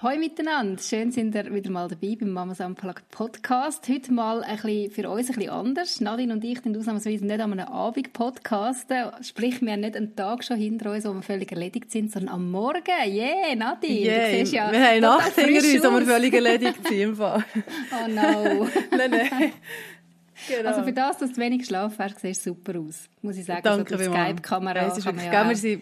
Hallo 0.00 0.16
miteinander, 0.16 0.80
schön 0.80 1.10
sind 1.10 1.34
ihr 1.34 1.52
wieder 1.52 1.72
mal 1.72 1.88
dabei 1.88 2.16
beim 2.20 2.30
Mamas 2.30 2.60
Unplugged 2.60 3.10
Podcast. 3.10 3.88
Heute 3.88 4.12
mal 4.12 4.44
ein 4.44 4.54
bisschen 4.54 4.92
für 4.92 5.10
uns 5.10 5.28
ein 5.28 5.34
bisschen 5.34 5.50
anders. 5.50 6.00
Nadine 6.00 6.34
und 6.34 6.44
ich 6.44 6.60
sind 6.60 6.78
ausnahmsweise 6.78 7.26
nicht 7.26 7.40
an 7.40 7.52
einem 7.52 7.66
Abend 7.66 8.12
podcasten, 8.12 9.10
sprich 9.22 9.60
wir 9.60 9.72
haben 9.72 9.80
nicht 9.80 9.96
einen 9.96 10.14
Tag 10.14 10.44
schon 10.44 10.56
hinter 10.56 10.92
uns, 10.92 11.04
wo 11.04 11.14
wir 11.14 11.22
völlig 11.22 11.50
erledigt 11.50 11.90
sind, 11.90 12.12
sondern 12.12 12.32
am 12.32 12.48
Morgen. 12.48 12.84
Yeah, 13.06 13.56
Nadine, 13.56 14.06
yeah. 14.06 14.30
du 14.30 14.36
siehst 14.36 14.52
ja 14.52 14.70
Wir 14.70 14.86
haben 14.86 15.00
Nacht 15.00 15.34
hinter 15.34 15.68
uns, 15.68 15.82
wo 15.82 15.98
wir 15.98 16.06
völlig 16.06 16.32
erledigt 16.32 16.78
sind 16.86 17.00
im 17.00 17.16
Fall. 17.16 17.44
oh 17.90 18.08
no. 18.08 18.68
nein, 18.96 19.10
nein. 19.10 19.52
Genau. 20.46 20.68
Also 20.68 20.84
für 20.84 20.92
das, 20.92 21.18
dass 21.18 21.32
du 21.32 21.40
wenig 21.40 21.58
geschlafen 21.58 21.96
hast, 21.98 22.20
siehst 22.20 22.46
du 22.46 22.50
super 22.50 22.78
aus, 22.78 23.08
muss 23.20 23.36
ich 23.36 23.44
sagen. 23.44 23.62
Danke, 23.64 23.98
so 23.98 24.04
Skype-Kamera. 24.12 24.94
Ja 24.94 25.78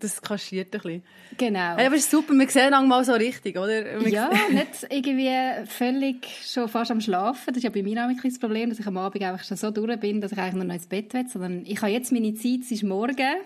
das 0.00 0.20
kaschiert 0.20 0.74
ein 0.74 0.80
bisschen. 0.80 1.02
Genau. 1.36 1.76
Hey, 1.76 1.86
aber 1.86 1.96
es 1.96 2.02
ist 2.02 2.10
super, 2.10 2.32
wir 2.32 2.48
sehen 2.48 2.88
mal 2.88 3.04
so 3.04 3.12
richtig, 3.12 3.56
oder? 3.56 4.00
Wir 4.00 4.08
ja, 4.08 4.30
nicht 4.50 4.86
irgendwie 4.90 5.66
völlig 5.66 6.26
schon 6.44 6.68
fast 6.68 6.90
am 6.90 7.00
Schlafen. 7.00 7.46
Das 7.48 7.58
ist 7.58 7.62
ja 7.64 7.70
bei 7.70 7.82
mir 7.82 8.02
auch 8.04 8.08
ein 8.08 8.18
das 8.22 8.38
Problem, 8.38 8.70
dass 8.70 8.78
ich 8.78 8.86
am 8.86 8.96
Abend 8.96 9.22
einfach 9.22 9.44
schon 9.44 9.56
so 9.56 9.70
durch 9.70 9.98
bin, 9.98 10.20
dass 10.20 10.32
ich 10.32 10.38
eigentlich 10.38 10.62
noch 10.62 10.74
ins 10.74 10.86
Bett 10.86 11.12
will, 11.14 11.26
sondern 11.28 11.64
ich 11.66 11.80
habe 11.80 11.92
jetzt 11.92 12.12
meine 12.12 12.34
Zeit, 12.34 12.60
es 12.62 12.70
ist 12.70 12.82
morgen. 12.82 13.36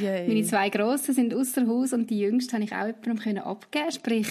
Yay. 0.00 0.28
Meine 0.28 0.42
zwei 0.44 0.68
Grossen 0.68 1.14
sind 1.14 1.34
außer 1.34 1.66
Haus 1.66 1.92
und 1.92 2.10
die 2.10 2.20
Jüngste 2.20 2.54
habe 2.54 2.64
ich 2.64 2.72
auch 2.72 2.86
jemandem 2.86 3.38
abgeben 3.38 3.92
sprich 3.92 4.28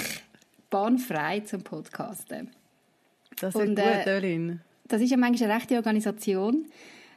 bahnfrei 0.69 1.41
zum 1.41 1.61
Podcasten. 1.61 2.49
Das 3.39 3.55
ist 3.55 3.61
und, 3.61 3.75
gut, 3.75 3.79
äh, 3.79 4.57
Das 4.87 5.01
ist 5.01 5.11
ja 5.11 5.17
manchmal 5.17 5.49
eine 5.49 5.59
rechte 5.59 5.75
Organisation 5.75 6.65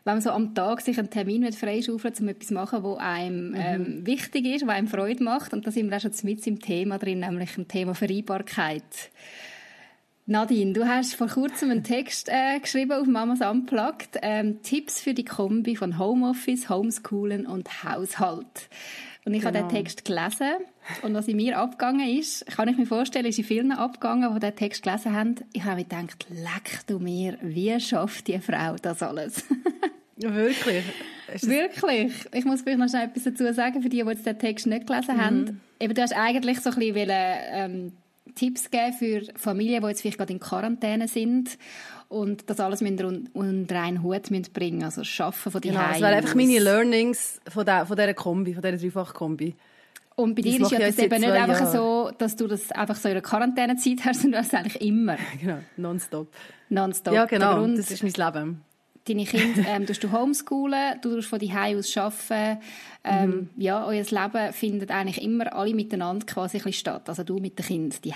wenn 0.04 0.14
man 0.14 0.20
so 0.20 0.30
am 0.30 0.54
Tag 0.54 0.82
sich 0.82 0.98
einen 0.98 1.10
Termin 1.10 1.50
freischaufeln 1.52 2.14
um 2.20 2.28
etwas 2.28 2.48
zu 2.48 2.54
machen, 2.54 2.82
was 2.82 2.98
einem 2.98 3.48
mhm. 3.50 3.56
ähm, 3.56 4.06
wichtig 4.06 4.46
ist, 4.46 4.66
was 4.66 4.74
einem 4.74 4.88
Freude 4.88 5.24
macht. 5.24 5.52
Und 5.54 5.66
da 5.66 5.70
sind 5.70 5.90
wir 5.90 5.96
auch 5.96 6.00
schon 6.00 6.12
mit 6.22 6.46
im 6.46 6.60
Thema 6.60 6.98
drin, 6.98 7.20
nämlich 7.20 7.56
im 7.56 7.66
Thema 7.66 7.94
Vereinbarkeit. 7.94 9.10
Nadine, 10.26 10.72
du 10.72 10.86
hast 10.86 11.14
vor 11.16 11.28
kurzem 11.28 11.70
einen 11.70 11.84
Text 11.84 12.30
äh, 12.30 12.58
geschrieben 12.58 12.92
auf 12.92 13.06
Mamas 13.06 13.40
Unplugged. 13.40 14.18
Ähm, 14.22 14.62
Tipps 14.62 15.00
für 15.00 15.12
die 15.12 15.24
Kombi 15.24 15.76
von 15.76 15.98
Homeoffice, 15.98 16.70
Homeschoolen 16.70 17.46
und 17.46 17.84
Haushalt. 17.84 18.68
Und 19.24 19.32
ich 19.32 19.40
genau. 19.40 19.54
habe 19.54 19.58
den 19.58 19.68
genau. 19.68 19.80
Text 19.80 20.04
gelesen. 20.04 20.66
Und 21.02 21.14
was 21.14 21.28
in 21.28 21.36
mir 21.36 21.58
abgegangen 21.58 22.08
ist, 22.08 22.44
kann 22.46 22.68
ich 22.68 22.76
mir 22.76 22.86
vorstellen, 22.86 23.24
ist 23.24 23.38
in 23.38 23.44
vielen 23.44 23.72
abgegangen, 23.72 24.34
die 24.34 24.40
den 24.40 24.54
Text 24.54 24.82
gelesen 24.82 25.14
haben. 25.14 25.36
Ich 25.52 25.64
habe 25.64 25.76
mir 25.76 25.84
gedacht, 25.84 26.26
leck 26.30 26.86
du 26.86 26.98
mir, 26.98 27.38
wie 27.40 27.78
schafft 27.80 28.28
die 28.28 28.38
Frau 28.38 28.76
das 28.80 29.02
alles? 29.02 29.44
Wirklich? 30.16 30.84
Wirklich. 31.40 32.12
Ich 32.32 32.44
muss 32.44 32.62
vielleicht 32.62 32.78
noch 32.78 32.88
schnell 32.88 33.06
etwas 33.06 33.24
dazu 33.24 33.52
sagen, 33.52 33.82
für 33.82 33.88
die, 33.88 34.02
die 34.02 34.08
jetzt 34.08 34.26
den 34.26 34.38
Text 34.38 34.66
nicht 34.66 34.86
gelesen 34.86 35.16
mhm. 35.16 35.20
haben. 35.20 35.60
Eben, 35.80 35.94
du 35.94 36.02
hast 36.02 36.16
eigentlich 36.16 36.60
so 36.60 36.70
ein 36.70 36.76
bisschen 36.76 36.94
wollen, 36.94 37.36
ähm, 37.50 37.92
Tipps 38.34 38.70
geben 38.70 38.92
für 38.92 39.22
Familien, 39.36 39.82
die 39.82 39.88
jetzt 39.88 40.02
vielleicht 40.02 40.18
gerade 40.18 40.32
in 40.32 40.40
Quarantäne 40.40 41.08
sind 41.08 41.58
und 42.08 42.48
das 42.48 42.60
alles 42.60 42.82
unter 42.82 43.80
einen 43.80 44.02
Hut 44.02 44.30
müssen 44.30 44.52
bringen 44.52 44.84
Also 44.84 45.04
Schaffen 45.04 45.50
von 45.50 45.60
die 45.60 45.68
genau, 45.68 45.80
Das 45.80 46.00
wären 46.00 46.14
einfach 46.14 46.34
meine 46.34 46.58
Learnings 46.58 47.40
von, 47.48 47.64
der, 47.64 47.86
von 47.86 47.96
dieser 47.96 48.14
Kombi, 48.14 48.54
von 48.54 48.62
dieser 48.62 48.76
Dreifach-Kombi. 48.76 49.54
Und 50.16 50.36
bei 50.36 50.42
dir 50.42 50.60
ist 50.60 50.70
ja 50.70 50.78
das 50.78 50.96
eben 50.98 51.20
nicht 51.20 51.32
einfach 51.32 51.60
Jahre. 51.60 51.72
so, 51.72 52.10
dass 52.16 52.36
du 52.36 52.46
das 52.46 52.70
einfach 52.70 52.94
so 52.94 53.08
in 53.08 53.14
einer 53.14 53.22
Quarantänezeit 53.22 54.04
hast, 54.04 54.22
sondern 54.22 54.42
das 54.42 54.54
eigentlich 54.54 54.80
immer. 54.80 55.16
Genau, 55.40 55.58
nonstop. 55.76 56.28
Nonstop. 56.68 57.14
Ja, 57.14 57.24
genau, 57.24 57.66
das 57.66 57.90
ist 57.90 58.02
mein 58.02 58.12
Leben 58.12 58.64
deine 59.06 59.24
Kinder 59.24 59.68
ähm, 59.68 59.86
du 59.86 60.12
homeschoolen, 60.12 61.00
du 61.02 61.14
tust 61.14 61.28
von 61.28 61.38
die 61.38 61.52
aus 61.52 61.96
arbeiten. 61.96 62.60
Ähm, 63.04 63.30
mhm. 63.30 63.50
Ja, 63.56 63.86
euer 63.86 64.02
Leben 64.02 64.52
findet 64.52 64.90
eigentlich 64.90 65.22
immer 65.22 65.54
alle 65.54 65.74
miteinander 65.74 66.24
quasi 66.26 66.60
ein 66.64 66.72
statt. 66.72 67.08
Also 67.08 67.22
du 67.22 67.38
mit 67.38 67.58
den 67.58 67.66
Kindern 67.66 67.98
die 68.02 68.14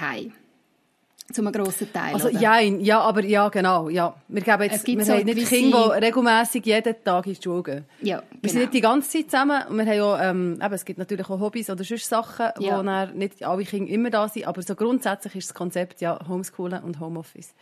Zum 1.30 1.46
einem 1.46 1.62
grossen 1.62 1.92
Teil. 1.92 2.14
Also, 2.14 2.30
ja, 2.30 2.58
ja, 2.58 3.00
aber 3.00 3.22
ja, 3.22 3.50
genau, 3.50 3.90
ja. 3.90 4.14
Wir 4.28 4.40
geben 4.40 4.62
jetzt, 4.62 4.86
wir 4.86 5.04
so 5.04 5.12
haben 5.12 5.26
nicht 5.26 5.46
Kinder, 5.46 5.92
die 5.98 6.06
regelmässig 6.06 6.64
jeden 6.64 7.04
Tag 7.04 7.26
in 7.26 7.34
die 7.34 7.42
Schule 7.42 7.62
gehen. 7.62 7.84
Ja, 8.00 8.20
genau. 8.20 8.30
Wir 8.40 8.50
sind 8.50 8.60
nicht 8.60 8.72
die 8.72 8.80
ganze 8.80 9.10
Zeit 9.10 9.30
zusammen 9.30 9.62
und 9.68 9.76
wir 9.76 9.84
haben 9.84 10.00
auch, 10.00 10.18
ähm, 10.22 10.54
eben, 10.54 10.72
es 10.74 10.86
gibt 10.86 10.98
natürlich 10.98 11.28
auch 11.28 11.38
Hobbys 11.38 11.68
oder 11.68 11.84
sonst 11.84 12.08
Sachen, 12.08 12.46
ja. 12.60 12.78
wo 12.78 12.82
nicht 13.14 13.44
alle 13.44 13.64
Kinder 13.64 13.92
immer 13.92 14.08
da 14.08 14.26
sind, 14.26 14.46
aber 14.46 14.62
so 14.62 14.74
grundsätzlich 14.74 15.36
ist 15.36 15.50
das 15.50 15.54
Konzept 15.54 16.00
ja 16.00 16.18
Homeschoolen 16.26 16.82
und 16.82 16.98
Homeoffice. 16.98 17.52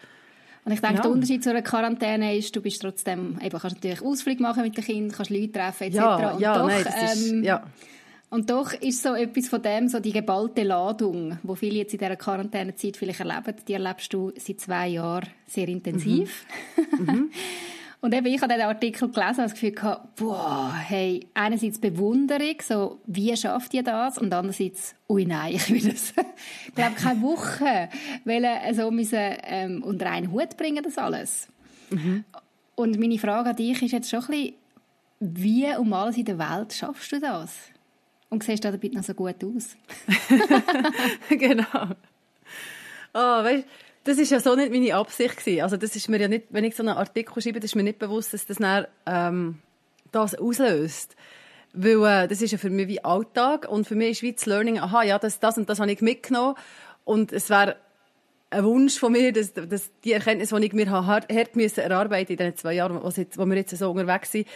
Und 0.67 0.73
ich 0.73 0.81
denke, 0.81 0.97
ja. 0.97 1.03
der 1.03 1.11
Unterschied 1.13 1.45
zu 1.45 1.51
einer 1.51 1.63
Quarantäne 1.63 2.37
ist, 2.37 2.55
du 2.57 2.61
bist 2.61 2.83
trotzdem, 2.83 3.39
eben, 3.41 3.57
kannst 3.57 3.77
natürlich 3.77 4.03
Ausflug 4.03 4.41
machen 4.41 4.65
mit 4.65 4.77
den 4.77 4.83
Kindern, 4.83 5.17
kannst 5.17 5.31
Leute 5.31 5.53
treffen, 5.53 5.85
etc. 5.85 5.95
Ja, 5.97 6.31
und 6.33 6.41
ja, 6.41 6.59
doch, 6.59 6.67
nein, 6.67 6.85
ist, 6.85 7.31
ähm, 7.31 7.45
ja. 7.45 7.63
Und 8.31 8.51
doch 8.51 8.73
ist 8.73 9.01
so 9.01 9.15
etwas 9.15 9.47
von 9.47 9.63
dem, 9.63 9.89
so 9.89 10.01
die 10.01 10.11
geballte 10.11 10.65
Ladung, 10.65 11.39
wo 11.45 11.55
viele 11.55 11.77
jetzt 11.77 11.93
in 11.93 12.01
dieser 12.01 12.17
Quarantänezeit 12.17 12.97
vielleicht 12.97 13.21
erleben, 13.21 13.55
die 13.69 13.75
erlebst 13.75 14.13
du 14.13 14.33
seit 14.37 14.59
zwei 14.59 14.89
Jahren 14.89 15.29
sehr 15.47 15.69
intensiv. 15.69 16.45
Mhm. 16.99 17.05
mhm. 17.05 17.31
Und 18.07 18.15
eben, 18.15 18.27
ich 18.27 18.41
habe 18.41 18.55
diesen 18.55 18.69
Artikel 18.69 19.09
gelesen 19.09 19.31
und 19.31 19.45
das 19.47 19.55
Gefühl 19.55 19.73
gehabt, 19.73 20.15
boah, 20.15 20.73
hey, 20.73 21.27
einerseits 21.35 21.81
Bewunderung, 21.81 22.55
so, 22.63 23.01
wie 23.07 23.37
schafft 23.37 23.75
ihr 23.75 23.83
das? 23.83 24.17
Und 24.17 24.33
andererseits, 24.33 24.95
ui 25.09 25.27
nein, 25.27 25.57
ich 25.57 25.69
will 25.69 25.91
das, 25.91 26.15
ich 26.69 26.75
glaube, 26.77 26.95
keine 26.95 27.21
Woche, 27.21 27.89
weil, 28.25 28.45
also, 28.45 28.93
müssen, 28.93 29.19
ähm, 29.19 29.83
unter 29.83 30.09
einen 30.09 30.31
Hut 30.31 30.57
bringen, 30.57 30.85
das 30.85 30.99
alles. 30.99 31.49
Mhm. 31.91 32.23
Und 32.77 32.97
meine 32.97 33.19
Frage 33.19 33.51
an 33.51 33.57
dich 33.57 33.83
ist 33.83 33.91
jetzt 33.91 34.09
schon 34.09 34.21
ein 34.21 34.27
bisschen, 34.29 34.55
wie 35.19 35.67
um 35.77 35.93
alles 35.93 36.17
in 36.17 36.27
der 36.27 36.39
Welt 36.39 36.75
schaffst 36.75 37.11
du 37.11 37.19
das? 37.19 37.57
Und 38.29 38.45
siehst 38.45 38.63
du 38.63 38.71
dabei 38.71 38.87
noch 38.87 39.03
so 39.03 39.15
gut 39.15 39.43
aus? 39.43 39.77
genau. 41.29 41.89
Oh, 43.15 43.43
weißt 43.43 43.65
das 44.07 44.19
ist 44.19 44.31
ja 44.31 44.39
so 44.39 44.55
nicht 44.55 44.71
meine 44.71 44.95
Absicht 44.95 45.37
gewesen. 45.37 45.63
Also 45.63 45.77
das 45.77 45.97
ist 45.97 46.09
mir 46.09 46.21
ja 46.21 46.29
nicht, 46.29 46.47
wenn 46.51 46.65
ich 46.65 46.77
so 46.77 46.83
einen 46.83 46.97
Artikel 46.97 47.43
schreibe, 47.43 47.59
das 47.59 47.71
ist 47.71 47.75
mir 47.75 47.83
nicht 47.83 47.99
bewusst, 47.99 48.33
dass 48.33 48.47
das 48.47 48.59
dann, 48.59 48.87
ähm, 49.05 49.59
das 50.13 50.37
auslöst. 50.37 51.17
Weil 51.73 52.25
äh, 52.25 52.29
das 52.29 52.41
ist 52.41 52.53
ja 52.53 52.59
für 52.59 52.71
mich 52.71 52.87
wie 52.87 53.05
Alltag 53.05 53.69
und 53.69 53.87
für 53.87 53.97
mich 53.97 54.11
ist 54.11 54.23
wie 54.23 54.33
das 54.33 54.47
Learning, 54.47 54.79
aha, 54.79 55.03
ja, 55.03 55.19
das, 55.19 55.41
das 55.41 55.59
und 55.59 55.69
das 55.69 55.81
habe 55.81 55.91
ich 55.91 56.01
mitgenommen 56.01 56.55
und 57.05 57.33
es 57.33 57.51
wäre 57.51 57.77
ein 58.51 58.65
Wunsch 58.65 58.97
von 58.97 59.11
mir, 59.11 59.33
dass, 59.33 59.53
dass 59.53 59.91
die 60.05 60.13
Erkenntnis, 60.13 60.51
die 60.51 60.65
ich 60.65 60.73
mir 60.73 60.89
hart, 60.89 61.31
hart 61.33 61.57
müssen 61.57 61.81
erarbeiten 61.81 62.33
in 62.33 62.39
den 62.39 62.57
zwei 62.57 62.75
Jahren, 62.75 63.03
wo, 63.03 63.09
jetzt, 63.09 63.37
wo 63.37 63.45
wir 63.45 63.57
jetzt 63.57 63.77
so 63.77 63.91
unterwegs 63.91 64.31
sind, 64.31 64.47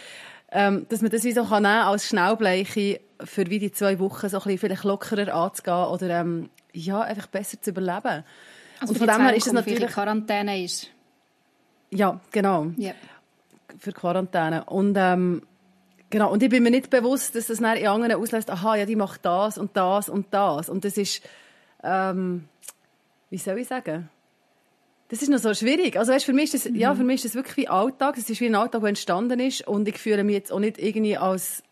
ähm, 0.53 0.85
dass 0.87 1.01
man 1.01 1.11
das 1.11 1.25
wie 1.25 1.33
so 1.33 1.43
kann 1.43 1.63
nehmen 1.63 1.75
als 1.75 2.07
Schnellbleiche 2.07 3.01
für 3.21 3.49
wie 3.49 3.59
die 3.59 3.73
zwei 3.73 3.99
Wochen 3.99 4.29
so 4.29 4.37
ein 4.37 4.43
bisschen 4.43 4.57
vielleicht 4.59 4.85
lockerer 4.85 5.33
anzugehen 5.33 5.85
oder 5.87 6.21
ähm, 6.21 6.49
ja, 6.71 7.01
einfach 7.01 7.27
besser 7.27 7.61
zu 7.61 7.71
überleben. 7.71 8.23
Also 8.81 8.93
und 8.93 8.97
von 8.97 9.07
dem 9.07 9.21
her 9.21 9.35
ist 9.35 9.47
es 9.47 9.53
natürlich 9.53 9.89
Quarantäne 9.89 10.63
ist. 10.63 10.89
Ja, 11.91 12.19
genau. 12.31 12.71
Ja. 12.77 12.93
Für 13.77 13.93
Quarantäne 13.93 14.65
und 14.65 14.95
ähm, 14.97 15.43
genau 16.09 16.31
und 16.31 16.43
ich 16.43 16.49
bin 16.49 16.63
mir 16.63 16.71
nicht 16.71 16.89
bewusst, 16.89 17.35
dass 17.35 17.47
das 17.47 17.59
dann 17.59 17.77
in 17.77 17.87
anderen 17.87 18.15
auslöst. 18.21 18.49
Aha, 18.49 18.75
ja, 18.75 18.85
die 18.85 18.95
macht 18.95 19.23
das 19.23 19.57
und 19.57 19.77
das 19.77 20.09
und 20.09 20.27
das 20.33 20.67
und 20.67 20.83
das 20.83 20.97
ist 20.97 21.21
ähm, 21.83 22.49
wie 23.29 23.37
soll 23.37 23.59
ich 23.59 23.67
sagen? 23.67 24.09
Das 25.07 25.21
ist 25.21 25.29
noch 25.29 25.39
so 25.39 25.53
schwierig. 25.53 25.97
Also 25.97 26.13
weißt, 26.13 26.25
für 26.25 26.33
mich 26.33 26.53
ist 26.53 26.65
das, 26.65 26.71
mhm. 26.71 26.77
ja, 26.77 26.95
für 26.95 27.03
mich 27.03 27.15
ist 27.15 27.25
das 27.25 27.35
wirklich 27.35 27.57
wie 27.57 27.67
Alltag. 27.67 28.17
Es 28.17 28.29
ist 28.29 28.39
wie 28.41 28.47
ein 28.47 28.55
Alltag, 28.55 28.81
der 28.81 28.89
entstanden 28.89 29.39
ist 29.39 29.67
und 29.67 29.87
ich 29.87 29.97
fühle 29.97 30.23
mich 30.23 30.35
jetzt 30.35 30.51
auch 30.51 30.59
nicht 30.59 30.77
irgendwie 30.77 31.17
als 31.17 31.63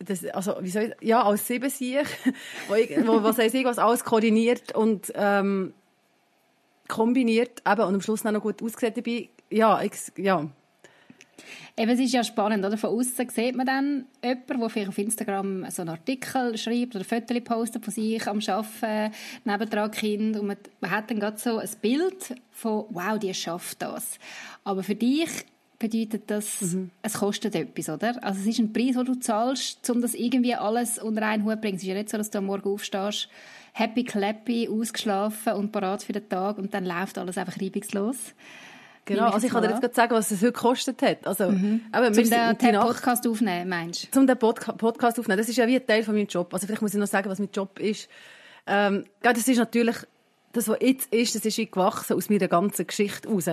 das, 0.00 0.24
also, 0.26 0.56
wie 0.60 0.70
soll 0.70 0.94
ich, 1.00 1.08
ja, 1.08 1.22
als 1.24 1.46
Siebensieg, 1.46 2.06
wo, 2.68 2.74
wo, 3.06 3.22
was 3.22 3.38
heisst 3.38 3.54
ich, 3.54 3.64
was 3.64 3.78
alles 3.78 4.04
koordiniert 4.04 4.72
und 4.74 5.12
ähm, 5.14 5.74
kombiniert 6.88 7.62
eben, 7.66 7.82
und 7.82 7.94
am 7.94 8.00
Schluss 8.00 8.24
noch 8.24 8.40
gut 8.40 8.62
ausgesehen 8.62 8.94
dabei. 8.94 9.28
Ja, 9.50 9.80
ich, 9.82 9.92
ja. 10.16 10.48
Eben, 11.76 11.90
es 11.90 12.00
ist 12.00 12.12
ja 12.12 12.24
spannend, 12.24 12.64
oder? 12.64 12.76
Von 12.76 12.90
außen 12.90 13.28
sieht 13.28 13.54
man 13.54 13.66
dann 13.66 14.06
jemanden, 14.22 14.60
der 14.60 14.68
vielleicht 14.68 14.88
auf 14.88 14.98
Instagram 14.98 15.70
so 15.70 15.82
einen 15.82 15.90
Artikel 15.90 16.58
schreibt 16.58 16.96
oder 16.96 17.04
Fotos 17.04 17.40
postet 17.44 17.84
von 17.84 17.94
sich 17.94 18.26
am 18.26 18.40
Arbeiten, 18.40 19.14
nebendran 19.44 19.90
Kind 19.92 20.36
und 20.36 20.46
man, 20.48 20.56
man 20.80 20.90
hat 20.90 21.10
dann 21.10 21.20
gerade 21.20 21.38
so 21.38 21.58
ein 21.58 21.70
Bild 21.80 22.34
von, 22.50 22.86
wow, 22.90 23.16
die 23.18 23.32
schafft 23.32 23.80
das. 23.80 24.18
Aber 24.64 24.82
für 24.82 24.96
dich 24.96 25.30
bedeutet 25.78 26.24
das, 26.26 26.60
mhm. 26.62 26.90
es 27.02 27.14
kostet 27.14 27.54
etwas, 27.54 27.88
oder? 27.88 28.22
Also 28.24 28.40
es 28.40 28.46
ist 28.46 28.58
ein 28.58 28.72
Preis, 28.72 28.96
den 28.96 29.04
du 29.04 29.14
zahlst, 29.14 29.88
um 29.90 30.00
das 30.00 30.14
irgendwie 30.14 30.54
alles 30.54 30.98
unter 30.98 31.22
einen 31.22 31.44
Hut 31.44 31.54
zu 31.54 31.60
bringen. 31.60 31.76
Es 31.76 31.82
ist 31.82 31.88
ja 31.88 31.94
nicht 31.94 32.10
so, 32.10 32.18
dass 32.18 32.30
du 32.30 32.38
am 32.38 32.46
Morgen 32.46 32.68
aufstehst, 32.68 33.28
happy 33.78 34.04
clappy, 34.04 34.68
ausgeschlafen 34.68 35.54
und 35.54 35.72
parat 35.72 36.02
für 36.02 36.12
den 36.12 36.28
Tag 36.28 36.58
und 36.58 36.74
dann 36.74 36.84
läuft 36.84 37.18
alles 37.18 37.38
einfach 37.38 37.60
reibungslos. 37.60 38.16
Genau, 39.04 39.30
also 39.30 39.46
ich 39.46 39.52
kann 39.52 39.62
dir 39.62 39.70
jetzt 39.70 39.80
gerade 39.80 39.94
sagen, 39.94 40.14
was 40.14 40.30
es 40.30 40.42
heute 40.42 40.52
gekostet 40.52 41.00
hat. 41.00 41.26
Also, 41.26 41.50
mhm. 41.50 41.80
eben, 41.96 42.14
zum 42.14 42.28
den, 42.28 42.58
den 42.58 42.80
Podcast 42.80 43.26
aufnehmen, 43.26 43.68
meinst 43.70 44.04
du? 44.04 44.10
Zum 44.10 44.26
den 44.26 44.38
Podca 44.38 44.72
Podcast 44.72 45.18
aufnehmen. 45.18 45.38
Das 45.38 45.48
ist 45.48 45.56
ja 45.56 45.66
wie 45.66 45.76
ein 45.76 45.86
Teil 45.86 46.02
von 46.02 46.14
meinem 46.14 46.26
Job. 46.26 46.52
Also 46.52 46.66
vielleicht 46.66 46.82
muss 46.82 46.92
ich 46.92 47.00
noch 47.00 47.06
sagen, 47.06 47.30
was 47.30 47.38
mein 47.38 47.48
Job 47.50 47.78
ist. 47.78 48.10
Ähm, 48.66 49.04
das 49.22 49.48
ist 49.48 49.56
natürlich 49.56 49.96
das, 50.52 50.68
was 50.68 50.78
jetzt 50.80 51.12
ist, 51.12 51.34
das 51.34 51.44
ist 51.44 51.72
gewachsen 51.72 52.16
aus 52.16 52.30
meiner 52.30 52.48
ganzen 52.48 52.86
Geschichte 52.86 53.28
raus. 53.28 53.48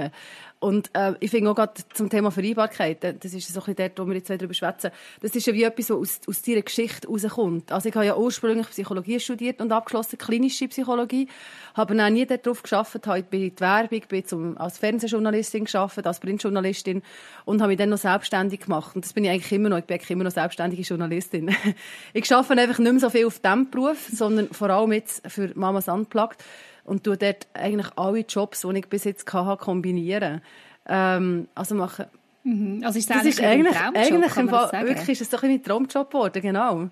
Und 0.60 0.90
äh, 0.94 1.14
ich 1.20 1.30
finde 1.30 1.52
auch 1.52 1.56
gerade 1.56 1.74
zum 1.94 2.10
Thema 2.10 2.32
Vereinbarkeit, 2.32 3.04
äh, 3.04 3.14
das 3.14 3.34
ist 3.34 3.54
so 3.54 3.60
ein 3.60 3.66
bisschen 3.66 3.76
dort, 3.76 4.00
wo 4.00 4.08
wir 4.08 4.16
jetzt 4.16 4.30
darüber 4.30 4.54
schwätzen, 4.54 4.90
das 5.22 5.36
ist 5.36 5.46
ja 5.46 5.54
wie 5.54 5.64
etwas, 5.64 5.90
was 5.90 5.98
aus, 5.98 6.20
aus 6.28 6.42
deiner 6.42 6.62
Geschichte 6.62 7.08
rauskommt. 7.08 7.72
Also 7.72 7.90
ich 7.90 7.96
habe 7.96 8.06
ja 8.06 8.16
ursprünglich 8.16 8.70
Psychologie 8.70 9.20
studiert 9.20 9.62
und 9.62 9.72
abgeschlossen, 9.72 10.18
klinische 10.18 10.68
Psychologie, 10.70 11.28
habe 11.76 11.96
dann 11.96 12.08
auch 12.08 12.10
nie 12.10 12.26
darauf 12.26 12.64
geschafft, 12.64 13.06
habe 13.06 13.24
bin 13.24 13.44
in 13.44 13.56
die 13.56 13.60
Werbung, 13.60 14.02
bin 14.08 14.26
zum, 14.26 14.58
als 14.58 14.78
Fernsehjournalistin 14.78 15.66
geschafft, 15.66 16.06
als 16.08 16.20
Printjournalistin 16.20 17.04
und 17.44 17.62
habe 17.62 17.70
mich 17.70 17.78
dann 17.78 17.90
noch 17.90 17.98
selbstständig 17.98 18.62
gemacht. 18.62 18.96
Und 18.96 19.04
das 19.04 19.14
bin 19.14 19.26
ich 19.26 19.32
eigentlich 19.32 19.52
immer 19.52 19.70
noch, 19.70 19.78
ich 19.78 19.86
bin 19.86 19.96
eigentlich 19.96 20.12
immer 20.12 20.24
noch 20.24 20.32
selbstständige 20.32 20.84
Journalistin. 20.84 21.56
ich 22.14 22.34
arbeite 22.34 22.62
einfach 22.62 22.80
nicht 22.80 22.92
mehr 22.92 23.02
so 23.02 23.10
viel 23.10 23.28
auf 23.28 23.40
diesem 23.40 23.70
Beruf, 23.70 24.08
sondern 24.12 24.48
vor 24.52 24.70
allem 24.70 24.94
jetzt 24.94 25.30
für 25.30 25.52
Mamas 25.54 25.90
Unplugged 25.90 26.44
und 26.86 27.04
tue 27.04 27.18
dort 27.18 27.48
eigentlich 27.54 27.88
alle 27.96 28.20
Jobs, 28.20 28.62
die 28.62 28.78
ich 28.78 28.88
bis 28.88 29.04
jetzt 29.04 29.32
hatte, 29.34 29.64
kombinieren. 29.64 30.42
Ähm, 30.88 31.48
also 31.56 31.76
machen. 31.76 32.06
Mhm. 32.44 32.84
Also 32.86 33.00
ist 33.00 33.10
das, 33.10 33.18
das 33.18 33.26
ist 33.26 33.42
eigentlich, 33.42 33.76
eigentlich 33.76 34.38
im 34.38 34.50
Fall, 34.50 34.72
wirklich 34.88 35.10
ist 35.10 35.22
es 35.22 35.30
doch 35.30 35.44
ein 35.44 35.64
Traumjob 35.64 36.12
geworden, 36.12 36.42
genau. 36.42 36.90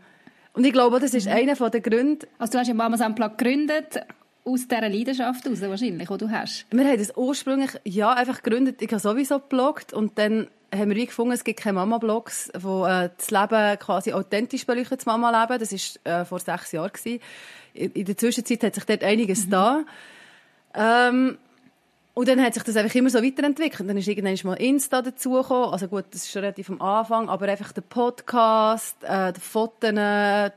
Und 0.53 0.65
ich 0.65 0.73
glaube, 0.73 0.99
das 0.99 1.13
ist 1.13 1.27
mhm. 1.27 1.33
einer 1.33 1.69
der 1.69 1.81
Gründe. 1.81 2.27
Also 2.37 2.53
du 2.53 2.59
hast 2.59 2.67
ja 2.67 2.73
Mamas 2.73 3.01
Unplugged 3.01 3.37
gegründet, 3.37 4.01
aus 4.45 4.67
dieser 4.67 4.89
Leidenschaft 4.89 5.45
heraus 5.45 5.61
wahrscheinlich, 5.61 6.09
die 6.09 6.17
du 6.17 6.29
hast. 6.29 6.65
Wir 6.71 6.85
haben 6.85 6.97
das 6.97 7.15
ursprünglich, 7.15 7.71
ja, 7.85 8.13
einfach 8.13 8.41
gegründet. 8.41 8.81
Ich 8.81 8.91
habe 8.91 8.99
sowieso 8.99 9.39
gebloggt 9.39 9.93
und 9.93 10.17
dann 10.17 10.47
haben 10.73 10.93
wir 10.93 11.05
gefunden, 11.05 11.33
es 11.33 11.43
gibt 11.43 11.59
keine 11.59 11.73
Mama-Blogs, 11.73 12.51
wo 12.59 12.85
äh, 12.85 13.09
das 13.15 13.31
Leben 13.31 13.79
quasi 13.79 14.11
authentisch 14.11 14.65
beleuchtet, 14.65 15.01
das 15.01 15.05
Mama-Leben. 15.05 15.59
Das 15.59 15.71
war 15.71 16.21
äh, 16.21 16.25
vor 16.25 16.39
sechs 16.39 16.71
Jahren. 16.71 16.91
Gewesen. 16.91 17.21
In 17.73 18.05
der 18.05 18.17
Zwischenzeit 18.17 18.63
hat 18.63 18.75
sich 18.75 18.85
dort 18.85 19.03
einiges 19.03 19.47
mhm. 19.47 19.51
da. 19.51 19.85
Ähm, 20.75 21.37
und 22.15 22.27
dann 22.27 22.41
hat 22.43 22.53
sich 22.53 22.61
das 22.61 22.75
einfach 22.75 22.93
immer 22.93 23.09
so 23.09 23.23
weiterentwickelt. 23.23 23.89
Dann 23.89 23.97
ist 23.97 24.07
irgendwann 24.07 24.37
mal 24.43 24.53
Insta 24.55 25.01
dazugekommen. 25.01 25.71
Also 25.71 25.87
gut, 25.87 26.05
das 26.11 26.23
ist 26.23 26.31
schon 26.31 26.41
relativ 26.41 26.69
am 26.69 26.79
Anfang, 26.79 27.27
aber 27.27 27.47
einfach 27.47 27.71
der 27.71 27.81
Podcast, 27.81 28.97
äh, 29.03 29.33
die 29.33 29.39
Fotos, 29.39 29.89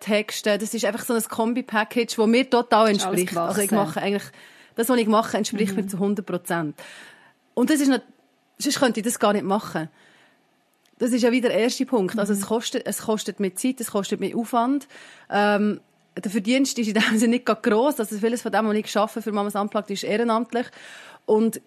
Texte, 0.01 0.59
das 0.59 0.75
ist 0.75 0.85
einfach 0.85 1.05
so 1.05 1.15
ein 1.15 1.23
Kombi-Package, 1.23 2.15
das 2.15 2.27
mir 2.27 2.51
total 2.51 2.91
entspricht. 2.91 3.35
Also 3.37 3.63
ich 3.63 3.71
mache 3.71 4.03
eigentlich, 4.03 4.31
das, 4.75 4.91
was 4.91 4.99
ich 4.99 5.07
mache, 5.07 5.39
entspricht 5.39 5.75
mhm. 5.75 5.85
mir 5.85 5.87
zu 5.87 5.97
100 5.97 6.27
Prozent. 6.27 6.77
Und 7.55 7.71
das 7.71 7.81
ist 7.81 7.89
nicht, 7.89 8.03
sonst 8.59 8.79
könnte 8.79 9.01
ich 9.01 9.07
das 9.07 9.19
gar 9.19 9.33
nicht 9.33 9.47
machen. 9.47 9.89
Das 10.99 11.13
ist 11.13 11.23
ja 11.23 11.33
wieder 11.33 11.49
der 11.49 11.59
erste 11.59 11.87
Punkt. 11.87 12.19
Also 12.19 12.35
es 12.35 12.41
mhm. 12.41 12.47
kostet, 12.47 12.87
es 12.87 12.99
kostet 12.99 13.41
mir 13.41 13.55
Zeit, 13.55 13.81
es 13.81 13.91
kostet 13.91 14.21
mir 14.21 14.37
Aufwand. 14.37 14.87
Ähm, 15.31 15.81
der 16.23 16.31
Verdienst 16.31 16.79
ist 16.79 16.89
in 16.89 16.95
dem 16.95 17.19
Sinne 17.19 17.37
nicht 17.37 17.47
gross. 17.47 18.01
Also 18.01 18.17
vieles 18.19 18.43
von 18.43 18.53
dem, 18.53 18.67
was 18.67 18.75
ich 18.75 18.97
arbeite 18.97 19.23
für 19.23 19.33
Mamas 19.33 19.55
Unplugged, 19.55 19.91
ist 19.91 20.05
ehrenamtlich. 20.05 20.67
Und 21.27 21.61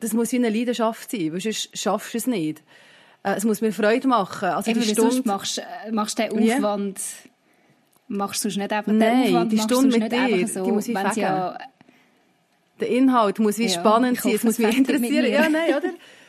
das 0.00 0.12
muss 0.12 0.32
eine 0.34 0.48
Leidenschaft 0.48 1.10
sein, 1.10 1.32
weil 1.32 1.40
sonst 1.40 1.76
schaffst 1.78 2.14
du 2.14 2.18
es 2.18 2.26
nicht. 2.26 2.62
Äh, 3.22 3.34
es 3.34 3.44
muss 3.44 3.60
mir 3.60 3.72
Freude 3.72 4.08
machen. 4.08 4.48
Also 4.48 4.70
Eben, 4.70 4.80
die 4.80 4.88
Stunde... 4.88 5.22
machst, 5.24 5.58
äh, 5.58 5.92
machst 5.92 6.18
du 6.18 6.28
den 6.28 6.52
Aufwand... 6.52 6.98
Yeah. 6.98 7.28
Machst 8.08 8.44
du 8.44 8.48
nicht 8.48 8.60
einfach 8.60 8.92
Nein, 8.92 9.24
den 9.24 9.34
Aufwand, 9.34 9.52
die 9.52 9.58
Stunde 9.58 9.98
mit 9.98 10.12
dir, 10.12 10.48
so, 10.48 10.64
die 10.64 10.72
muss 10.72 10.88
ich 10.88 11.16
ja... 11.16 11.56
Der 12.80 12.88
Inhalt 12.88 13.38
muss 13.38 13.58
wie 13.58 13.66
ja, 13.66 13.80
spannend 13.80 14.20
sein, 14.20 14.34
es 14.34 14.42
muss 14.42 14.58
mich 14.58 14.76
interessieren. 14.76 15.30
Ja, 15.30 15.48
nein, 15.48 15.74
oder? 15.76 15.90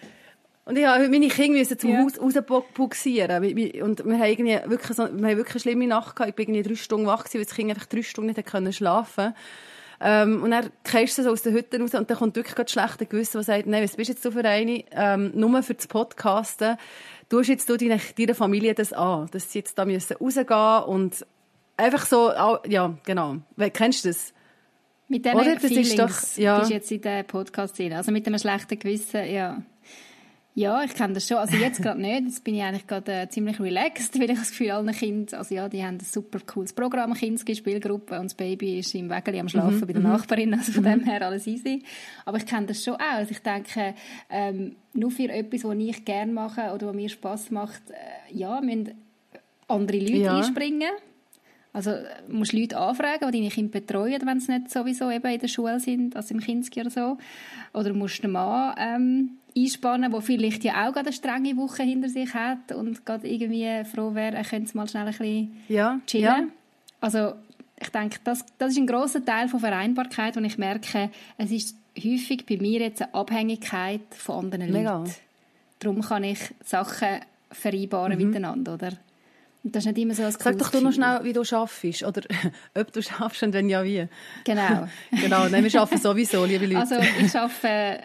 Und 0.65 0.77
ich 0.77 0.86
habe 0.86 1.10
meine 1.10 1.27
Kinder 1.27 1.60
müssen 1.60 1.77
zum 1.77 1.92
ja. 1.92 2.04
Haus 2.04 2.19
rausbuxieren. 2.19 3.44
Und 3.81 4.06
wir 4.06 4.18
haben 4.18 4.24
irgendwie 4.24 4.60
wirklich, 4.69 4.95
so, 4.95 5.04
wir 5.04 5.27
haben 5.27 5.38
wirklich 5.38 5.56
eine 5.56 5.60
schlimme 5.60 5.88
Nacht 5.88 6.15
gehabt. 6.15 6.30
Ich 6.30 6.36
bin 6.36 6.56
irgendwie 6.56 6.69
drei 6.69 6.75
Stunden 6.75 7.06
wach 7.06 7.25
gewesen, 7.25 7.39
weil 7.39 7.45
das 7.45 7.56
Kind 7.56 7.69
einfach 7.69 7.86
drei 7.86 8.01
Stunden 8.01 8.33
nicht 8.33 8.45
können 8.48 8.71
schlafen 8.71 9.33
ähm, 10.00 10.42
Und 10.42 10.51
dann 10.51 10.69
gehst 10.89 11.18
du 11.18 11.24
so 11.24 11.31
aus 11.31 11.42
der 11.42 11.51
Hütte 11.51 11.80
raus 11.80 11.94
und 11.94 12.10
dann 12.10 12.18
kommt 12.18 12.36
wirklich 12.36 12.56
das 12.56 12.71
schlechte 12.71 13.06
Gewissen, 13.06 13.38
das 13.38 13.48
sagt, 13.48 13.68
nein, 13.68 13.83
was 13.83 13.95
bist 13.98 14.10
jetzt 14.10 14.24
du 14.24 14.31
für 14.31 14.45
eine? 14.45 14.83
Ähm, 14.92 15.31
nur 15.36 15.63
für 15.63 15.74
das 15.74 15.88
Podcasten. 15.88 16.77
Tust 17.30 17.50
jetzt 17.50 17.69
du 17.69 17.75
deiner, 17.75 18.00
deiner 18.18 18.36
Familie 18.36 18.74
das 18.74 18.94
an, 18.94 19.27
dass 19.31 19.51
sie 19.51 19.60
jetzt 19.60 19.77
da 19.77 19.86
müssen 19.86 20.15
rausgehen 20.15 20.83
und 20.86 21.25
einfach 21.75 22.06
so, 22.06 22.31
ja, 22.68 22.98
genau. 23.06 23.38
Kennst 23.74 24.06
du 24.06 24.10
das? 24.10 24.33
Mit 25.10 25.25
diesen 25.25 25.38
Oder? 25.38 25.56
Das 25.56 25.65
Feelings 25.65 25.89
ist 25.89 26.00
doch, 26.00 26.38
ja. 26.38 26.60
bist 26.60 26.71
jetzt 26.71 26.92
in 26.92 27.01
der 27.01 27.24
Podcast 27.24 27.77
drin. 27.77 27.94
Also 27.94 28.12
mit 28.12 28.25
einem 28.25 28.39
schlechten 28.39 28.80
Gewissen, 28.80 29.25
ja. 29.30 29.62
Ja, 30.56 30.84
ich 30.84 30.94
kenne 30.94 31.14
das 31.14 31.28
schon. 31.28 31.38
Also 31.38 31.58
jetzt 31.58 31.82
gerade 31.82 32.00
nicht. 32.00 32.26
Jetzt 32.26 32.44
bin 32.44 32.54
ich 32.54 32.62
eigentlich 32.62 32.86
gerade 32.86 33.12
äh, 33.12 33.30
ziemlich 33.30 33.60
relaxed, 33.60 34.20
weil 34.20 34.30
ich 34.30 34.38
das 34.38 34.52
Gefühl 34.52 34.72
alle 34.72 34.92
Kinder, 34.92 35.38
also 35.38 35.56
ja, 35.56 35.68
die 35.68 35.84
haben 35.84 35.96
ein 35.96 36.00
super 36.00 36.40
cooles 36.46 36.74
Programm, 36.74 37.14
Kinski 37.16 37.56
Spielgruppe 37.56 38.20
und 38.20 38.26
das 38.26 38.36
Baby 38.36 38.80
ist 38.80 38.94
im 38.94 39.10
Wägeli 39.10 39.40
am 39.40 39.50
Schlafen 39.50 39.78
mhm. 39.78 39.88
bei 39.88 39.94
der 39.94 40.02
mhm. 40.02 40.10
Nachbarin, 40.10 40.54
also 40.54 40.72
von 40.72 40.84
mhm. 40.84 41.00
dem 41.00 41.04
her 41.06 41.26
alles 41.26 41.48
easy. 41.48 41.84
Aber 42.26 42.38
ich 42.38 42.46
kenne 42.46 42.68
das 42.68 42.84
schon 42.84 42.96
auch. 42.96 43.00
Also 43.00 43.32
ich 43.32 43.40
denke, 43.40 43.96
ähm, 44.30 44.76
nur 44.94 45.10
für 45.10 45.30
etwas, 45.30 45.64
was 45.64 45.76
ich 45.76 46.06
gerne 46.06 46.32
mache 46.32 46.72
oder 46.74 46.88
was 46.88 46.96
mir 46.96 47.10
Spass 47.10 47.50
macht, 47.50 47.90
äh, 47.90 48.36
ja, 48.38 48.62
müssen 48.62 48.94
andere 49.68 49.98
Leute 49.98 50.14
ja. 50.14 50.38
einspringen. 50.38 50.92
Also 51.74 51.90
äh, 51.90 52.06
musst 52.28 52.54
Leute 52.54 52.78
anfragen, 52.78 53.31
die 53.31 53.40
deine 53.40 53.50
Kinder 53.50 53.72
betreuen, 53.72 54.22
wenn 54.25 54.40
sie 54.40 54.54
nicht 54.54 54.70
sowieso 54.70 55.10
eben 55.10 55.28
in 55.28 55.40
der 55.40 55.48
Schule 55.48 55.80
sind, 55.80 56.16
also 56.16 56.34
im 56.34 56.40
Kinski 56.40 56.81
oder 56.81 56.92
so. 56.92 57.18
Oder 57.74 57.94
musst 57.94 58.24
einen 58.24 58.34
Mann 58.34 58.75
ähm, 58.78 59.30
einspannen, 59.58 60.12
der 60.12 60.22
vielleicht 60.22 60.64
ja 60.64 60.88
auch 60.88 60.94
gerade 60.94 61.08
eine 61.08 61.14
strenge 61.14 61.58
Woche 61.58 61.84
hinter 61.84 62.10
sich 62.10 62.34
hat 62.34 62.72
und 62.72 63.06
gerade 63.06 63.28
irgendwie 63.28 63.84
froh 63.86 64.14
wäre, 64.14 64.38
er 64.38 64.44
könnte 64.44 64.75
mal 64.78 64.88
schnell 64.88 65.08
ein 65.08 65.12
bisschen 65.12 65.58
ja, 65.68 66.00
chillen. 66.06 66.24
Ja. 66.24 66.44
Also 67.02 67.34
ich 67.80 67.90
denke, 67.90 68.20
das, 68.24 68.46
das 68.58 68.72
ist 68.72 68.78
ein 68.78 68.88
großer 68.88 69.25
Teil 69.25 69.48
von 69.48 69.60
Vereinbarkeit, 69.60 70.38
und 70.38 70.46
ich 70.46 70.58
merke, 70.58 71.10
es 71.38 71.52
ist 71.52 71.75
häufig 71.98 72.46
bei 72.46 72.58
mir 72.58 72.80
jetzt 72.81 73.02
eine 73.02 73.14
Abhängigkeit 73.14 74.02
von 74.12 74.46
anderen 74.46 74.72
Mega. 74.72 75.00
Leuten. 75.00 75.14
Darum 75.80 76.02
kann 76.02 76.24
ich 76.24 76.40
Sachen 76.64 77.20
vereinbaren 77.52 78.18
mhm. 78.18 78.25
miteinander, 78.25 78.75
oder? 78.75 78.94
Das 79.65 79.86
ist 79.86 79.94
nicht 79.94 80.04
immer 80.04 80.13
so 80.13 80.24
ein 80.24 80.31
Sag 80.31 80.57
doch 80.57 80.71
du 80.71 80.81
noch 80.81 80.92
schnell, 80.92 81.24
wie 81.24 81.31
du 81.31 81.45
schaffst, 81.45 82.04
oder 82.04 82.21
ob 82.75 82.92
du 82.92 83.01
schaffst 83.01 83.44
und 83.44 83.54
wenn 83.54 83.69
ja, 83.69 83.83
wie. 83.83 84.07
Genau. 84.44 84.88
genau, 85.12 85.48
nein, 85.48 85.63
wir 85.63 85.81
arbeiten 85.81 86.01
sowieso, 86.01 86.44
liebe 86.44 86.65
Leute. 86.65 86.80
Also 86.80 86.95
ich 87.19 87.36
arbeite 87.36 88.04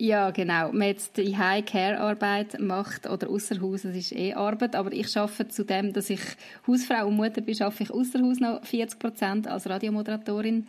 ja, 0.00 0.30
genau. 0.30 0.72
Man 0.72 0.88
jetzt 0.88 1.18
die 1.18 1.36
High-Care-Arbeit 1.36 2.58
macht 2.58 3.06
oder 3.06 3.28
außer 3.28 3.60
Haus, 3.60 3.82
das 3.82 3.94
ist 3.94 4.12
eh 4.12 4.32
Arbeit, 4.32 4.74
aber 4.74 4.92
ich 4.92 5.14
arbeite 5.14 5.48
zu 5.48 5.62
dem, 5.62 5.92
dass 5.92 6.08
ich 6.08 6.22
Hausfrau 6.66 7.06
und 7.06 7.16
Mutter 7.16 7.42
bin, 7.42 7.60
arbeite 7.60 7.82
ich 7.82 7.90
außer 7.90 8.22
Haus 8.22 8.40
noch 8.40 8.64
40 8.64 8.98
Prozent 8.98 9.46
als 9.46 9.68
Radiomoderatorin. 9.68 10.66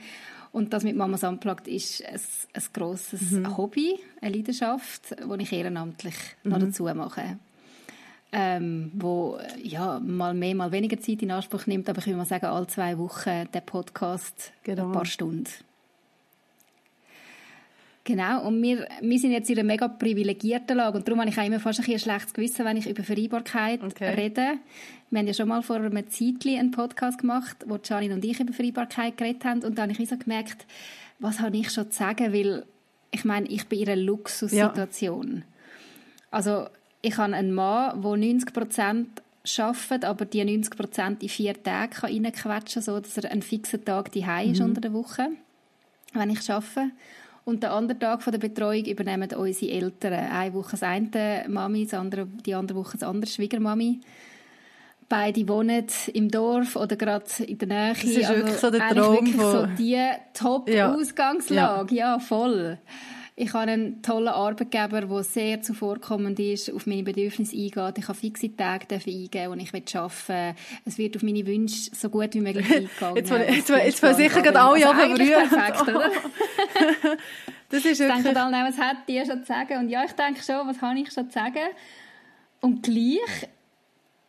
Und 0.51 0.73
das 0.73 0.83
mit 0.83 0.97
Mamas 0.97 1.23
Unplugged 1.23 1.69
ist 1.69 2.03
ein, 2.05 2.19
ein 2.53 2.63
grosses 2.73 3.31
mhm. 3.31 3.55
Hobby, 3.55 3.97
eine 4.19 4.35
Leidenschaft, 4.35 5.15
die 5.17 5.43
ich 5.43 5.53
ehrenamtlich 5.53 6.15
mhm. 6.43 6.51
noch 6.51 6.59
dazu 6.59 6.83
mache. 6.93 7.37
Ähm, 8.33 8.91
wo 8.95 9.39
ja, 9.61 9.99
mal 9.99 10.33
mehr, 10.33 10.55
mal 10.55 10.71
weniger 10.71 10.97
Zeit 10.97 11.21
in 11.21 11.31
Anspruch 11.31 11.67
nimmt, 11.67 11.89
aber 11.89 11.99
ich 11.99 12.05
würde 12.05 12.17
mal 12.17 12.25
sagen, 12.25 12.45
alle 12.45 12.65
zwei 12.67 12.97
Wochen 12.97 13.45
der 13.53 13.59
Podcast 13.59 14.53
genau. 14.63 14.85
ein 14.85 14.91
paar 14.93 15.05
Stunden. 15.05 15.49
Genau, 18.03 18.47
und 18.47 18.61
wir, 18.63 18.87
wir 19.01 19.19
sind 19.19 19.31
jetzt 19.31 19.49
in 19.49 19.59
einer 19.59 19.67
mega 19.67 19.87
privilegierten 19.87 20.77
Lage 20.77 20.97
und 20.97 21.07
darum 21.07 21.19
habe 21.19 21.29
ich 21.29 21.37
auch 21.37 21.45
immer 21.45 21.59
fast 21.59 21.81
ein, 21.81 21.93
ein 21.93 21.99
schlechtes 21.99 22.33
Gewissen, 22.33 22.65
wenn 22.65 22.77
ich 22.77 22.89
über 22.89 23.03
Vereinbarkeit 23.03 23.83
okay. 23.83 24.13
rede. 24.15 24.57
Wir 25.11 25.19
haben 25.19 25.27
ja 25.27 25.33
schon 25.33 25.47
mal 25.47 25.61
vor 25.61 25.75
einem 25.75 26.09
Zeitchen 26.09 26.57
einen 26.57 26.71
Podcast 26.71 27.19
gemacht, 27.19 27.57
wo 27.67 27.77
Janine 27.83 28.15
und 28.15 28.25
ich 28.25 28.39
über 28.39 28.53
Vereinbarkeit 28.53 29.17
geredet 29.17 29.45
haben 29.45 29.63
und 29.63 29.77
dann 29.77 29.91
habe 29.91 30.01
ich 30.01 30.09
so 30.09 30.17
gemerkt, 30.17 30.65
was 31.19 31.39
habe 31.41 31.57
ich 31.57 31.69
schon 31.69 31.91
zu 31.91 31.99
sagen, 31.99 32.33
weil 32.33 32.65
ich 33.11 33.23
meine, 33.23 33.47
ich 33.47 33.67
bin 33.67 33.81
in 33.81 33.89
einer 33.89 34.01
Luxussituation. 34.01 35.37
Ja. 35.37 35.43
Also 36.31 36.67
ich 37.01 37.17
habe 37.17 37.33
einen 37.33 37.53
Mann, 37.53 38.01
der 38.01 38.17
90 38.17 38.53
Prozent 38.53 39.21
arbeitet, 39.57 40.05
aber 40.05 40.25
die 40.25 40.43
90 40.43 40.77
Prozent 40.77 41.23
in 41.23 41.29
vier 41.29 41.61
Tage 41.61 42.03
reinquetschen 42.03 42.83
kann, 42.83 42.83
so 42.83 42.99
dass 42.99 43.17
er 43.17 43.31
einen 43.31 43.41
fixen 43.41 43.83
Tag 43.83 44.11
daheim 44.11 44.47
mhm. 44.47 44.53
ist 44.53 44.61
unter 44.61 44.81
der 44.81 44.93
Woche, 44.93 45.29
wenn 46.13 46.29
ich 46.29 46.49
arbeite. 46.49 46.91
Und 47.43 47.63
den 47.63 47.71
anderen 47.71 47.99
Tag 47.99 48.21
von 48.21 48.31
der 48.31 48.39
Betreuung 48.39 48.85
übernehmen 48.85 49.27
unsere 49.33 49.71
Eltern. 49.71 50.13
Eine 50.13 50.53
Woche 50.53 50.71
das 50.71 50.83
eine 50.83 51.45
Mami, 51.47 51.87
die 51.87 51.95
andere, 51.95 52.27
die 52.45 52.53
andere 52.53 52.77
Woche 52.77 52.97
das 52.99 53.09
andere 53.09 53.31
Schwiegermami. 53.31 53.99
Beide 55.09 55.47
wohnen 55.47 55.87
im 56.13 56.29
Dorf 56.29 56.75
oder 56.75 56.95
gerade 56.95 57.25
in 57.43 57.57
der 57.57 57.67
Nähe. 57.67 57.93
Das 57.93 58.03
ist 58.03 58.25
also 58.25 58.35
wirklich 58.35 58.57
so 58.57 58.69
der 58.69 58.89
Traum. 58.89 59.15
Wirklich 59.15 59.41
so 59.41 59.65
die 59.65 59.97
Top-Ausgangslage. 60.33 61.95
Ja. 61.95 62.13
ja. 62.13 62.19
voll. 62.19 62.77
Ich 63.43 63.53
habe 63.53 63.71
einen 63.71 64.03
tollen 64.03 64.27
Arbeitgeber, 64.27 65.01
der 65.01 65.23
sehr 65.23 65.63
zuvorkommend 65.63 66.39
ist, 66.39 66.71
auf 66.71 66.85
meine 66.85 67.01
Bedürfnisse 67.01 67.55
eingeht. 67.55 67.97
Ich 67.97 68.07
habe 68.07 68.13
fixe 68.13 68.55
Tage 68.55 68.85
eingeben, 68.93 69.53
und 69.53 69.59
ich 69.59 69.73
will 69.73 69.81
arbeiten. 69.95 70.55
Es 70.85 70.99
wird 70.99 71.15
auf 71.15 71.23
meine 71.23 71.43
Wünsche 71.47 71.89
so 71.91 72.09
gut 72.09 72.35
wie 72.35 72.39
möglich 72.39 72.71
eingegangen. 72.71 73.15
Jetzt, 73.15 73.31
jetzt, 73.31 73.69
jetzt, 74.03 74.17
sicher 74.17 74.43
gerade 74.43 74.61
alle 74.61 74.87
also 74.87 75.15
perfekt, 75.15 75.81
oder? 75.81 76.11
das 77.69 77.83
ist 77.83 77.99
wirklich... 77.99 78.23
Denken 78.23 78.37
alle, 78.37 78.69
was 78.69 78.77
hat 78.77 78.97
die 79.07 79.25
schon 79.25 79.39
zu 79.39 79.47
sagen? 79.47 79.79
Und 79.79 79.89
ja, 79.89 80.03
ich 80.05 80.11
denke 80.11 80.43
schon, 80.43 80.67
was 80.67 80.79
habe 80.79 80.99
ich 80.99 81.11
schon 81.11 81.27
zu 81.27 81.33
sagen? 81.33 81.65
Und 82.59 82.83
gleich, 82.83 83.49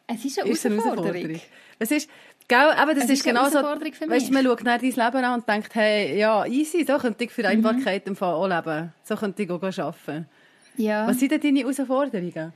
es 0.07 0.25
ist 0.25 0.40
eine 0.40 0.52
ist 0.52 0.64
Herausforderung. 0.64 1.11
Eine 1.11 1.19
Herausforderung. 1.19 1.40
Es 1.78 1.90
ist, 1.90 2.09
Gell, 2.52 2.71
aber 2.76 2.94
das 2.94 3.04
es 3.04 3.11
ist, 3.11 3.25
genau 3.25 3.49
so, 3.49 3.62
weißt, 3.62 4.30
man 4.30 4.44
schaut 4.44 4.62
nach 4.62 4.78
dein 4.78 4.90
Leben 4.90 5.25
an 5.25 5.40
und 5.40 5.49
denkt, 5.49 5.75
hey, 5.75 6.18
ja, 6.18 6.44
easy, 6.44 6.85
so 6.85 6.99
könnte 6.99 7.25
ich 7.25 7.30
für 7.30 7.49
Einbarkeit 7.49 8.04
mhm. 8.04 8.11
im 8.11 8.16
Fall 8.16 8.35
auch 8.35 8.47
leben. 8.47 8.92
So 9.04 9.16
könnte 9.16 9.42
ich 9.42 9.50
auch 9.50 9.62
arbeiten. 9.62 10.26
Ja. 10.76 11.06
Was 11.06 11.18
sind 11.18 11.32
denn 11.32 11.40
deine 11.40 11.61
Herausforderungen? 11.61 12.52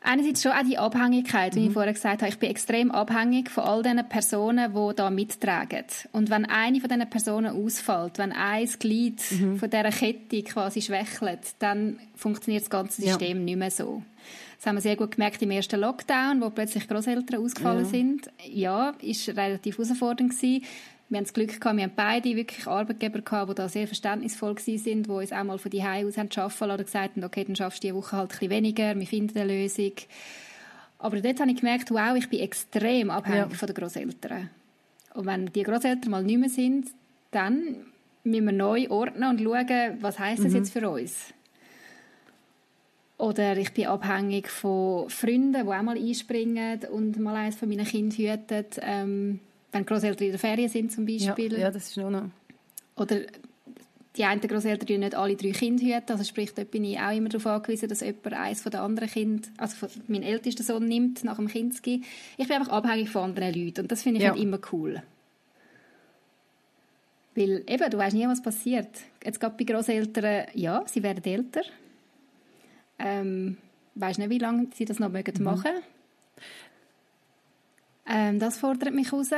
Einerseits 0.00 0.42
schon 0.42 0.50
auch 0.50 0.64
die 0.68 0.78
Abhängigkeit, 0.78 1.54
wie 1.54 1.60
mhm. 1.60 1.66
ich 1.68 1.72
vorher 1.74 1.92
gesagt 1.92 2.22
habe. 2.22 2.32
Ich 2.32 2.40
bin 2.40 2.50
extrem 2.50 2.90
abhängig 2.90 3.50
von 3.50 3.62
all 3.62 3.82
diesen 3.84 4.08
Personen, 4.08 4.74
die 4.74 4.96
da 4.96 5.10
mittragen. 5.10 5.84
Und 6.10 6.28
wenn 6.28 6.44
eine 6.44 6.80
von 6.80 6.88
diesen 6.88 7.08
Personen 7.08 7.54
ausfällt, 7.54 8.18
wenn 8.18 8.32
ein 8.32 8.66
Glied 8.80 9.22
mhm. 9.30 9.58
von 9.58 9.70
dieser 9.70 9.90
Kette 9.90 10.42
quasi 10.42 10.82
schwächelt, 10.82 11.54
dann 11.60 12.00
funktioniert 12.16 12.64
das 12.64 12.70
ganze 12.70 13.02
System 13.02 13.38
ja. 13.38 13.44
nicht 13.44 13.58
mehr 13.58 13.70
so. 13.70 14.02
Das 14.58 14.66
haben 14.66 14.74
wir 14.74 14.80
sehr 14.82 14.96
gut 14.96 15.12
gemerkt 15.12 15.40
im 15.40 15.52
ersten 15.52 15.80
Lockdown, 15.80 16.40
wo 16.40 16.50
plötzlich 16.50 16.88
Großeltern 16.88 17.40
ausgefallen 17.40 17.84
ja. 17.84 17.90
sind. 17.90 18.30
Ja, 18.44 18.90
ist 19.00 19.28
relativ 19.28 19.78
herausfordernd 19.78 20.32
gewesen. 20.32 20.64
Wir 21.08 21.16
haben 21.16 21.24
das 21.24 21.32
Glück 21.32 21.58
gehabt, 21.60 21.76
wir 21.76 21.84
haben 21.84 21.92
beide 21.96 22.36
wirklich 22.36 22.66
Arbeitgeber 22.66 23.20
gehabt, 23.22 23.50
die 23.50 23.54
da 23.54 23.68
sehr 23.68 23.86
verständnisvoll 23.86 24.56
waren, 24.56 24.78
sind, 24.78 25.06
die 25.06 25.10
uns 25.10 25.32
auch 25.32 25.44
mal 25.44 25.58
von 25.58 25.70
die 25.70 25.82
aus 25.82 26.18
haben 26.18 26.28
arbeiten 26.36 26.64
oder 26.64 26.84
gesagt 26.84 27.16
haben, 27.16 27.24
okay, 27.24 27.44
dann 27.44 27.56
schaffst 27.56 27.82
du 27.82 27.88
die 27.88 27.94
Woche 27.94 28.16
halt 28.16 28.30
ein 28.30 28.38
bisschen 28.38 28.50
weniger, 28.50 28.98
wir 28.98 29.06
finden 29.06 29.38
eine 29.38 29.62
Lösung. 29.62 29.92
Aber 30.98 31.20
dort 31.20 31.40
habe 31.40 31.50
ich 31.50 31.60
gemerkt, 31.60 31.90
wow, 31.92 32.14
ich 32.16 32.28
bin 32.28 32.40
extrem 32.40 33.10
abhängig 33.10 33.52
ja. 33.52 33.56
von 33.56 33.66
den 33.68 33.74
Großeltern. 33.76 34.50
Und 35.14 35.26
wenn 35.26 35.46
die 35.46 35.62
Großeltern 35.62 36.10
mal 36.10 36.24
nicht 36.24 36.40
mehr 36.40 36.50
sind, 36.50 36.88
dann 37.30 37.86
müssen 38.24 38.44
wir 38.44 38.52
neu 38.52 38.90
ordnen 38.90 39.30
und 39.30 39.40
schauen, 39.40 39.98
was 40.00 40.18
heißt 40.18 40.44
das 40.44 40.50
mhm. 40.50 40.56
jetzt 40.58 40.72
für 40.72 40.90
uns? 40.90 41.32
Oder 43.18 43.56
ich 43.56 43.72
bin 43.72 43.86
abhängig 43.86 44.48
von 44.48 45.10
Freunden, 45.10 45.52
die 45.52 45.58
auch 45.58 45.82
mal 45.82 45.98
einspringen 45.98 46.80
und 46.92 47.18
mal 47.18 47.34
eines 47.34 47.56
von 47.56 47.68
meinen 47.68 47.84
Kindern 47.84 48.16
hüten. 48.16 48.66
Ähm, 48.80 49.40
wenn 49.72 49.84
Großeltern 49.84 50.26
in 50.26 50.32
der 50.32 50.38
Ferien 50.38 50.68
sind 50.68 50.92
zum 50.92 51.04
Beispiel. 51.04 51.52
Ja, 51.52 51.58
ja 51.58 51.70
das 51.70 51.88
ist 51.88 51.96
nur 51.96 52.10
noch. 52.10 52.30
Oder 52.96 53.22
die 54.16 54.24
einen 54.24 54.40
Großeltern 54.40 55.00
nicht 55.00 55.14
alle 55.16 55.36
drei 55.36 55.50
Kinder 55.50 55.84
hüten. 55.84 56.12
Also 56.12 56.24
sprich, 56.24 56.54
dort 56.54 56.70
bin 56.70 56.84
ich 56.84 56.98
auch 56.98 57.10
immer 57.10 57.28
darauf 57.28 57.46
angewiesen, 57.46 57.88
dass 57.88 58.00
jemand 58.00 58.34
eines 58.34 58.62
von 58.62 58.70
den 58.70 58.80
anderen 58.80 59.08
Kindern, 59.08 59.52
also 59.56 59.88
mein 60.06 60.22
ältester 60.22 60.62
Sohn 60.62 60.86
nimmt, 60.86 61.24
nach 61.24 61.36
dem 61.36 61.48
Kindesgi. 61.48 62.02
Ich 62.36 62.46
bin 62.46 62.56
einfach 62.56 62.72
abhängig 62.72 63.10
von 63.10 63.24
anderen 63.24 63.52
Leuten 63.52 63.82
und 63.82 63.92
das 63.92 64.02
finde 64.02 64.18
ich 64.18 64.24
ja. 64.24 64.30
halt 64.30 64.40
immer 64.40 64.60
cool. 64.72 65.02
Weil 67.34 67.64
eben, 67.68 67.90
du 67.90 67.98
weißt 67.98 68.16
nie, 68.16 68.26
was 68.26 68.42
passiert. 68.42 68.88
Jetzt 69.24 69.40
gerade 69.40 69.56
bei 69.56 69.64
Großeltern, 69.64 70.46
ja, 70.54 70.84
sie 70.86 71.02
werden 71.02 71.24
älter. 71.24 71.62
Ähm, 72.98 73.58
weiß 73.94 74.18
nicht, 74.18 74.30
wie 74.30 74.38
lange 74.38 74.68
sie 74.74 74.84
das 74.84 74.98
noch 74.98 75.10
mögen 75.10 75.34
mhm. 75.38 75.44
machen. 75.44 75.72
Ähm, 78.06 78.38
das 78.38 78.58
fordert 78.58 78.94
mich 78.94 79.12
raus. 79.12 79.30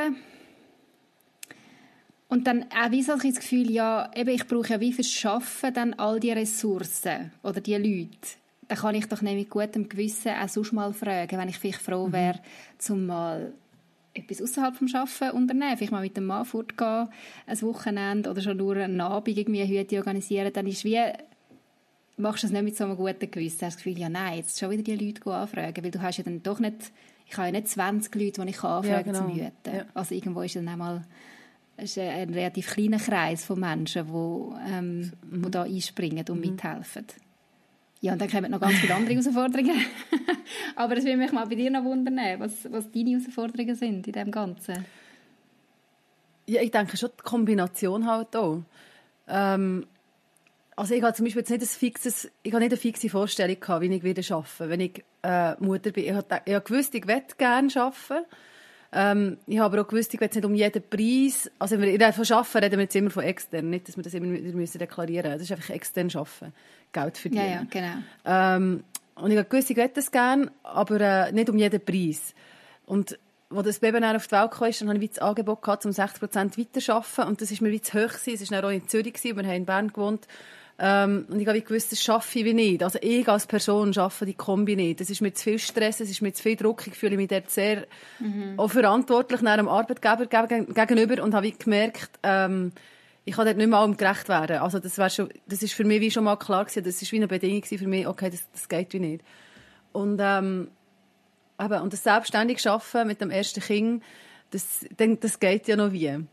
Und 2.28 2.46
dann 2.46 2.66
auch 2.70 2.92
wie 2.92 3.02
so 3.02 3.12
ein 3.12 3.18
Gefühl, 3.18 3.70
ja, 3.70 4.08
eben, 4.14 4.30
ich 4.30 4.46
brauche 4.46 4.68
ja 4.68 4.80
wie 4.80 4.92
fürs 4.92 5.10
Schaffen 5.10 5.74
dann 5.74 5.94
all 5.94 6.20
die 6.20 6.30
Ressourcen 6.30 7.32
oder 7.42 7.60
die 7.60 7.74
Leute. 7.74 8.38
Dann 8.68 8.78
kann 8.78 8.94
ich 8.94 9.06
doch 9.06 9.20
nicht 9.20 9.34
mit 9.34 9.50
gutem 9.50 9.88
Gewissen 9.88 10.32
auch 10.40 10.48
sonst 10.48 10.72
mal 10.72 10.92
fragen, 10.92 11.36
wenn 11.36 11.48
ich 11.48 11.58
vielleicht 11.58 11.82
froh 11.82 12.06
mhm. 12.06 12.12
wäre, 12.12 12.40
zum 12.78 13.06
mal 13.06 13.52
etwas 14.14 14.42
außerhalb 14.42 14.76
vom 14.76 14.88
Arbeiten 14.94 15.36
unternehmen. 15.36 15.76
Vielleicht 15.76 15.92
mal 15.92 16.02
mit 16.02 16.16
dem 16.16 16.26
Mann 16.26 16.44
fortgehen, 16.44 17.08
ein 17.46 17.62
Wochenende 17.62 18.30
oder 18.30 18.40
schon 18.40 18.56
nur 18.56 18.76
einen 18.76 19.00
Abend 19.00 19.36
irgendwie 19.36 19.66
Hüte 19.66 19.96
organisieren. 19.96 20.52
Dann 20.52 20.68
ist 20.68 20.84
wie 20.84 21.00
machst 22.20 22.42
du 22.42 22.46
das 22.46 22.52
nicht 22.52 22.64
mit 22.64 22.76
so 22.76 22.84
einem 22.84 22.96
guten 22.96 23.30
Gewissen. 23.30 23.58
Du 23.58 23.66
hast 23.66 23.74
das 23.74 23.76
Gefühl, 23.76 23.98
ja 23.98 24.08
nein, 24.08 24.38
jetzt 24.38 24.58
schon 24.58 24.70
wieder 24.70 24.82
die 24.82 24.96
Leute 24.96 25.30
anfragen, 25.30 25.84
weil 25.84 25.90
du 25.90 26.00
hast 26.00 26.18
ja 26.18 26.24
dann 26.24 26.42
doch 26.42 26.58
nicht, 26.60 26.92
ich 27.26 27.36
habe 27.36 27.48
ja 27.48 27.52
nicht 27.52 27.68
20 27.68 28.14
Leute, 28.14 28.42
die 28.42 28.50
ich 28.50 28.62
anfragen 28.62 28.86
ja, 28.88 29.02
genau. 29.02 29.18
zum 29.18 29.34
Hüten. 29.34 29.74
Ja. 29.74 29.84
Also 29.94 30.14
irgendwo 30.14 30.42
ist 30.42 30.56
dann 30.56 30.68
einmal 30.68 31.02
ist 31.82 31.98
ein 31.98 32.32
relativ 32.32 32.74
kleiner 32.74 32.98
Kreis 32.98 33.44
von 33.44 33.60
Menschen, 33.60 34.06
die, 34.06 34.70
ähm, 34.70 35.12
mhm. 35.30 35.42
die 35.42 35.50
da 35.50 35.62
einspringen 35.62 36.24
und 36.28 36.36
mhm. 36.36 36.40
mithelfen. 36.40 37.06
Ja, 38.02 38.14
und 38.14 38.20
dann 38.20 38.30
kommen 38.30 38.50
noch 38.50 38.60
ganz 38.60 38.78
viele 38.78 38.94
andere 38.94 39.14
Herausforderungen. 39.14 39.84
Aber 40.76 40.96
es 40.96 41.04
würde 41.04 41.18
mich 41.18 41.32
mal 41.32 41.46
bei 41.46 41.54
dir 41.54 41.70
noch 41.70 41.84
wundern, 41.84 42.18
was, 42.38 42.70
was 42.70 42.90
deine 42.90 43.10
Herausforderungen 43.10 43.74
sind 43.74 44.06
in 44.06 44.12
dem 44.12 44.30
Ganzen. 44.30 44.84
Ja, 46.46 46.62
ich 46.62 46.70
denke 46.70 46.96
schon 46.96 47.10
die 47.18 47.22
Kombination 47.22 48.06
halt 48.06 48.34
auch. 48.34 48.62
Ähm, 49.28 49.86
also 50.80 50.94
ich 50.94 51.02
habe 51.02 51.12
zum 51.12 51.26
Beispiel 51.26 51.40
jetzt 51.40 51.50
nicht 51.50 51.60
ein 51.60 51.66
fixes, 51.66 52.30
ich 52.42 52.52
habe 52.54 52.64
nicht 52.64 52.72
eine 52.72 52.80
fixe 52.80 53.10
Vorstellung 53.10 53.60
gehabt, 53.60 53.82
wie 53.82 53.94
ich 53.94 54.02
wieder 54.02 54.34
arbeiten 54.34 54.70
wenn 54.70 54.80
ich 54.80 55.04
äh, 55.22 55.52
Mutter 55.62 55.90
bin. 55.90 56.04
Ich 56.04 56.12
habe, 56.12 56.40
ich 56.46 56.54
habe 56.54 56.64
gewusst, 56.64 56.94
ich 56.94 57.04
möchte 57.04 57.36
gerne 57.36 57.68
arbeiten. 57.76 58.24
Ähm, 58.90 59.36
ich 59.46 59.58
habe 59.58 59.74
aber 59.74 59.82
auch 59.84 59.88
gewusst, 59.88 60.14
ich 60.14 60.20
will 60.20 60.30
nicht 60.32 60.42
um 60.42 60.54
jeden 60.54 60.82
Preis, 60.82 61.50
also 61.58 61.78
wenn 61.78 62.00
wir 62.00 62.12
von 62.14 62.32
arbeiten, 62.34 62.58
reden 62.64 62.78
wir 62.78 62.84
jetzt 62.84 62.96
immer 62.96 63.10
von 63.10 63.22
extern, 63.24 63.68
nicht, 63.68 63.88
dass 63.88 63.98
wir 63.98 64.02
das 64.02 64.14
immer 64.14 64.32
wieder 64.32 64.56
müssen 64.56 64.78
deklarieren 64.78 65.32
müssen. 65.32 65.38
Das 65.38 65.50
ist 65.50 65.52
einfach 65.52 65.74
extern 65.74 66.10
arbeiten, 66.14 66.54
Geld 66.92 67.18
verdienen. 67.18 67.44
Ja, 67.44 67.50
ja, 67.50 67.66
genau. 67.68 68.02
Ähm, 68.24 68.84
und 69.16 69.30
ich 69.30 69.36
habe 69.36 69.48
gewusst, 69.50 69.68
ich 69.68 69.76
will 69.76 69.90
das 69.92 70.10
gerne, 70.10 70.50
aber 70.62 70.98
äh, 70.98 71.32
nicht 71.32 71.50
um 71.50 71.58
jeden 71.58 71.84
Preis. 71.84 72.34
Und 72.86 73.18
als 73.50 73.66
das 73.66 73.80
Baby 73.80 74.00
dann 74.00 74.16
auf 74.16 74.28
die 74.28 74.32
Welt 74.32 74.50
kam, 74.50 74.70
dann 74.70 74.88
hatte 74.88 75.04
ich 75.04 75.10
das 75.10 75.18
Angebot 75.18 75.60
gehabt, 75.60 75.84
um 75.84 75.92
60 75.92 76.20
Prozent 76.20 76.56
weiterzuarbeiten. 76.56 77.24
Und 77.24 77.42
das 77.42 77.52
war 77.52 77.68
mir 77.68 77.72
wie 77.72 77.82
zu 77.82 78.02
hoch. 78.02 78.14
Es 78.14 78.50
war 78.50 78.62
dann 78.62 78.64
auch 78.64 78.74
in 78.74 78.88
Zürich, 78.88 79.22
wir 79.22 79.36
haben 79.36 79.50
in 79.50 79.66
Bern 79.66 79.88
gewohnt. 79.88 80.26
Ähm, 80.82 81.26
und 81.28 81.38
ich 81.38 81.46
habe 81.46 81.60
gewusst, 81.60 81.92
das 81.92 82.02
schaffe 82.02 82.38
ich 82.38 82.44
wie 82.46 82.54
nicht. 82.54 82.82
Also 82.82 82.98
ich 83.02 83.28
als 83.28 83.46
Person 83.46 83.92
schaffe 83.92 84.24
die 84.24 84.32
Kombi 84.32 84.76
nicht. 84.76 85.00
Das 85.00 85.10
ist 85.10 85.20
mir 85.20 85.34
zu 85.34 85.44
viel 85.44 85.58
Stress, 85.58 86.00
es 86.00 86.08
ist 86.08 86.22
mir 86.22 86.32
zu 86.32 86.42
viel 86.42 86.56
Druck. 86.56 86.86
Ich 86.86 86.94
fühle 86.94 87.18
mich 87.18 87.28
dort 87.28 87.50
sehr 87.50 87.86
mhm. 88.18 88.54
auch 88.56 88.70
verantwortlich 88.70 89.46
einem 89.46 89.68
Arbeitgeber 89.68 90.24
gegenüber 90.26 91.22
und 91.22 91.34
habe 91.34 91.52
gemerkt, 91.52 92.18
ähm, 92.22 92.72
ich 93.26 93.34
kann 93.34 93.44
dort 93.44 93.58
nicht 93.58 93.68
mehr 93.68 93.78
allem 93.78 93.98
gerecht 93.98 94.30
werden. 94.30 94.58
Also 94.58 94.78
das 94.78 94.96
war 94.96 95.10
schon, 95.10 95.28
das 95.46 95.62
ist 95.62 95.74
für 95.74 95.84
mich 95.84 96.00
wie 96.00 96.10
schon 96.10 96.24
mal 96.24 96.36
klar 96.36 96.64
gewesen. 96.64 96.82
Das 96.82 97.02
ist 97.02 97.12
wie 97.12 97.16
eine 97.16 97.28
Bedingung 97.28 97.62
für 97.62 97.86
mich, 97.86 98.06
okay, 98.06 98.30
das, 98.30 98.42
das 98.50 98.66
geht 98.66 98.94
wie 98.94 99.00
nicht. 99.00 99.24
Und, 99.92 100.18
ähm, 100.22 100.68
eben, 101.60 101.82
und 101.82 101.92
das 101.92 102.02
selbstständig 102.02 102.66
Arbeiten 102.66 103.06
mit 103.06 103.20
dem 103.20 103.30
ersten 103.30 103.60
Kind, 103.60 104.02
das, 104.50 104.86
das 104.96 105.38
geht 105.38 105.68
ja 105.68 105.76
noch 105.76 105.92
wie. 105.92 106.24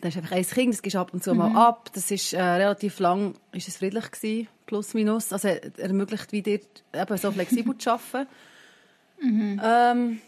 Das 0.00 0.14
ist 0.14 0.22
einfach 0.22 0.36
ein 0.36 0.46
Kind, 0.46 0.74
das 0.74 0.82
gehst 0.82 0.96
ab 0.96 1.12
und 1.12 1.22
zu 1.22 1.32
mhm. 1.32 1.38
mal 1.38 1.68
ab. 1.68 1.90
Das 1.92 2.10
ist 2.10 2.32
äh, 2.32 2.40
relativ 2.40 2.98
lang, 3.00 3.34
ist 3.52 3.68
es 3.68 3.76
friedlich 3.76 4.10
gewesen, 4.10 4.48
plus 4.66 4.94
minus. 4.94 5.32
Also 5.32 5.48
er 5.48 5.78
ermöglicht 5.78 6.32
wie 6.32 6.42
dir 6.42 6.60
eben 6.94 7.16
so 7.16 7.30
flexibel 7.30 7.76
zu 7.76 7.92
arbeiten. 7.92 8.28
Mhm. 9.22 9.60
Ähm, 9.62 10.20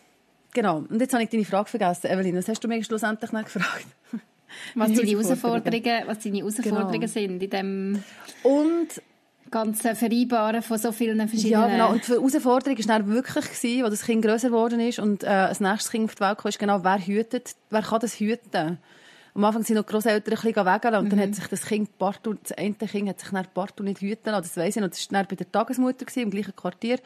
genau. 0.52 0.84
Und 0.86 1.00
jetzt 1.00 1.14
habe 1.14 1.22
ich 1.22 1.30
deine 1.30 1.46
Frage 1.46 1.70
vergessen, 1.70 2.08
Evelyn. 2.08 2.36
Was 2.36 2.46
hast 2.46 2.62
du 2.62 2.68
mir 2.68 2.84
schlussendlich 2.84 3.30
gefragt? 3.30 3.86
Was 4.74 4.92
deine 4.92 5.10
Herausforderungen, 5.10 6.02
was 6.04 6.18
deine 6.18 6.36
Herausforderungen 6.36 7.00
genau. 7.00 7.06
sind 7.06 7.42
in 7.42 7.48
dem 7.48 8.04
und 8.42 8.88
ganze 9.50 9.94
Vereinbaren 9.94 10.62
von 10.62 10.78
so 10.78 10.92
vielen 10.92 11.26
verschiedenen... 11.28 11.52
Ja, 11.52 11.68
genau. 11.68 11.92
Und 11.92 12.06
die 12.06 12.12
Herausforderung 12.12 12.78
war 12.78 12.98
dann 12.98 13.08
wirklich, 13.08 13.44
gewesen, 13.44 13.84
als 13.84 13.98
das 13.98 14.06
Kind 14.06 14.22
grösser 14.24 14.48
geworden 14.48 14.80
ist 14.80 14.98
und 14.98 15.22
äh, 15.22 15.26
das 15.26 15.60
nächste 15.60 15.90
Kind 15.90 16.04
auf 16.04 16.14
die 16.16 16.20
Welt 16.20 16.38
kam, 16.38 16.48
ist 16.48 16.58
genau, 16.58 16.84
wer 16.84 16.98
hütet, 16.98 17.54
wer 17.70 17.82
kann 17.82 18.00
das 18.00 18.18
hüten? 18.18 18.78
Am 19.34 19.44
Anfang 19.44 19.62
sind 19.62 19.76
noch 19.76 19.86
Großeltern 19.86 20.34
ein 20.34 20.42
bisschen 20.42 20.66
wegeln 20.66 20.94
und 20.94 21.04
mhm. 21.04 21.10
dann 21.10 21.20
hat 21.20 21.34
sich 21.34 21.46
das 21.46 21.62
Kind 21.62 21.96
Bartu, 21.98 22.34
das 22.34 22.52
eine 22.52 22.74
Kind 22.74 23.08
hat 23.08 23.20
sich 23.20 23.30
dann 23.30 23.46
Bartu 23.54 23.82
nicht 23.82 24.00
hüten 24.00 24.30
lassen, 24.30 24.42
das 24.42 24.56
weiss 24.56 24.76
ich 24.76 24.82
noch. 24.82 24.90
Das 24.90 25.10
war 25.10 25.20
dann 25.20 25.28
bei 25.28 25.36
der 25.36 25.50
Tagesmutter 25.50 26.04
gewesen, 26.04 26.20
im 26.20 26.30
gleichen 26.30 26.54
Quartier. 26.54 26.98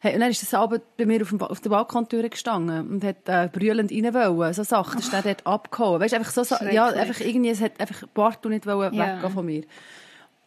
Hey, 0.00 0.14
und 0.14 0.20
dann 0.20 0.30
ist 0.30 0.42
das 0.42 0.54
Abend 0.54 0.82
bei 0.96 1.06
mir 1.06 1.22
auf, 1.22 1.30
dem, 1.30 1.40
auf 1.40 1.60
der 1.60 1.70
Balkontür 1.70 2.28
gestanden 2.28 2.88
und 2.88 3.04
hat 3.04 3.16
äh, 3.26 3.48
brüllend 3.48 3.90
rein 3.90 4.14
wollen, 4.14 4.54
so 4.54 4.62
Sachen. 4.62 4.96
Das 4.96 5.06
ist 5.06 5.12
dann 5.12 5.24
dort 5.24 5.44
abgehauen. 5.44 6.00
Weißt, 6.00 6.14
einfach 6.14 6.30
so, 6.30 6.54
ja, 6.66 6.86
einfach 6.86 7.20
irgendwie, 7.20 7.50
es 7.50 7.60
hat 7.60 7.80
einfach 7.80 8.06
Bartu 8.08 8.48
nicht 8.48 8.66
wollen 8.66 8.94
ja. 8.94 9.16
weggehen 9.16 9.32
von 9.32 9.44
mir. 9.46 9.64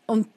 Und 0.06 0.28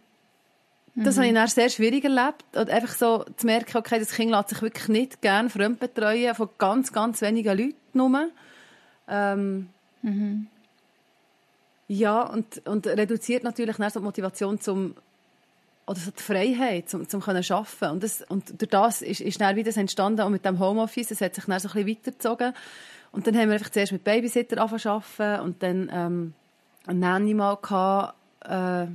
das 0.96 1.14
mhm. 1.14 1.20
habe 1.20 1.28
ich 1.28 1.34
dann 1.34 1.48
sehr 1.48 1.68
schwierig 1.68 2.04
erlebt. 2.04 2.44
Und 2.56 2.70
einfach 2.70 2.94
so 2.94 3.24
zu 3.36 3.46
merken, 3.46 3.76
okay, 3.76 4.00
das 4.00 4.12
Kind 4.12 4.32
lässt 4.32 4.48
sich 4.48 4.62
wirklich 4.62 4.88
nicht 4.88 5.22
gerne 5.22 5.48
fremdbetreuen 5.48 6.34
von 6.34 6.48
ganz, 6.58 6.92
ganz 6.92 7.20
wenigen 7.20 7.56
Leuten 7.56 7.76
nur. 7.92 8.28
Ähm, 9.06 9.68
mhm. 10.02 10.48
Ja, 11.88 12.22
und, 12.22 12.66
und 12.66 12.86
reduziert 12.86 13.44
natürlich 13.44 13.76
die 13.76 13.98
Motivation 14.00 14.60
zum 14.60 14.94
oder 15.86 15.98
so 15.98 16.10
die 16.10 16.22
Freiheit, 16.22 16.88
zum, 16.88 17.08
zum 17.08 17.20
können 17.20 17.44
arbeiten. 17.46 17.90
Und, 17.90 18.02
das, 18.02 18.22
und 18.22 18.60
durch 18.60 18.70
das 18.70 19.02
ist, 19.02 19.20
ist 19.20 19.40
dann 19.40 19.54
wieder 19.54 19.68
das 19.68 19.76
entstanden, 19.76 20.22
und 20.22 20.32
mit 20.32 20.44
dem 20.44 20.58
Homeoffice, 20.58 21.08
das 21.08 21.20
hat 21.20 21.34
sich 21.34 21.44
dann 21.44 21.60
so 21.60 21.68
ein 21.68 21.74
bisschen 21.74 21.88
weitergezogen. 21.88 22.54
Und 23.12 23.26
dann 23.26 23.36
haben 23.36 23.48
wir 23.48 23.54
einfach 23.54 23.70
zuerst 23.70 23.92
mit 23.92 24.02
Babysitter 24.02 24.62
angefangen 24.62 25.40
und 25.40 25.62
dann, 25.62 25.90
ähm, 25.92 26.34
eine 26.86 26.98
Nanny 26.98 27.34
mal 27.34 27.56
gehabt, 27.56 28.14
äh, 28.40 28.86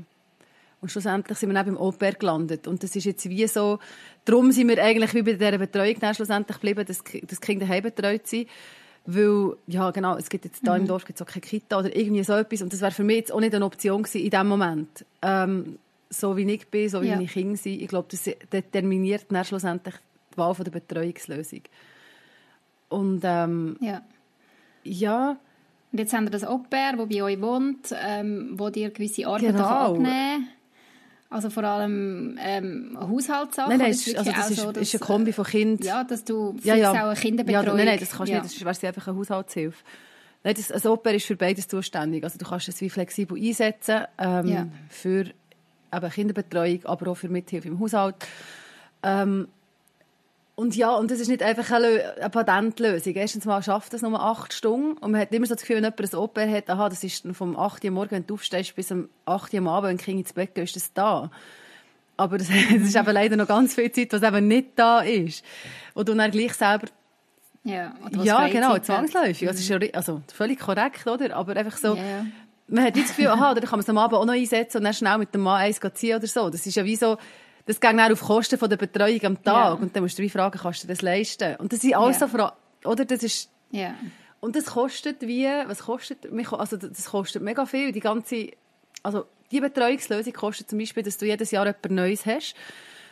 und 0.81 0.89
schlussendlich 0.89 1.37
sind 1.37 1.49
wir 1.49 1.55
dann 1.55 1.65
beim 1.65 1.77
Au-pair 1.77 2.13
gelandet. 2.13 2.65
Und 2.65 2.83
das 2.83 2.95
ist 2.95 3.03
jetzt 3.03 3.27
wie 3.29 3.45
so, 3.47 3.79
darum 4.23 4.51
sind 4.53 4.69
wir 4.69 4.81
eigentlich 4.81 5.13
wie 5.13 5.23
bei 5.23 5.33
dieser 5.33 5.57
Betreuung 5.57 5.95
dann 5.99 6.15
schlussendlich 6.15 6.57
geblieben, 6.57 6.85
dass, 6.85 7.03
dass 7.03 7.41
Kinder 7.41 7.65
daheim 7.65 7.83
betreut 7.83 8.27
sind. 8.27 8.47
Weil, 9.11 9.55
ja 9.65 9.89
genau, 9.89 10.17
es 10.17 10.29
gibt 10.29 10.45
jetzt 10.45 10.65
da 10.67 10.75
mhm. 10.75 10.81
im 10.81 10.87
Dorf 10.87 11.05
gibt's 11.05 11.21
auch 11.21 11.25
keine 11.25 11.41
Kita 11.41 11.79
oder 11.79 11.95
irgendwie 11.95 12.23
so 12.23 12.33
etwas. 12.33 12.61
Und 12.61 12.71
das 12.71 12.81
wäre 12.81 12.91
für 12.91 13.03
mich 13.03 13.17
jetzt 13.17 13.31
auch 13.31 13.39
nicht 13.39 13.55
eine 13.55 13.65
Option 13.65 14.03
gewesen 14.03 14.23
in 14.23 14.29
diesem 14.29 14.47
Moment. 14.47 15.05
Ähm, 15.23 15.79
so 16.11 16.37
wie 16.37 16.43
ich 16.51 16.67
bin, 16.67 16.89
so 16.89 17.01
wie 17.01 17.07
ja. 17.07 17.15
meine 17.15 17.27
Kinder 17.27 17.57
sind. 17.57 17.81
Ich 17.81 17.87
glaube, 17.87 18.07
das 18.11 18.29
determiniert 18.51 19.25
dann 19.29 19.43
schlussendlich 19.45 19.95
die 20.33 20.37
Wahl 20.37 20.53
von 20.53 20.63
der 20.63 20.71
Betreuungslösung. 20.71 21.61
Und 22.89 23.21
ähm, 23.23 23.77
ja. 23.81 24.01
ja. 24.83 25.37
Und 25.91 25.99
jetzt 25.99 26.13
haben 26.13 26.25
wir 26.25 26.31
das 26.31 26.43
Au-pair, 26.43 26.95
das 26.95 27.09
bei 27.09 27.23
euch 27.23 27.41
wohnt, 27.41 27.93
ähm, 27.99 28.53
wo 28.57 28.69
dir 28.69 28.91
gewisse 28.91 29.25
Arbeit 29.25 29.53
genau. 29.53 29.65
abnehmen 29.65 30.49
also 31.29 31.49
vor 31.49 31.63
allem 31.63 32.37
ähm, 32.41 32.97
Haushaltssachen? 32.99 33.69
Nein, 33.69 33.79
nein, 33.79 33.91
ist, 33.91 34.17
also 34.17 34.31
das 34.31 34.49
ist, 34.49 34.59
so, 34.59 34.71
dass, 34.71 34.81
ist 34.81 34.95
eine 34.95 34.99
Kombi 34.99 35.31
von 35.31 35.45
Kind. 35.45 35.83
Ja, 35.83 36.03
dass 36.03 36.23
du 36.23 36.55
ja, 36.63 36.75
ja. 36.75 36.91
auch 36.91 36.95
eine 36.95 37.15
Kinderbetreuung... 37.15 37.65
Ja, 37.65 37.73
nein, 37.73 37.85
nein, 37.85 37.99
das 37.99 38.11
kannst 38.11 38.29
du 38.29 38.35
ja. 38.35 38.41
nicht, 38.41 38.65
das 38.65 38.81
wäre 38.81 38.93
einfach 38.93 39.07
eine 39.07 39.17
Haushaltshilfe. 39.17 39.83
Nein, 40.43 40.55
das, 40.55 40.71
ein 40.71 40.91
Oper 40.91 41.13
ist 41.13 41.25
für 41.25 41.35
beides 41.35 41.67
zuständig. 41.67 42.23
Also 42.23 42.39
du 42.39 42.45
kannst 42.45 42.67
es 42.69 42.81
wie 42.81 42.89
flexibel 42.89 43.37
einsetzen 43.39 44.05
ähm, 44.17 44.47
ja. 44.47 44.67
für 44.89 45.25
eben 45.93 46.09
Kinderbetreuung, 46.09 46.85
aber 46.85 47.11
auch 47.11 47.15
für 47.15 47.29
Mithilfe 47.29 47.67
im 47.67 47.79
Haushalt. 47.79 48.15
Ähm, 49.03 49.47
und 50.59 50.75
ja, 50.75 50.93
und 50.93 51.09
das 51.09 51.21
ist 51.21 51.29
nicht 51.29 51.41
einfach 51.41 51.71
eine, 51.71 52.15
eine 52.17 52.29
Patentlösung. 52.29 53.13
Erstens 53.15 53.45
mal 53.45 53.63
schafft 53.63 53.93
das 53.93 54.01
nur 54.01 54.21
acht 54.21 54.51
Stunden. 54.51 54.97
Und 54.97 55.11
man 55.11 55.21
hat 55.21 55.33
immer 55.33 55.45
so 55.45 55.53
das 55.53 55.61
Gefühl, 55.61 55.77
wenn 55.77 55.85
jemand 55.85 56.13
ein 56.13 56.19
Oper 56.19 56.51
hat, 56.51 56.69
aha, 56.69 56.89
das 56.89 57.01
ist 57.01 57.25
vom 57.31 57.57
8 57.57 57.85
Uhr 57.85 57.91
morgens, 57.91 58.11
wenn 58.11 58.27
du 58.27 58.33
aufstehst, 58.33 58.75
bis 58.75 58.91
um 58.91 59.07
8 59.25 59.53
Uhr 59.53 59.59
am 59.59 59.69
Abend, 59.69 59.89
wenn 59.89 59.97
du 59.97 60.03
Kind 60.03 60.19
ins 60.19 60.33
Bett 60.33 60.53
gehst, 60.53 60.75
ist 60.75 60.87
das 60.87 60.93
da. 60.93 61.31
Aber 62.17 62.37
das 62.37 62.49
ist 62.71 62.93
eben 62.93 63.11
leider 63.13 63.37
noch 63.37 63.47
ganz 63.47 63.73
viel 63.73 63.89
Zeit, 63.89 64.11
was 64.11 64.21
eben 64.21 64.49
nicht 64.49 64.71
da 64.75 64.99
ist. 64.99 65.45
Und 65.93 66.09
du 66.09 66.13
dann 66.13 66.29
gleich 66.29 66.51
selber 66.51 66.87
ja, 67.63 67.93
ja 68.21 68.47
genau, 68.49 68.77
zwangsläufig. 68.79 69.47
Das 69.47 69.61
ist 69.61 69.69
ja, 69.69 69.79
also 69.93 70.21
völlig 70.33 70.59
korrekt, 70.59 71.07
oder? 71.07 71.37
Aber 71.37 71.55
einfach 71.55 71.77
so, 71.77 71.95
yeah. 71.95 72.25
man 72.67 72.83
hat 72.83 72.95
nicht 72.95 73.07
das 73.07 73.15
Gefühl, 73.15 73.31
aha, 73.31 73.53
dann 73.53 73.63
kann 73.63 73.77
man 73.77 73.79
es 73.79 73.89
am 73.89 73.97
Abend 73.97 74.17
auch 74.17 74.25
noch 74.25 74.33
einsetzen 74.33 74.79
und 74.79 74.83
dann 74.83 74.93
schnell 74.93 75.19
mit 75.19 75.33
dem 75.33 75.39
Mann 75.39 75.61
eins 75.61 75.79
ziehen 75.93 76.17
oder 76.17 76.27
so. 76.27 76.49
Das 76.49 76.65
ist 76.65 76.75
ja 76.75 76.83
wie 76.83 76.97
so, 76.97 77.17
das 77.69 77.79
geht 77.79 77.91
dann 77.91 78.11
auf 78.11 78.21
Kosten 78.21 78.57
von 78.57 78.67
der 78.67 78.77
Betreuung 78.77 79.23
am 79.23 79.43
Tag. 79.43 79.53
Ja. 79.53 79.73
Und 79.73 79.95
dann 79.95 80.01
musst 80.01 80.17
du 80.17 80.23
wie 80.23 80.29
fragen, 80.29 80.57
kannst 80.59 80.83
du 80.83 80.87
das 80.87 81.03
leisten? 81.03 81.55
Und 81.57 81.71
das 81.71 81.81
sind 81.81 81.93
alles 81.93 82.19
ja. 82.19 82.27
so 82.27 82.35
Fragen, 82.35 82.55
oder? 82.83 83.05
Das 83.05 83.21
ist, 83.21 83.51
ja. 83.69 83.93
Und 84.39 84.55
das 84.55 84.65
kostet 84.65 85.21
wie, 85.21 85.45
was 85.45 85.83
kostet 85.83 86.25
also 86.51 86.77
das 86.77 87.05
kostet 87.05 87.43
mega 87.43 87.67
viel. 87.67 87.91
Die 87.91 87.99
ganze, 87.99 88.49
also 89.03 89.25
die 89.51 89.59
Betreuungslösung 89.59 90.33
kostet 90.33 90.67
zum 90.67 90.79
Beispiel, 90.79 91.03
dass 91.03 91.19
du 91.19 91.27
jedes 91.27 91.51
Jahr 91.51 91.67
etwas 91.67 91.91
Neues 91.91 92.25
hast. 92.25 92.55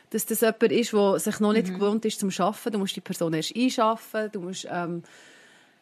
Dass 0.10 0.26
das 0.26 0.42
jemand 0.42 0.64
ist, 0.64 0.92
der 0.92 1.20
sich 1.20 1.40
noch 1.40 1.54
nicht 1.54 1.68
mhm. 1.68 1.74
gewohnt 1.76 2.06
ist 2.06 2.20
zum 2.20 2.32
Arbeiten. 2.40 2.72
Du 2.72 2.80
musst 2.80 2.96
die 2.96 3.02
Person 3.02 3.36
erst 3.36 3.56
einschaffen. 3.56 4.32
Du 4.32 4.42
musst, 4.42 4.68
ähm, 4.72 5.04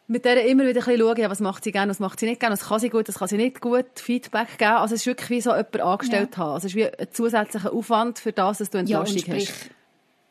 mit 0.07 0.25
der 0.25 0.45
immer 0.45 0.65
wieder 0.67 0.87
ein 0.87 0.99
schauen, 0.99 1.29
was 1.29 1.39
macht 1.39 1.63
sie 1.63 1.71
gerne, 1.71 1.89
was 1.89 1.99
macht 1.99 2.19
sie 2.19 2.27
nicht 2.27 2.39
gerne, 2.39 2.53
was 2.53 2.67
kann 2.67 2.79
sie 2.79 2.89
gut, 2.89 3.07
was 3.07 3.17
kann 3.17 3.27
sie 3.27 3.37
nicht 3.37 3.59
gut, 3.59 3.85
Feedback 3.95 4.57
geben. 4.57 4.71
Also 4.71 4.95
es 4.95 5.01
ist 5.01 5.07
wirklich 5.07 5.29
wie 5.29 5.41
so 5.41 5.51
jemand 5.51 5.81
angestellt 5.81 6.29
ja. 6.33 6.37
haben. 6.37 6.53
Also 6.53 6.67
es 6.67 6.73
ist 6.73 6.75
wie 6.75 6.85
ein 6.85 7.07
zusätzlicher 7.11 7.73
Aufwand 7.73 8.19
für 8.19 8.31
das, 8.31 8.59
dass 8.59 8.69
du 8.69 8.77
Entlastung 8.77 9.17
ja, 9.17 9.23
sprich, 9.23 9.49
hast. 9.49 9.69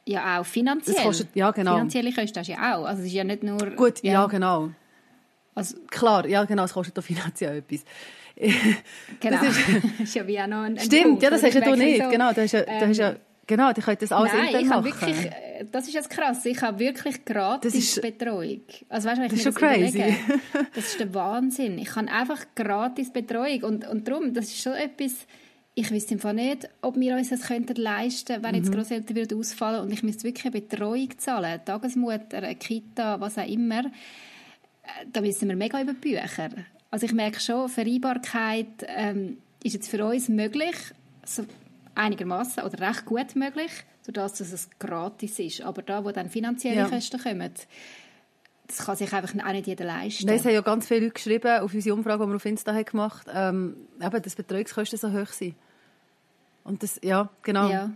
Ja, 0.07 0.41
auch 0.41 0.47
finanziell. 0.47 0.97
Das 0.97 1.05
kostet, 1.05 1.29
ja, 1.35 1.51
genau. 1.51 1.75
Finanzielle 1.75 2.13
Kosten 2.13 2.39
hast 2.39 2.47
du 2.47 2.53
ja 2.53 2.77
auch. 2.77 2.85
Also 2.85 3.03
es 3.03 3.09
ist 3.09 3.15
ja 3.15 3.25
nicht 3.25 3.43
nur... 3.43 3.59
Gut, 3.71 4.03
ja, 4.03 4.13
ja 4.13 4.27
genau. 4.27 4.71
Also, 5.55 5.77
Klar, 5.89 6.27
ja 6.27 6.45
genau, 6.45 6.65
es 6.65 6.73
kostet 6.73 6.99
auch 6.99 7.03
finanziell 7.03 7.59
etwas. 7.59 7.85
genau, 9.21 9.41
das 9.43 9.57
ist, 9.57 9.69
ist 10.01 10.15
ja 10.15 10.27
wie 10.27 10.41
auch 10.41 10.47
noch 10.47 10.63
ein, 10.63 10.79
ein 10.79 10.81
Stimmt, 10.81 11.05
Punkt, 11.05 11.23
ja, 11.23 11.31
das 11.31 11.43
hast 11.43 11.55
du 11.55 11.77
nicht, 11.77 12.03
so, 12.03 12.11
genau, 12.11 12.33
das 12.33 12.39
hast 12.39 12.53
ja, 12.53 12.61
ähm, 12.61 12.81
das 12.81 12.89
hast 12.89 12.99
ja 12.99 13.15
Genau, 13.47 13.73
die 13.73 13.81
können 13.81 13.99
das 14.01 14.13
alles 14.13 14.33
Nein, 14.33 14.47
intern 14.47 14.63
ich 14.63 14.69
machen. 14.69 14.85
Wirklich, 14.85 15.27
äh, 15.27 15.65
das 15.71 15.87
ist 15.87 15.95
jetzt 15.95 16.11
krass. 16.11 16.45
Ich 16.47 16.61
habe 16.63 16.79
wirklich 16.79 17.25
gratis 17.25 17.73
das 17.73 17.83
ist, 17.83 18.03
Betreuung. 18.03 18.61
Also 18.89 19.09
weißt, 19.09 19.21
wenn 19.21 19.29
das 19.29 19.39
ist 19.39 19.45
schon 19.45 19.55
crazy. 19.55 19.99
Überlege, 19.99 20.17
das 20.75 20.85
ist 20.87 21.01
der 21.01 21.15
Wahnsinn. 21.15 21.79
Ich 21.79 21.95
habe 21.95 22.11
einfach 22.11 22.45
gratis 22.55 23.13
Betreuung 23.13 23.63
und, 23.65 23.89
und 23.89 24.09
darum, 24.09 24.33
das 24.33 24.47
ist 24.47 24.63
schon 24.63 24.75
etwas, 24.75 25.27
ich 25.75 25.91
wüsste 25.91 26.15
einfach 26.15 26.33
nicht, 26.33 26.69
ob 26.83 26.97
wir 26.97 27.17
uns 27.17 27.31
das 27.31 27.43
könnten 27.43 27.77
leisten 27.77 28.43
wenn 28.43 28.53
mhm. 28.53 28.63
jetzt 28.63 28.73
Großeltern 28.73 29.17
würden 29.17 29.39
ausfallen 29.39 29.83
und 29.83 29.93
ich 29.93 30.03
müsste 30.03 30.25
wirklich 30.25 30.45
eine 30.47 30.61
Betreuung 30.61 31.19
zahlen, 31.19 31.61
Tagesmutter, 31.65 32.39
eine 32.39 32.55
Kita, 32.55 33.21
was 33.21 33.39
auch 33.39 33.47
immer, 33.47 33.81
äh, 33.81 35.07
da 35.13 35.21
müssen 35.21 35.49
wir 35.49 35.57
mega 35.57 35.81
über 35.83 35.95
Bücher. 35.95 36.51
Also 36.91 37.07
ich 37.07 37.13
merke 37.13 37.41
schon, 37.41 37.69
Vereinbarkeit 37.69 38.87
ähm, 38.87 39.39
ist 39.65 39.75
jetzt 39.75 39.89
für 39.89 40.05
uns 40.05 40.29
möglich, 40.29 40.77
so 41.27 41.45
einigermaßen 41.95 42.63
oder 42.63 42.89
recht 42.89 43.05
gut 43.05 43.37
möglich, 43.37 43.71
sodass 44.03 44.41
es 44.41 44.69
gratis 44.79 45.39
ist. 45.39 45.63
Aber 45.63 45.83
da, 45.83 46.05
wo 46.05 46.11
dann 46.11 46.29
finanzielle 46.29 46.77
ja. 46.77 46.89
Kosten 46.89 47.21
kommen, 47.21 47.53
das 48.67 48.79
kann 48.79 48.97
sich 48.97 49.13
einfach 49.13 49.35
auch 49.45 49.53
nicht 49.53 49.67
jeder 49.67 49.85
leisten. 49.85 50.27
Nein, 50.27 50.37
es 50.37 50.45
haben 50.45 50.55
ja 50.55 50.63
ganz 50.63 50.87
viele 50.87 51.01
Leute 51.01 51.15
geschrieben 51.15 51.61
auf 51.61 51.75
unsere 51.75 51.95
Umfrage, 51.95 52.25
die 52.25 52.31
wir 52.31 52.37
auf 52.37 52.45
Insta 52.45 52.73
haben 52.73 52.85
gemacht 52.85 53.27
haben, 53.33 53.77
ähm, 54.01 54.07
eben, 54.07 54.23
dass 54.23 54.35
Betreuungskosten 54.35 54.99
so 54.99 55.13
hoch 55.13 55.29
sind. 55.29 55.55
Und 56.65 56.83
das, 56.83 56.99
ja, 57.03 57.29
genau. 57.43 57.69
Ja. 57.69 57.91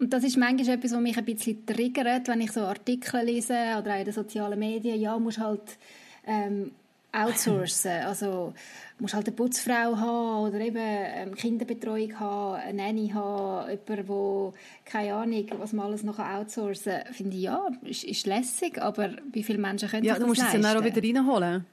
Und 0.00 0.12
das 0.12 0.24
ist 0.24 0.36
manchmal 0.36 0.76
etwas, 0.76 0.92
was 0.92 1.00
mich 1.00 1.16
ein 1.16 1.24
bisschen 1.24 1.64
triggert, 1.64 2.26
wenn 2.26 2.40
ich 2.40 2.50
so 2.50 2.62
Artikel 2.62 3.24
lese 3.24 3.54
oder 3.78 3.94
auch 3.94 3.98
in 3.98 4.04
den 4.04 4.12
sozialen 4.12 4.58
Medien. 4.58 5.00
Ja, 5.00 5.16
muss 5.18 5.38
halt 5.38 5.78
ähm, 6.26 6.72
outsourcen. 7.14 8.02
Also 8.04 8.52
musst 8.98 9.14
halt 9.14 9.26
eine 9.26 9.36
Putzfrau 9.36 9.96
haben 9.96 10.48
oder 10.48 10.60
eben 10.60 10.78
ähm, 10.78 11.34
Kinderbetreuung 11.34 12.18
haben, 12.18 12.54
eine 12.60 12.82
Nanny 12.82 13.10
haben, 13.14 13.70
jemand, 13.70 14.08
der, 14.08 14.52
keine 14.84 15.14
Ahnung, 15.14 15.46
was 15.58 15.72
man 15.72 15.86
alles 15.86 16.02
noch 16.02 16.18
outsourcen 16.18 17.02
kann. 17.04 17.14
Finde 17.14 17.36
ich, 17.36 17.42
ja, 17.42 17.66
ist, 17.82 18.04
ist 18.04 18.26
lässig, 18.26 18.80
aber 18.80 19.10
wie 19.32 19.42
viele 19.42 19.58
Menschen 19.58 19.88
können 19.88 20.04
ja, 20.04 20.14
das 20.14 20.20
Ja, 20.20 20.24
du 20.24 20.28
musst 20.28 20.42
es 20.42 20.52
dann 20.52 20.64
auch 20.64 20.84
wieder 20.84 21.02
reinholen. 21.02 21.66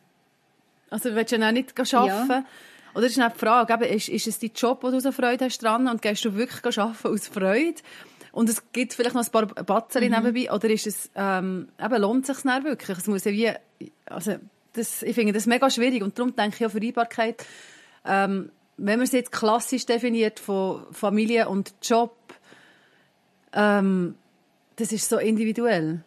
Also 0.90 1.10
du 1.10 1.16
willst 1.16 1.32
ja 1.32 1.48
auch 1.48 1.52
nicht 1.52 1.80
arbeiten. 1.80 2.32
Ja. 2.32 2.46
Oder 2.94 3.06
ist 3.06 3.16
die 3.16 3.40
Frage, 3.40 3.74
eben, 3.74 3.84
ist, 3.84 4.10
ist 4.10 4.28
es 4.28 4.40
dein 4.40 4.52
Job, 4.54 4.84
wo 4.84 4.92
du 4.92 5.00
so 5.00 5.12
Freude 5.12 5.46
hast 5.46 5.60
dran 5.60 5.88
und 5.88 6.02
gehst 6.02 6.26
du 6.26 6.36
wirklich 6.36 6.78
arbeiten 6.78 7.08
aus 7.08 7.28
Freude? 7.28 7.82
Und 8.34 8.50
es 8.50 8.72
gibt 8.72 8.94
vielleicht 8.94 9.16
noch 9.16 9.26
ein 9.26 9.32
paar 9.32 9.46
Batzeri 9.46 10.10
mhm. 10.10 10.16
nebenbei, 10.16 10.52
oder 10.54 10.70
ist 10.70 10.88
es, 10.88 11.10
ähm, 11.16 11.70
eben, 11.82 12.02
lohnt 12.02 12.28
es 12.30 12.36
sich 12.36 12.44
dann 12.44 12.64
wirklich? 12.64 12.98
Es 12.98 13.08
muss 13.08 13.24
ja 13.26 13.32
wie, 13.32 13.92
also, 14.06 14.36
das, 14.74 15.04
ich 15.04 15.16
finde 15.16 15.34
das 15.34 15.46
mega 15.46 15.70
schwierig 15.70 16.04
und 16.04 16.18
darum 16.18 16.36
denke 16.36 16.58
ich 16.60 16.66
auch 16.66 16.72
Vereinbarkeit, 16.72 17.46
ähm, 18.06 18.52
wenn 18.78 18.98
man 18.98 19.06
es 19.06 19.12
jetzt 19.12 19.32
klassisch 19.32 19.86
definiert 19.86 20.40
von 20.40 20.84
Familie 20.92 21.50
und 21.50 21.74
Job, 21.84 22.16
ähm, 23.54 24.16
das 24.78 24.92
ist 24.92 25.08
so 25.08 25.18
individuell. 25.18 26.04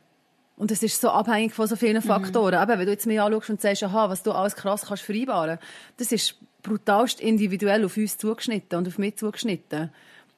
Und 0.56 0.70
das 0.70 0.82
ist 0.82 1.00
so 1.00 1.10
abhängig 1.10 1.52
von 1.52 1.66
so 1.66 1.76
vielen 1.76 1.96
mhm. 1.96 2.02
Faktoren. 2.02 2.56
Mhm. 2.56 2.62
Eben, 2.62 2.78
wenn 2.78 2.86
du 2.86 2.92
jetzt 2.92 3.06
mich 3.06 3.20
anschaust 3.20 3.50
und 3.50 3.60
sagst, 3.60 3.82
aha, 3.82 4.08
was 4.08 4.22
du 4.22 4.32
alles 4.32 4.54
krass 4.56 4.86
kannst 4.86 5.02
vereinbaren, 5.02 5.58
das 5.96 6.12
ist 6.12 6.36
brutalst 6.62 7.20
individuell 7.20 7.84
auf 7.84 7.96
uns 7.96 8.16
zugeschnitten 8.16 8.78
und 8.78 8.88
auf 8.88 8.98
mich 8.98 9.16
zugeschnitten. 9.16 9.90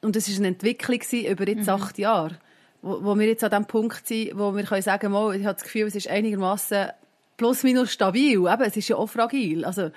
Und 0.03 0.17
das 0.17 0.29
ist 0.29 0.39
eine 0.39 0.49
Entwicklung 0.49 1.01
über 1.01 1.49
jetzt 1.49 1.67
mhm. 1.67 1.69
acht 1.69 1.99
Jahre, 1.99 2.39
wo, 2.83 3.03
wo 3.05 3.19
wir 3.19 3.27
jetzt 3.27 3.45
an 3.45 3.51
dem 3.51 3.67
Punkt 3.67 4.07
sind, 4.07 4.37
wo 4.39 4.55
wir 4.55 4.65
können 4.65 4.83
sagen, 4.83 5.13
mal, 5.13 5.35
ich 5.35 5.45
habe 5.45 5.55
das 5.55 5.63
Gefühl, 5.63 5.87
es 5.87 5.95
ist 5.95 6.09
einigermaßen 6.09 6.89
plus 7.37 7.63
minus 7.63 7.93
stabil. 7.93 8.39
Eben, 8.39 8.63
es 8.63 8.77
ist 8.77 8.89
ja 8.89 8.97
auch 8.97 9.09
fragil. 9.09 9.65
Also, 9.65 9.91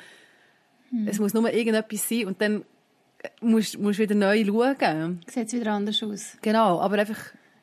hm. 0.90 1.08
es 1.08 1.20
muss 1.20 1.34
nur 1.34 1.52
irgendetwas 1.52 2.08
sein 2.08 2.28
und 2.28 2.42
dann 2.42 2.64
musst 3.42 3.76
du 3.76 3.98
wieder 3.98 4.16
neu 4.16 4.46
schauen. 4.46 5.22
Sieht 5.28 5.48
es 5.48 5.54
wieder 5.54 5.74
anders 5.74 6.02
aus. 6.04 6.38
Genau, 6.42 6.80
aber 6.80 7.00
einfach... 7.00 7.20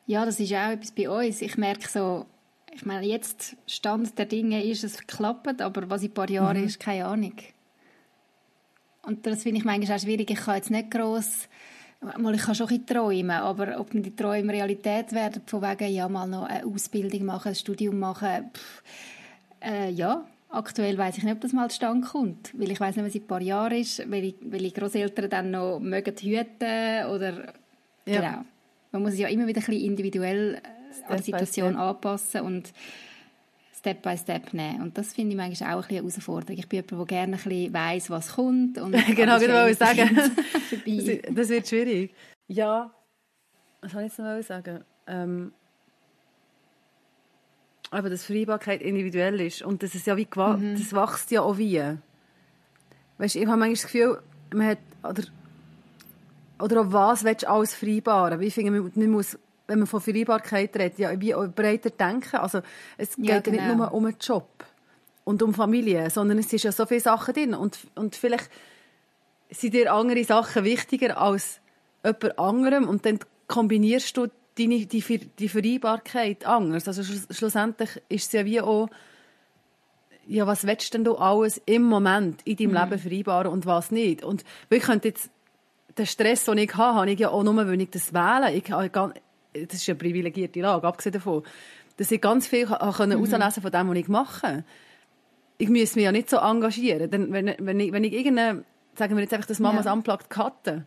Ja, 0.06 0.24
das 0.24 0.38
ist 0.38 0.52
auch 0.52 0.70
etwas 0.70 0.92
bei 0.92 1.08
uns. 1.08 1.42
Ich 1.42 1.56
merke 1.56 1.88
so, 1.88 2.26
ich 2.72 2.84
meine, 2.86 3.06
jetzt 3.06 3.56
Stand 3.66 4.16
der 4.18 4.26
Dinge 4.26 4.64
ist, 4.64 4.84
es 4.84 5.06
klappt, 5.06 5.60
aber 5.60 5.90
was 5.90 6.02
in 6.02 6.10
ein 6.10 6.14
paar 6.14 6.30
Jahren 6.30 6.58
mhm. 6.58 6.66
ist, 6.66 6.78
keine 6.78 7.06
Ahnung. 7.06 7.34
Und 9.02 9.26
das 9.26 9.42
finde 9.42 9.58
ich 9.58 9.64
manchmal 9.64 9.96
auch 9.96 10.00
schwierig. 10.00 10.30
Ich 10.30 10.38
kann 10.38 10.56
jetzt 10.56 10.70
nicht 10.70 10.90
gross 10.90 11.48
Mal, 12.18 12.34
ich 12.34 12.42
kann 12.42 12.54
schon 12.54 12.68
ein 12.68 12.86
träumen, 12.86 13.30
aber 13.30 13.80
ob 13.80 13.90
die 13.90 14.14
Träume 14.14 14.52
Realität 14.52 15.12
werden, 15.12 15.42
von 15.46 15.62
wegen, 15.62 15.92
ja, 15.92 16.08
mal 16.08 16.26
noch 16.26 16.44
eine 16.44 16.64
Ausbildung 16.66 17.24
machen, 17.24 17.48
ein 17.48 17.54
Studium 17.54 17.98
machen, 17.98 18.50
pff, 18.52 18.82
äh, 19.60 19.90
ja, 19.90 20.26
aktuell 20.48 20.96
weiß 20.96 21.18
ich 21.18 21.24
nicht, 21.24 21.32
ob 21.32 21.40
das 21.40 21.52
mal 21.52 21.68
zustande 21.68 22.06
kommt, 22.06 22.52
weil 22.58 22.70
ich 22.70 22.80
weiß 22.80 22.96
nicht, 22.96 23.04
was 23.04 23.14
in 23.14 23.22
ein 23.22 23.26
paar 23.26 23.42
Jahren 23.42 23.78
ist, 23.78 24.10
weil, 24.10 24.32
die 24.32 24.72
Großeltern 24.72 25.30
dann 25.30 25.50
noch 25.50 25.78
mögen 25.78 26.14
hüten 26.16 27.06
oder 27.06 27.54
ja. 28.06 28.20
genau. 28.20 28.44
Man 28.92 29.02
muss 29.02 29.12
sich 29.12 29.20
ja 29.20 29.28
immer 29.28 29.46
wieder 29.46 29.60
ein 29.60 29.66
bisschen 29.66 29.84
individuell 29.84 30.54
äh, 30.54 31.12
an 31.12 31.18
die 31.18 31.24
Situation 31.24 31.76
anpassen 31.76 32.40
und 32.42 32.72
Step 33.86 34.02
by 34.02 34.16
Step 34.16 34.52
nehmen. 34.52 34.82
Und 34.82 34.98
das 34.98 35.12
finde 35.12 35.30
ich 35.32 35.36
manchmal 35.36 35.74
auch 35.74 35.76
ein 35.76 35.80
bisschen 35.82 35.98
eine 35.98 36.08
Herausforderung. 36.08 36.58
Ich 36.58 36.68
bin 36.68 36.82
jemand, 36.88 36.98
der 36.98 37.06
gerne 37.06 37.36
ein 37.36 37.42
bisschen 37.42 37.74
weiss, 37.74 38.10
was 38.10 38.34
kommt. 38.34 38.78
Und 38.78 38.92
genau, 39.14 39.38
genau, 39.38 39.66
ich 39.66 39.78
sagen. 39.78 40.16
das 41.34 41.48
wird 41.48 41.68
schwierig. 41.68 42.14
Ja, 42.48 42.92
was 43.80 43.92
soll 43.92 44.02
ich 44.02 44.08
jetzt 44.08 44.18
noch 44.18 44.42
sagen? 44.42 44.84
Ähm, 45.06 45.52
aber 47.90 48.10
dass 48.10 48.24
Vereinbarkeit 48.24 48.82
individuell 48.82 49.40
ist 49.40 49.62
und 49.62 49.82
dass 49.82 49.94
es 49.94 50.06
ja 50.06 50.16
wie 50.16 50.26
mhm. 50.36 50.76
das 50.78 50.92
wächst 50.92 51.30
ja 51.30 51.42
auch 51.42 51.58
wie. 51.58 51.82
weißt, 53.18 53.36
ich 53.36 53.46
habe 53.46 53.56
manchmal 53.56 53.72
das 53.72 53.82
Gefühl, 53.82 54.22
man 54.52 54.66
hat, 54.68 54.78
oder, 55.02 55.22
oder 56.62 56.80
auf 56.82 56.92
was 56.92 57.24
willst 57.24 57.44
du 57.44 57.50
alles 57.50 57.74
vereinbaren? 57.74 58.40
Ich 58.42 58.54
finde, 58.54 58.80
man, 58.80 59.10
muss, 59.10 59.38
wenn 59.66 59.78
man 59.78 59.86
von 59.86 60.00
Vereinbarkeit 60.00 60.76
redet, 60.76 60.98
ja, 60.98 61.20
wie 61.20 61.32
breiter 61.32 61.90
denken. 61.90 62.36
Also, 62.36 62.60
es 62.96 63.16
geht 63.16 63.26
ja 63.26 63.36
nicht 63.36 63.46
genau. 63.46 63.74
nur 63.74 63.92
um 63.92 64.06
einen 64.06 64.16
Job 64.20 64.48
und 65.24 65.42
um 65.42 65.54
Familie, 65.54 66.08
sondern 66.10 66.38
es 66.38 66.52
ist 66.52 66.64
ja 66.64 66.72
so 66.72 66.86
viele 66.86 67.00
Sachen 67.00 67.34
drin. 67.34 67.54
Und, 67.54 67.78
und 67.94 68.16
vielleicht 68.16 68.50
sind 69.50 69.74
dir 69.74 69.92
andere 69.92 70.24
Sachen 70.24 70.64
wichtiger 70.64 71.20
als 71.20 71.60
jemand 72.04 72.38
anderem 72.38 72.88
und 72.88 73.04
dann 73.04 73.18
kombinierst 73.48 74.16
du 74.16 74.28
deine, 74.58 74.86
die, 74.86 75.02
Ver- 75.02 75.26
die 75.38 75.48
Vereinbarkeit 75.48 76.46
anders. 76.46 76.88
Also 76.88 77.02
schluss- 77.02 77.26
schlussendlich 77.30 77.90
ist 78.08 78.26
es 78.26 78.32
ja 78.32 78.44
wie 78.44 78.60
auch, 78.60 78.88
ja, 80.26 80.46
was 80.46 80.66
willst 80.66 80.92
denn 80.94 81.04
du 81.04 81.14
alles 81.16 81.60
im 81.66 81.82
Moment 81.82 82.40
in 82.44 82.56
deinem 82.56 82.74
Leben 82.74 82.98
vereinbaren 82.98 83.52
und 83.52 83.66
was 83.66 83.90
nicht? 83.90 84.24
Und 84.24 84.44
weil 84.68 84.78
ich 84.78 84.84
könnte 84.84 85.08
jetzt, 85.08 85.30
den 85.96 86.06
Stress, 86.06 86.44
den 86.44 86.58
ich 86.58 86.74
habe, 86.74 86.98
habe 86.98 87.10
ich 87.10 87.18
ja 87.18 87.30
auch 87.30 87.42
nur, 87.42 87.56
weil 87.56 87.80
ich 87.80 87.90
das 87.90 88.12
wähle. 88.12 88.52
Ich 88.52 88.64
das 88.64 89.74
ist 89.80 89.88
eine 89.88 89.96
privilegierte 89.96 90.60
Lage, 90.60 90.86
abgesehen 90.86 91.12
davon, 91.14 91.42
dass 91.96 92.10
ich 92.10 92.20
ganz 92.20 92.46
viel 92.46 92.66
können 92.66 93.12
herauslesen 93.12 93.62
von 93.62 93.70
dem, 93.70 93.88
was 93.88 93.96
ich 93.96 94.08
mache. 94.08 94.64
Ich 95.58 95.70
muss 95.70 95.94
mich 95.94 96.04
ja 96.04 96.12
nicht 96.12 96.28
so 96.28 96.36
engagieren. 96.36 97.10
Denn 97.10 97.32
wenn, 97.32 97.54
wenn, 97.58 97.80
ich, 97.80 97.92
wenn 97.92 98.04
ich 98.04 98.12
irgendeine, 98.12 98.64
sagen 98.94 99.16
wir 99.16 99.22
jetzt 99.22 99.32
einfach 99.32 99.46
das 99.46 99.60
Mamas 99.60 99.86
Ja. 99.86 99.94
Unplugged 99.94 100.28
cutte, 100.28 100.84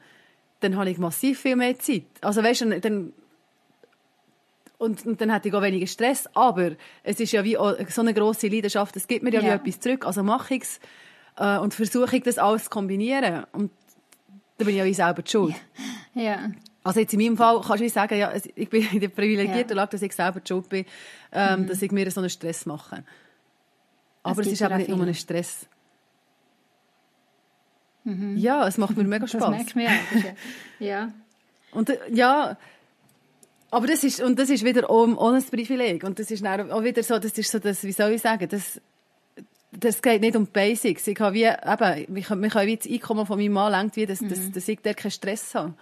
dann 0.60 0.75
habe 0.77 0.91
ich 0.91 0.99
massiv 0.99 1.39
viel 1.39 1.55
mehr 1.55 1.79
Zeit. 1.79 2.03
Also 2.21 2.43
weißt 2.43 2.62
du, 2.62 2.79
dann, 2.79 3.13
und, 4.79 5.05
und 5.05 5.21
dann 5.21 5.29
hätte 5.31 5.49
ich 5.49 5.53
auch 5.53 5.61
weniger 5.61 5.85
Stress. 5.85 6.27
Aber 6.33 6.71
es 7.03 7.19
ist 7.19 7.31
ja 7.33 7.43
wie 7.43 7.55
so 7.89 8.01
eine 8.01 8.13
grosse 8.15 8.47
Leidenschaft, 8.47 8.95
es 8.95 9.07
gibt 9.07 9.23
mir 9.23 9.31
ja, 9.31 9.41
Ja. 9.41 9.53
etwas 9.55 9.79
zurück. 9.79 10.05
Also 10.07 10.23
mache 10.23 10.55
ich 10.55 10.63
es 10.63 10.79
äh, 11.37 11.59
und 11.59 11.75
versuche 11.75 12.17
ich 12.17 12.23
das 12.23 12.37
alles 12.39 12.63
zu 12.63 12.69
kombinieren. 12.71 13.45
Und 13.51 13.71
da 14.57 14.65
bin 14.65 14.69
ich 14.73 14.79
ja 14.79 14.85
wie 14.85 14.93
selber 14.95 15.21
die 15.21 15.29
schuld. 15.31 15.55
Ja. 16.15 16.49
Also 16.83 17.01
jetzt 17.01 17.13
in 17.13 17.19
meinem 17.21 17.37
Fall 17.37 17.57
kannst 17.61 17.81
du 17.81 17.85
wie 17.85 17.89
sagen, 17.89 18.17
ja, 18.17 18.31
es- 18.31 18.49
ich 18.55 18.69
bin 18.69 18.87
in 18.91 18.99
der 18.99 19.09
privilegierten 19.09 19.75
Lage, 19.75 19.91
dass 19.91 20.01
ich 20.01 20.13
selber 20.13 20.39
die 20.39 20.47
schuld 20.47 20.67
bin, 20.69 20.85
ähm, 21.31 21.67
dass 21.67 21.81
ich 21.81 21.91
mir 21.91 22.09
so 22.09 22.21
einen 22.21 22.29
Stress 22.29 22.65
mache. 22.65 23.03
Aber 24.23 24.41
es, 24.41 24.45
gibt 24.47 24.53
ist 24.53 24.59
ja 24.61 24.67
eben 24.67 24.73
auch 24.73 24.77
nicht 24.79 24.89
nur 24.89 24.97
viele. 24.99 25.09
ein 25.11 25.13
Stress. 25.15 25.67
Ja, 28.35 28.67
es 28.67 28.77
macht 28.77 28.97
mir 28.97 29.03
mega 29.03 29.19
Das 29.25 29.31
Spaß. 29.31 29.49
merkt 29.49 29.75
man 29.75 29.85
ja. 29.85 29.91
Das 30.13 30.23
ja. 30.23 30.31
ja. 30.79 31.11
Und 31.71 31.89
äh, 31.89 31.99
ja, 32.11 32.57
aber 33.71 33.88
das 33.88 34.03
ist, 34.03 34.21
und 34.21 34.38
das 34.39 34.49
ist 34.49 34.65
wieder 34.65 34.89
auch, 34.89 35.08
auch 35.17 35.34
ein 35.34 35.43
Privileg. 35.43 36.03
Und 36.03 36.17
das 36.19 36.32
ist 36.32 36.45
auch 36.45 36.84
wieder 36.84 37.03
so, 37.03 37.19
das 37.19 37.38
ist 37.38 37.51
so 37.51 37.60
das, 37.60 37.84
wie 37.84 37.91
soll 37.91 38.12
ich 38.12 38.21
sagen, 38.21 38.47
das, 38.49 38.82
das 39.71 40.01
geht 40.01 40.21
nicht 40.21 40.36
um 40.36 40.45
die 40.45 40.51
Basics. 40.51 41.05
Ich 41.08 41.19
habe 41.19 41.36
wie, 41.36 41.43
eben, 41.45 42.15
wir 42.15 42.23
können, 42.23 42.41
wir 42.41 42.49
können 42.49 42.67
wie 42.67 42.77
das 42.77 42.88
Einkommen 42.88 43.25
von 43.25 43.38
meinem 43.38 43.53
Mann 43.53 43.71
lenkt, 43.71 43.95
wie, 43.95 44.05
dass, 44.05 44.19
dass, 44.19 44.51
dass 44.51 44.67
ich 44.67 44.79
da 44.82 44.93
keinen 44.93 45.12
Stress 45.12 45.53
habe. 45.53 45.73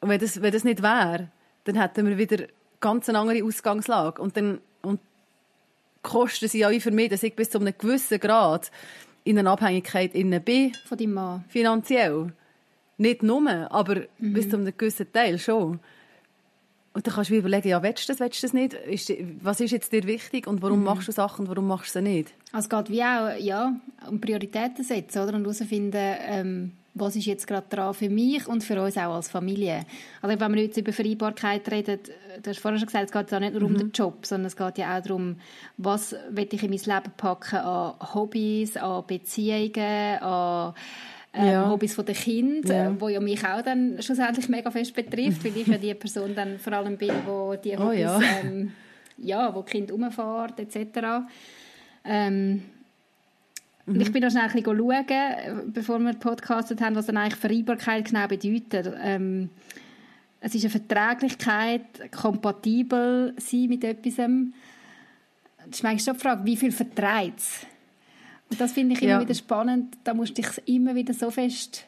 Und 0.00 0.08
wenn 0.08 0.20
das, 0.20 0.40
wenn 0.40 0.52
das 0.52 0.62
nicht 0.64 0.82
wäre, 0.82 1.28
dann 1.64 1.80
hätten 1.80 2.06
wir 2.06 2.16
wieder 2.18 2.46
ganz 2.80 3.08
eine 3.08 3.18
andere 3.18 3.44
Ausgangslage. 3.44 4.22
Und 4.22 4.36
dann, 4.36 4.60
und 4.82 5.00
Kosten 6.02 6.48
sind 6.48 6.70
wie 6.70 6.80
für 6.80 6.92
mich, 6.92 7.10
dass 7.10 7.24
ich 7.24 7.34
bis 7.34 7.50
zu 7.50 7.58
einem 7.58 7.74
gewissen 7.76 8.20
Grad 8.20 8.70
in 9.24 9.38
einer 9.38 9.50
Abhängigkeit 9.50 10.14
innen 10.14 10.42
bin, 10.42 10.72
Von 10.88 10.96
deinem 10.96 11.14
Mann. 11.14 11.44
finanziell. 11.48 12.32
Nicht 12.96 13.22
nur, 13.24 13.42
aber 13.72 14.02
Mhm. 14.18 14.32
bis 14.32 14.48
zu 14.48 14.56
einem 14.56 14.72
gewissen 14.76 15.12
Teil 15.12 15.38
schon. 15.38 15.80
Und 16.98 17.06
dann 17.06 17.14
kannst 17.14 17.30
du 17.30 17.36
überlegen, 17.36 17.68
ja, 17.68 17.80
willst 17.80 18.08
du 18.08 18.12
das, 18.12 18.18
willst 18.18 18.42
du 18.42 18.46
das 18.48 18.52
nicht? 18.52 18.74
Ist, 18.74 19.12
was 19.40 19.60
ist 19.60 19.70
jetzt 19.70 19.92
dir 19.92 20.02
wichtig 20.02 20.48
und 20.48 20.56
Mhm. 20.56 20.62
warum 20.62 20.82
machst 20.82 21.06
du 21.06 21.12
Sachen 21.12 21.42
und 21.46 21.48
warum 21.48 21.68
machst 21.68 21.94
du 21.94 22.00
sie 22.00 22.02
nicht? 22.02 22.34
Also 22.50 22.64
es 22.66 22.68
geht 22.70 22.90
wie 22.90 23.04
auch 23.04 23.38
ja, 23.38 23.72
um 24.10 24.20
Prioritäten 24.20 24.82
setzen 24.82 25.22
oder? 25.22 25.34
und 25.34 25.42
herausfinden, 25.42 26.16
ähm, 26.26 26.72
was 26.94 27.14
ist 27.14 27.26
jetzt 27.26 27.46
gerade 27.46 27.68
dran 27.70 27.94
für 27.94 28.08
mich 28.10 28.48
und 28.48 28.64
für 28.64 28.82
uns 28.82 28.96
auch 28.96 29.14
als 29.14 29.30
Familie. 29.30 29.86
Also 30.22 30.40
wenn 30.40 30.54
wir 30.56 30.62
jetzt 30.64 30.76
über 30.76 30.92
Vereinbarkeit 30.92 31.70
reden, 31.70 32.00
äh, 32.00 32.40
du 32.42 32.50
hast 32.50 32.58
vorhin 32.58 32.80
schon 32.80 32.86
gesagt, 32.86 33.04
es 33.04 33.12
geht 33.12 33.30
ja 33.30 33.38
nicht 33.38 33.54
nur 33.54 33.62
um 33.62 33.78
den 33.78 33.92
Job, 33.92 34.26
sondern 34.26 34.46
es 34.46 34.56
geht 34.56 34.78
ja 34.78 34.98
auch 34.98 35.00
darum, 35.00 35.36
was 35.76 36.16
will 36.30 36.48
ich 36.50 36.62
in 36.64 36.70
mein 36.70 36.80
Leben 36.80 37.12
packen 37.16 37.60
an 37.60 37.94
Hobbys, 38.12 38.76
an 38.76 39.04
Beziehungen, 39.06 40.18
an 40.20 40.74
ähm, 41.34 41.46
Ja. 41.46 41.70
Hobbys 41.70 41.94
von 41.94 42.04
den 42.06 42.14
Kindern, 42.14 42.76
Ja. 42.76 42.90
äh, 42.90 43.00
wo 43.00 43.08
ja 43.08 43.20
mich 43.20 43.44
auch 43.44 43.62
dann 43.62 44.00
schlussendlich 44.02 44.48
mega 44.48 44.70
fest 44.70 44.94
betrifft, 44.94 45.44
weil 45.44 45.56
ich 45.56 45.66
ja 45.66 45.78
die 45.78 45.94
Person 45.94 46.34
dann 46.34 46.58
vor 46.58 46.72
allem 46.72 46.96
bin, 46.96 47.12
wo 47.26 47.54
die 47.56 47.76
Oh 47.76 47.86
Hobbys, 47.86 48.00
ja. 48.00 48.20
ähm, 48.42 48.72
ja, 49.18 49.54
wo 49.54 49.62
die 49.62 49.70
Kinder 49.72 49.94
rumfahren 49.94 50.54
etc. 50.58 51.26
Ähm, 52.04 52.62
Mhm. 53.88 54.00
Ich 54.02 54.12
bin 54.12 54.22
noch 54.22 54.30
schnell 54.30 54.44
ein 54.44 54.52
bisschen 54.52 54.76
schauen, 54.76 55.08
äh, 55.08 55.52
bevor 55.68 55.98
wir 55.98 56.12
podcastet 56.12 56.80
haben, 56.82 56.94
was 56.94 57.06
dann 57.06 57.16
eigentlich 57.16 57.36
Vereinbarkeit 57.36 58.04
genau 58.04 58.26
bedeutet. 58.26 58.92
Ähm, 59.02 59.48
es 60.42 60.54
ist 60.54 60.62
eine 60.64 60.70
Verträglichkeit, 60.70 62.10
kompatibel 62.12 63.34
sein 63.38 63.64
mit 63.68 63.82
etwas. 63.84 64.16
Das 64.16 64.26
ist 65.70 65.82
manchmal 65.82 65.98
schon 65.98 66.14
die 66.14 66.20
Frage, 66.20 66.44
wie 66.44 66.56
viel 66.58 66.70
verträgt 66.72 67.38
es? 67.38 67.66
Das 68.56 68.72
finde 68.72 68.94
ich 68.94 69.02
immer 69.02 69.12
Ja. 69.12 69.20
wieder 69.20 69.34
spannend. 69.34 69.96
Da 70.04 70.14
musst 70.14 70.36
du 70.38 70.42
dich 70.42 70.66
immer 70.66 70.94
wieder 70.94 71.12
so 71.12 71.30
fest 71.30 71.84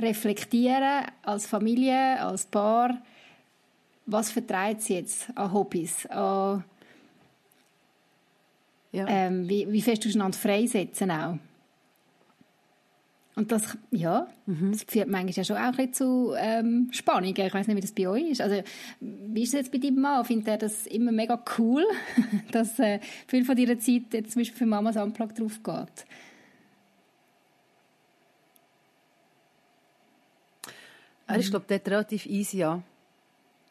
reflektieren, 0.00 1.04
als 1.22 1.46
Familie, 1.46 2.20
als 2.20 2.46
Paar. 2.46 2.98
Was 4.06 4.30
verträgt 4.30 4.80
es 4.80 4.88
jetzt 4.88 5.26
an 5.36 5.52
Hobbys, 5.52 6.06
an 6.06 6.64
Ja. 8.92 9.06
ähm, 9.08 9.48
wie, 9.48 9.70
wie 9.70 9.82
fest 9.82 10.04
du 10.04 10.08
einander 10.10 10.36
freisetzen 10.38 11.10
auch. 11.10 11.36
Und 13.36 13.50
das, 13.50 13.76
ja, 13.90 14.28
das 14.46 14.84
führt 14.84 15.08
manchmal 15.08 15.32
ja 15.32 15.42
schon 15.42 15.56
auch 15.56 15.62
ein 15.62 15.72
bisschen 15.72 15.92
zu 15.92 16.34
ähm, 16.38 16.88
Spannungen. 16.92 17.34
Ich 17.36 17.54
weiß 17.54 17.66
nicht, 17.66 17.76
wie 17.76 17.80
das 17.80 17.92
bei 17.92 18.08
euch 18.08 18.30
ist. 18.30 18.40
Also, 18.40 18.62
wie 19.00 19.42
ist 19.42 19.48
es 19.48 19.60
jetzt 19.60 19.72
bei 19.72 19.78
deinem 19.78 20.00
Mann? 20.00 20.24
Findet 20.24 20.46
er 20.48 20.58
das 20.58 20.86
immer 20.86 21.10
mega 21.10 21.42
cool, 21.58 21.84
dass 22.52 22.78
äh, 22.78 23.00
viel 23.26 23.44
von 23.44 23.56
deiner 23.56 23.78
Zeit 23.78 24.02
jetzt 24.12 24.32
zum 24.32 24.40
Beispiel 24.40 24.58
für 24.58 24.66
Mamas 24.66 24.96
Unplugged 24.96 25.40
drauf 25.40 25.60
geht? 25.64 26.06
Er 31.26 31.36
ist, 31.36 31.50
glaube 31.50 31.64
ich, 31.68 31.76
dort 31.76 31.88
relativ 31.88 32.26
easy, 32.26 32.58
ja. 32.58 32.82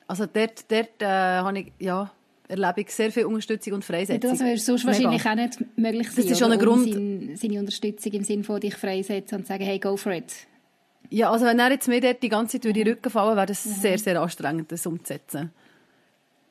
Also 0.08 0.26
dort, 0.26 0.70
dort 0.70 1.02
äh, 1.02 1.06
habe 1.06 1.60
ich, 1.60 1.72
ja, 1.80 2.12
erlebe 2.54 2.82
ich 2.82 2.90
sehr 2.92 3.12
viel 3.12 3.26
Unterstützung 3.26 3.74
und 3.74 3.86
Freisetzung. 3.86 4.32
Das 4.32 4.40
wäre 4.40 4.58
sonst 4.58 4.86
Mega. 4.86 4.98
wahrscheinlich 5.12 5.26
auch 5.28 5.36
nicht 5.36 5.78
möglich 5.78 6.08
sein. 6.12 6.16
Das 6.24 6.32
ist 6.32 6.40
schon 6.40 6.52
ein 6.52 6.60
Grund- 6.60 6.94
Seine, 6.94 7.38
seine 7.38 7.60
Unterstützung 7.60 8.12
im 8.14 8.24
Sinne 8.24 8.44
von 8.44 8.60
dich 8.60 8.76
freisetzen 8.76 9.40
und 9.40 9.48
sagen, 9.48 9.64
hey, 9.64 9.80
go 9.80 9.98
for 9.98 10.12
it. 10.14 10.32
Ja, 11.10 11.32
also 11.32 11.46
wenn 11.46 11.60
er 11.60 11.72
jetzt 11.72 11.88
mir 11.88 12.02
dort 12.02 12.24
die 12.24 12.30
ganze 12.30 12.54
Zeit 12.54 12.64
durch 12.66 12.74
die 12.74 12.82
Rücken 12.90 13.10
fallen 13.10 13.36
wäre 13.36 13.46
das 13.46 13.64
sehr, 13.64 13.98
sehr 13.98 14.20
anstrengend, 14.22 14.72
das 14.72 14.86
umzusetzen. 14.86 15.52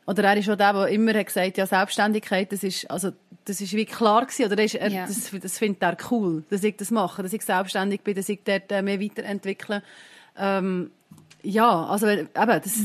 Oder 0.06 0.24
er 0.24 0.36
ist 0.36 0.50
auch 0.50 0.56
der, 0.56 0.72
der 0.72 0.88
immer 0.88 1.14
hat 1.14 1.26
gesagt 1.26 1.56
ja, 1.58 1.66
Selbstständigkeit, 1.66 2.50
das 2.52 2.62
ist, 2.64 2.90
also, 2.90 3.12
das 3.44 3.60
ist 3.60 3.72
wie 3.72 3.84
klar 3.84 4.26
gewesen, 4.26 4.46
oder 4.46 4.58
er 4.58 4.64
ist, 4.64 4.74
er, 4.74 4.90
Ja. 4.90 5.06
das, 5.06 5.30
das 5.40 5.58
findet 5.58 5.82
er 5.82 5.96
cool, 6.10 6.42
dass 6.50 6.64
ich 6.64 6.76
das 6.76 6.90
mache, 6.90 7.22
dass 7.22 7.32
ich 7.32 7.42
selbstständig 7.42 8.00
bin, 8.02 8.14
dass 8.14 8.28
ich 8.28 8.40
dort 8.44 8.70
äh, 8.72 8.82
mehr 8.82 9.00
weiterentwickle. 9.00 9.82
Ähm, 10.36 10.90
ja, 11.42 11.86
also, 11.86 12.08
eben, 12.08 12.28
das, 12.34 12.80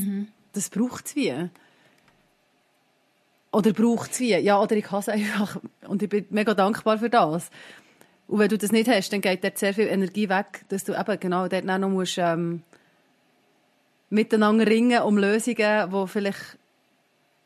das 0.53 0.69
braucht 0.69 1.07
es 1.07 1.15
wie. 1.15 1.33
Oder 3.57 3.73
braucht 3.73 4.11
es 4.11 4.19
wie. 4.19 4.37
Ja, 4.37 4.61
oder 4.61 4.75
ich 4.75 4.83
kann 4.83 4.99
es 4.99 5.09
einfach. 5.09 5.59
Und 5.87 6.03
ich 6.03 6.09
bin 6.09 6.27
mega 6.29 6.53
dankbar 6.53 6.99
für 6.99 7.09
das. 7.09 7.49
Und 8.27 8.37
wenn 8.37 8.49
du 8.49 8.57
das 8.59 8.71
nicht 8.71 8.87
hast, 8.87 9.11
dann 9.11 9.21
geht 9.21 9.43
dort 9.43 9.57
sehr 9.57 9.73
viel 9.73 9.87
Energie 9.87 10.29
weg, 10.29 10.63
dass 10.69 10.83
du 10.83 10.93
eben 10.93 11.19
genau 11.19 11.47
dort 11.47 11.65
noch 11.65 11.89
musst, 11.89 12.19
ähm, 12.19 12.61
miteinander 14.11 14.67
ringen 14.67 15.01
um 15.01 15.17
Lösungen, 15.17 15.91
die 15.91 16.07
vielleicht 16.07 16.59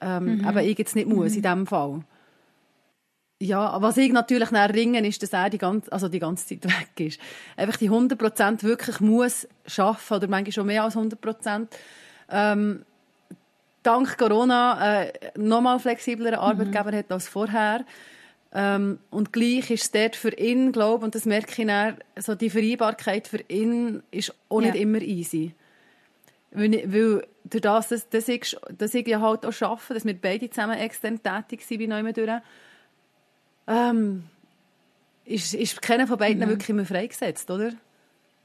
ähm, 0.02 0.46
eben 0.46 0.58
ich 0.58 0.78
jetzt 0.78 0.98
nicht 0.98 1.08
muss 1.08 1.34
in 1.34 1.44
diesem 1.44 1.66
Fall. 1.66 2.02
Ja, 3.40 3.82
was 3.82 3.96
ich 3.96 4.12
natürlich 4.12 4.50
dann 4.50 4.72
ringen, 4.72 5.06
ist, 5.06 5.24
dass 5.24 5.32
er 5.32 5.50
die 5.50 5.60
ganze, 5.60 5.90
also 5.94 6.10
die 6.10 6.20
ganze 6.20 6.46
Zeit 6.46 6.66
weg 6.98 7.08
ist. 7.08 7.22
Einfach 7.56 7.78
die 7.78 7.90
100% 7.90 8.64
wirklich 8.64 9.00
muss 9.00 9.48
schaffen 9.66 10.18
oder 10.18 10.28
manchmal 10.28 10.52
schon 10.52 10.68
mehr 10.68 10.84
als 10.84 10.98
100%. 10.98 11.68
Ähm, 12.30 12.84
dank 13.84 14.18
Corona 14.18 15.04
äh, 15.04 15.14
nochmal 15.38 15.80
flexibleren 15.80 16.36
Arbeitgeber 16.40 16.92
hat 16.92 17.12
als 17.12 17.28
vorher. 17.28 17.86
Ähm, 18.54 19.00
und 19.10 19.32
gleich 19.32 19.70
ist 19.72 19.84
es 19.84 19.92
dort 19.92 20.16
für 20.16 20.38
ihn, 20.38 20.72
glaube 20.74 21.06
und 21.06 21.16
das 21.16 21.26
merke 21.26 21.62
ich 21.62 21.68
dann, 21.68 21.98
so 22.20 22.36
die 22.36 22.50
Vereinbarkeit 22.50 23.28
für 23.28 23.40
ihn 23.48 24.04
ist 24.12 24.34
auch 24.50 24.60
nicht 24.62 24.76
Ja. 24.76 24.82
immer 24.82 25.02
easy. 25.02 25.54
Weil, 26.52 26.74
ich- 26.76 26.92
weil 26.94 27.26
durch 27.46 27.62
das, 27.62 27.88
dass, 27.88 28.10
dass, 28.10 28.28
ich, 28.28 28.58
dass 28.78 28.94
ich 28.94 29.08
ja 29.08 29.22
halt 29.22 29.46
auch 29.46 29.62
arbeite, 29.62 29.94
dass 29.94 30.04
wir 30.06 30.14
beide 30.14 30.50
zusammen 30.50 30.78
extern 30.78 31.22
tätig 31.24 31.66
sind 31.66 31.80
bei 31.80 31.86
Neumann 31.86 32.14
durch, 32.14 32.30
ähm, 33.68 34.24
ist, 35.24 35.54
ist 35.54 35.82
keiner 35.82 36.08
von 36.08 36.18
beiden 36.18 36.46
wirklich 36.48 36.70
immer 36.70 36.86
freigesetzt, 36.86 37.50
oder? 37.50 37.72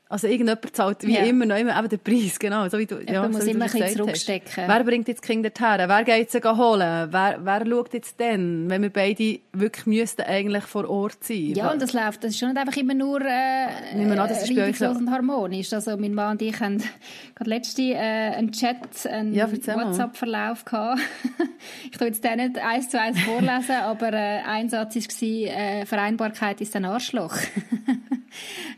Also 0.09 0.29
irgendjemand 0.29 0.77
zahlt 0.77 1.03
wie 1.05 1.15
Ja. 1.15 1.25
immer 1.25 1.47
noch 1.47 1.57
immer 1.57 1.77
eben 1.77 1.89
den 1.89 1.99
Preis, 1.99 2.39
genau. 2.39 2.69
So 2.69 2.79
wie 2.79 2.87
du, 2.87 3.01
Jemand 3.01 3.33
muss 3.33 3.43
so 3.45 3.51
immer 3.51 3.65
ein 3.65 3.71
bisschen 3.73 3.81
gesagt 3.81 3.91
hast. 3.91 3.97
zurückstecken. 3.97 4.65
Wer 4.69 4.85
bringt 4.85 5.09
jetzt 5.09 5.21
Kinder 5.21 5.51
dorthin? 5.51 5.89
Wer 5.89 6.05
geht 6.05 6.31
sie 6.31 6.41
holen? 6.45 7.09
Wer, 7.11 7.39
wer 7.43 7.67
schaut 7.67 7.93
jetzt 7.93 8.21
denn, 8.21 8.71
wenn 8.71 8.83
wir 8.83 8.91
beide 8.91 9.41
wirklich 9.53 9.87
müssten 9.87 10.23
eigentlich 10.23 10.63
vor 10.63 10.89
Ort 10.89 11.25
sein? 11.25 11.55
Ja, 11.57 11.73
und 11.73 11.83
das 11.83 11.93
läuft, 11.93 12.23
das 12.23 12.31
ist 12.31 12.39
schon 12.39 12.51
nicht 12.51 12.59
einfach 12.61 12.77
immer 12.77 12.95
nur 12.95 13.21
äh, 13.21 13.95
Nehmen 13.97 14.13
wir 14.15 14.23
an, 14.23 14.29
das 14.29 14.45
ist 14.49 14.57
reibungslos 14.57 14.95
so. 14.95 14.99
und 15.01 15.11
harmonisch. 15.11 15.73
Also 15.73 15.97
mein 15.97 16.15
Mann 16.15 16.33
und 16.33 16.43
ich 16.43 16.61
haben 16.61 16.81
gerade 17.35 17.51
letzte 17.51 17.83
äh, 17.83 17.97
einen 17.97 18.53
Chat, 18.53 19.07
einen 19.11 19.35
Ja. 19.35 19.51
WhatsApp-Verlauf 19.51 20.65
gehabt. 20.65 21.01
ich 21.91 21.99
tue 21.99 22.07
jetzt 22.07 22.23
den 22.23 22.37
nicht 22.37 22.59
eins 22.59 22.89
zu 22.91 23.01
eins 23.01 23.21
vorlesen, 23.23 23.75
aber 23.83 24.13
äh, 24.13 24.41
ein 24.47 24.69
Satz 24.69 24.95
war, 24.95 25.29
äh, 25.29 25.85
Vereinbarkeit 25.85 26.61
ist 26.61 26.77
ein 26.77 26.85
Arschloch. 26.85 27.35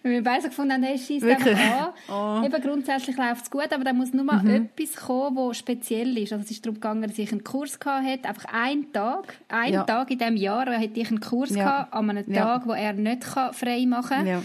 Weil 0.02 0.12
wir 0.12 0.22
beide 0.22 0.48
gefunden 0.48 0.72
haben, 0.72 0.82
hey, 0.84 0.96
Wirklich? 0.96 1.56
einfach 1.56 1.92
Oh. 2.08 2.12
an. 2.12 2.44
Eben 2.44 2.62
grundsätzlich 2.62 3.16
läuft 3.16 3.44
es 3.44 3.50
gut, 3.50 3.72
aber 3.72 3.84
da 3.84 3.92
muss 3.92 4.12
nur 4.12 4.24
mal 4.24 4.46
etwas 4.48 4.94
kommen, 4.96 5.36
was 5.36 5.58
speziell 5.58 6.16
ist. 6.18 6.32
Also 6.32 6.44
es 6.44 6.50
ist 6.52 6.64
darum 6.64 6.74
gegangen, 6.76 7.02
dass 7.08 7.18
ich 7.18 7.30
einen 7.32 7.44
Kurs 7.44 7.78
hätte, 8.02 8.28
einfach 8.28 8.44
einen 8.52 8.92
Tag, 8.92 9.38
einen 9.48 9.74
Ja. 9.74 9.82
Tag 9.84 10.10
in 10.10 10.18
diesem 10.18 10.36
Jahr 10.36 10.70
hätte 10.78 11.00
ich 11.00 11.08
einen 11.10 11.20
Kurs 11.20 11.50
Ja. 11.50 11.56
gehabt, 11.64 11.94
an 11.94 12.10
einem 12.10 12.32
Ja. 12.32 12.44
Tag, 12.44 12.66
wo 12.66 12.72
er 12.72 12.92
nicht 12.92 13.22
kann 13.22 13.52
frei 13.52 13.84
machen 13.86 14.08
kann. 14.08 14.26
Ja. 14.26 14.42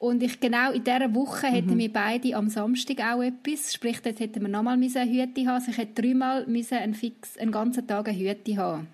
Und 0.00 0.22
ich 0.22 0.38
genau 0.38 0.70
in 0.70 0.84
dieser 0.84 1.12
Woche 1.14 1.48
Mhm. 1.48 1.52
hätten 1.54 1.78
wir 1.78 1.92
beide 1.92 2.36
am 2.36 2.48
Samstag 2.48 3.00
auch 3.00 3.20
etwas. 3.20 3.72
Sprich, 3.74 4.00
dort 4.00 4.20
hätten 4.20 4.42
wir 4.42 4.48
nochmal 4.48 4.74
eine 4.74 4.86
Hüte 4.86 5.40
haben. 5.40 5.48
Also 5.48 5.70
ich 5.72 5.78
hätte 5.78 6.00
dreimal 6.02 6.46
müssen 6.46 6.78
einen, 6.78 6.94
fix, 6.94 7.36
einen 7.36 7.50
ganzen 7.50 7.84
Tag 7.86 8.08
eine 8.08 8.16
Hüte 8.16 8.56
haben. 8.56 8.86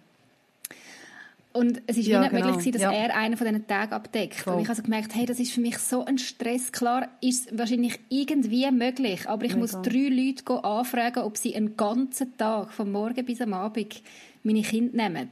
Und 1.56 1.82
es 1.86 1.96
ist 1.96 2.08
Ja, 2.08 2.20
nicht 2.20 2.32
genau. 2.32 2.50
möglich 2.56 2.72
dass 2.72 2.82
Ja. 2.82 2.90
er 2.92 3.16
einen 3.16 3.36
von 3.36 3.46
diesen 3.46 3.64
Tagen 3.68 3.92
abdeckt. 3.92 4.34
Voll. 4.34 4.54
Und 4.54 4.60
ich 4.62 4.66
habe 4.66 4.70
also 4.76 4.82
gemerkt, 4.82 5.14
hey, 5.14 5.24
das 5.24 5.38
ist 5.38 5.52
für 5.52 5.60
mich 5.60 5.78
so 5.78 6.04
ein 6.04 6.18
Stress. 6.18 6.72
Klar 6.72 7.08
ist 7.20 7.46
es 7.52 7.56
wahrscheinlich 7.58 8.00
irgendwie 8.08 8.68
möglich, 8.72 9.28
aber 9.28 9.44
ich 9.44 9.54
muss 9.54 9.70
drei 9.70 10.08
Leute 10.10 10.64
anfragen, 10.64 11.22
ob 11.22 11.36
sie 11.36 11.54
einen 11.54 11.76
ganzen 11.76 12.36
Tag, 12.36 12.72
vom 12.72 12.90
Morgen 12.90 13.24
bis 13.24 13.40
am 13.40 13.54
Abend, 13.54 14.02
meine 14.42 14.62
Kinder 14.62 14.96
nehmen. 15.08 15.28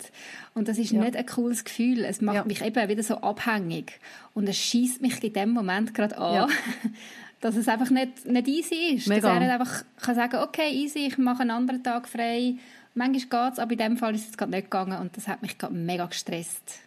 Und 0.54 0.68
das 0.68 0.78
ist 0.78 0.92
Ja. 0.92 1.00
nicht 1.02 1.16
ein 1.16 1.26
cooles 1.26 1.64
Gefühl. 1.64 2.04
Es 2.04 2.20
macht 2.20 2.46
mich 2.46 2.64
eben 2.64 2.88
wieder 2.88 3.02
so 3.02 3.16
abhängig. 3.16 3.98
Und 4.32 4.48
es 4.48 4.56
schießt 4.56 5.02
mich 5.02 5.22
in 5.24 5.32
dem 5.32 5.50
Moment 5.50 5.92
gerade 5.92 6.16
an, 6.18 6.48
dass 7.40 7.56
es 7.56 7.66
einfach 7.66 7.90
nicht, 7.90 8.26
nicht 8.26 8.46
easy 8.46 8.94
ist. 8.94 9.08
Mega. 9.08 9.22
Dass 9.22 9.30
er 9.34 9.40
nicht 9.40 9.50
einfach 9.50 9.84
kann 10.00 10.14
sagen 10.14 10.36
okay, 10.36 10.70
easy, 10.72 11.00
ich 11.00 11.18
mache 11.18 11.42
einen 11.42 11.50
anderen 11.50 11.82
Tag 11.82 12.08
frei. 12.08 12.54
Manchmal 12.94 13.46
geht 13.48 13.52
es, 13.54 13.58
aber 13.58 13.72
in 13.72 13.78
dem 13.78 13.96
Fall 13.96 14.14
ist 14.14 14.30
es 14.30 14.36
gerade 14.36 14.50
nicht 14.52 14.64
gegangen 14.64 14.98
und 15.00 15.16
das 15.16 15.26
hat 15.28 15.40
mich 15.42 15.56
gerade 15.58 15.74
mega 15.74 16.06
gestresst. 16.06 16.80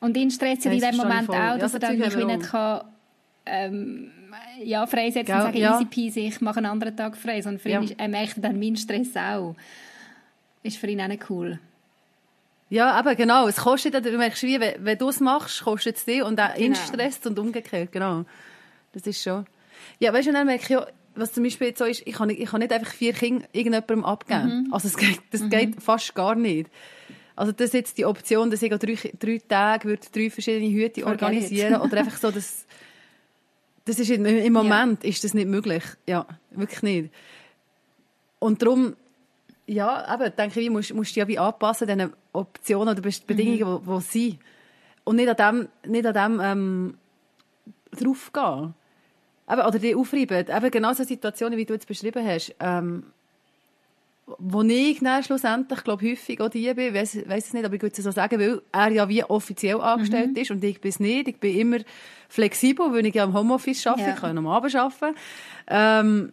Und 0.00 0.16
ihn 0.16 0.30
stresst 0.30 0.64
ja 0.64 0.72
Ja, 0.72 0.76
in 0.88 0.90
dem 0.92 0.96
Moment 0.96 1.26
voll. 1.26 1.36
auch, 1.36 1.38
Ja, 1.40 1.58
dass 1.58 1.72
so 1.72 1.76
er 1.78 1.80
dann 1.80 1.98
mich 1.98 2.14
nicht 2.16 2.42
kann, 2.50 2.84
ähm, 3.46 4.10
ja, 4.62 4.86
freisetzen 4.86 5.26
Gell, 5.26 5.36
und 5.36 5.42
sagen, 5.42 5.56
ja. 5.58 5.74
easy 5.76 5.84
peasy, 5.86 6.20
ich 6.26 6.40
mache 6.40 6.58
einen 6.58 6.66
anderen 6.66 6.96
Tag 6.96 7.16
frei. 7.16 7.40
Sondern 7.40 7.60
für 7.60 7.70
Ja. 7.70 7.78
ihn 7.80 7.84
ist, 7.84 7.94
er 7.98 8.08
merkt 8.08 8.34
dann 8.44 8.58
meinen 8.58 8.76
Stress 8.76 9.16
auch. 9.16 9.54
Ist 10.62 10.76
für 10.76 10.86
ihn 10.88 11.00
auch 11.00 11.08
nicht 11.08 11.28
cool. 11.30 11.58
Ja, 12.68 12.92
aber 12.92 13.14
genau. 13.14 13.46
Es 13.48 13.56
kostet, 13.58 13.94
du 14.04 14.16
merkst, 14.18 14.42
wie, 14.44 14.58
wenn, 14.60 14.84
wenn 14.84 14.98
du 14.98 15.08
es 15.08 15.20
machst, 15.20 15.62
kostet 15.62 15.96
es 15.96 16.04
dich 16.04 16.22
und 16.22 16.40
auch 16.40 16.54
ihn 16.56 16.72
Genau. 16.72 16.86
stresst 16.86 17.26
und 17.26 17.38
umgekehrt, 17.38 17.92
genau. 17.92 18.24
Das 18.92 19.06
ist 19.06 19.22
schon. 19.22 19.46
Ja, 19.98 20.12
weißt 20.12 20.26
du, 20.26 20.30
und 20.30 20.34
dann 20.36 20.46
merke 20.46 20.62
ich 20.62 20.68
ja, 20.70 20.86
was 21.14 21.32
zum 21.32 21.44
Beispiel 21.44 21.68
jetzt 21.68 21.78
so 21.78 21.84
ist, 21.84 22.02
ich 22.06 22.14
kann 22.14 22.28
nicht, 22.28 22.40
ich 22.40 22.48
kann 22.50 22.60
nicht 22.60 22.72
einfach 22.72 22.92
vier 22.92 23.12
Kinder 23.12 23.46
irgendjemandem 23.52 24.04
abgeben. 24.04 24.64
Mhm. 24.66 24.72
Also 24.72 24.88
es 24.88 24.96
geht, 24.96 25.20
das 25.30 25.48
geht 25.48 25.82
fast 25.82 26.14
gar 26.14 26.34
nicht. 26.34 26.70
Also 27.36 27.52
das 27.52 27.68
ist 27.68 27.74
jetzt 27.74 27.98
die 27.98 28.04
Option, 28.04 28.50
dass 28.50 28.62
ich 28.62 28.70
drei, 28.70 28.96
drei 29.18 29.40
Tage 29.48 29.88
würde 29.88 30.06
drei 30.12 30.30
verschiedene 30.30 30.70
Hüte 30.70 31.06
organisieren 31.06 31.80
oder 31.80 31.98
einfach 31.98 32.16
so, 32.18 32.30
dass 32.30 32.66
das 33.84 33.98
ist 33.98 34.10
im, 34.10 34.24
im 34.26 34.52
Moment 34.52 35.02
ist 35.02 35.24
das 35.24 35.34
nicht 35.34 35.48
möglich. 35.48 35.82
Ja, 36.06 36.26
wirklich 36.50 36.82
nicht. 36.82 37.10
Und 38.38 38.62
darum, 38.62 38.94
ja, 39.66 40.14
eben, 40.14 40.36
denke 40.36 40.60
ich, 40.60 40.70
musst, 40.70 40.94
musst 40.94 41.16
du 41.16 41.20
ja 41.20 41.28
wie 41.28 41.38
anpassen, 41.38 41.86
diesen 41.88 42.12
Optionen 42.32 42.88
oder 42.90 43.00
Best- 43.02 43.26
Bedingungen, 43.26 43.82
die, 43.84 43.90
die 43.90 44.00
sind. 44.00 44.38
Und 45.04 45.16
nicht 45.16 45.28
an 45.40 45.68
dem, 45.84 45.90
nicht 45.90 46.06
an 46.06 46.14
dem 46.14 46.40
ähm, 46.40 46.98
draufgehen. 47.90 48.74
Eben, 49.50 49.60
oder 49.62 49.78
die 49.78 49.94
aufreiben. 49.94 50.46
Eben 50.48 50.70
genau 50.70 50.92
so 50.92 51.04
Situationen, 51.04 51.58
wie 51.58 51.64
du 51.64 51.74
jetzt 51.74 51.86
beschrieben 51.88 52.24
hast, 52.26 52.54
ähm, 52.60 53.04
wo 54.38 54.62
ich 54.62 55.00
dann 55.00 55.22
schlussendlich, 55.24 55.82
glaube 55.82 56.08
häufig 56.10 56.40
auch 56.40 56.48
die 56.48 56.72
bin, 56.74 56.94
weiss 56.94 57.16
es 57.16 57.52
nicht, 57.52 57.64
aber 57.64 57.74
ich 57.74 57.82
würde 57.82 57.94
es 57.96 58.04
so 58.04 58.10
sagen, 58.12 58.38
weil 58.40 58.62
er 58.70 58.88
ja 58.92 59.08
wie 59.08 59.24
offiziell 59.24 59.80
angestellt 59.80 60.38
ist 60.38 60.50
und 60.52 60.62
ich 60.62 60.80
bin 60.80 60.88
es 60.90 61.00
nicht. 61.00 61.28
Ich 61.28 61.38
bin 61.38 61.56
immer 61.58 61.78
flexibel, 62.28 62.92
weil 62.92 63.04
ich 63.04 63.14
ja 63.14 63.24
im 63.24 63.34
Homeoffice 63.34 63.84
arbeite, 63.86 64.08
Ja. 64.08 64.14
ich 64.14 64.20
kann 64.20 64.38
am 64.38 64.46
Abend 64.46 64.74
arbeiten. 64.76 65.16
Ähm, 65.66 66.32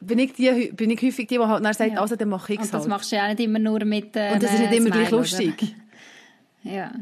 bin 0.00 0.18
ich, 0.18 0.32
die, 0.32 0.72
bin 0.72 0.90
ich 0.90 1.00
häufig 1.00 1.28
die, 1.28 1.36
die 1.38 1.40
halt 1.40 1.64
dann 1.64 1.72
sagt, 1.72 1.92
Ja. 1.92 2.00
also 2.00 2.16
dann 2.16 2.28
mache 2.28 2.52
ich 2.54 2.58
es 2.58 2.66
Und 2.66 2.74
das 2.74 2.80
halt. 2.82 2.90
machst 2.90 3.12
du 3.12 3.16
ja 3.16 3.24
auch 3.24 3.28
nicht 3.28 3.40
immer 3.40 3.60
nur 3.60 3.84
mit 3.84 4.16
äh, 4.16 4.32
Und 4.34 4.42
das 4.42 4.52
ist 4.52 4.60
nicht 4.60 4.72
immer 4.74 4.90
gleich 4.90 5.10
lustig. 5.10 5.76
Ja. 6.64 6.92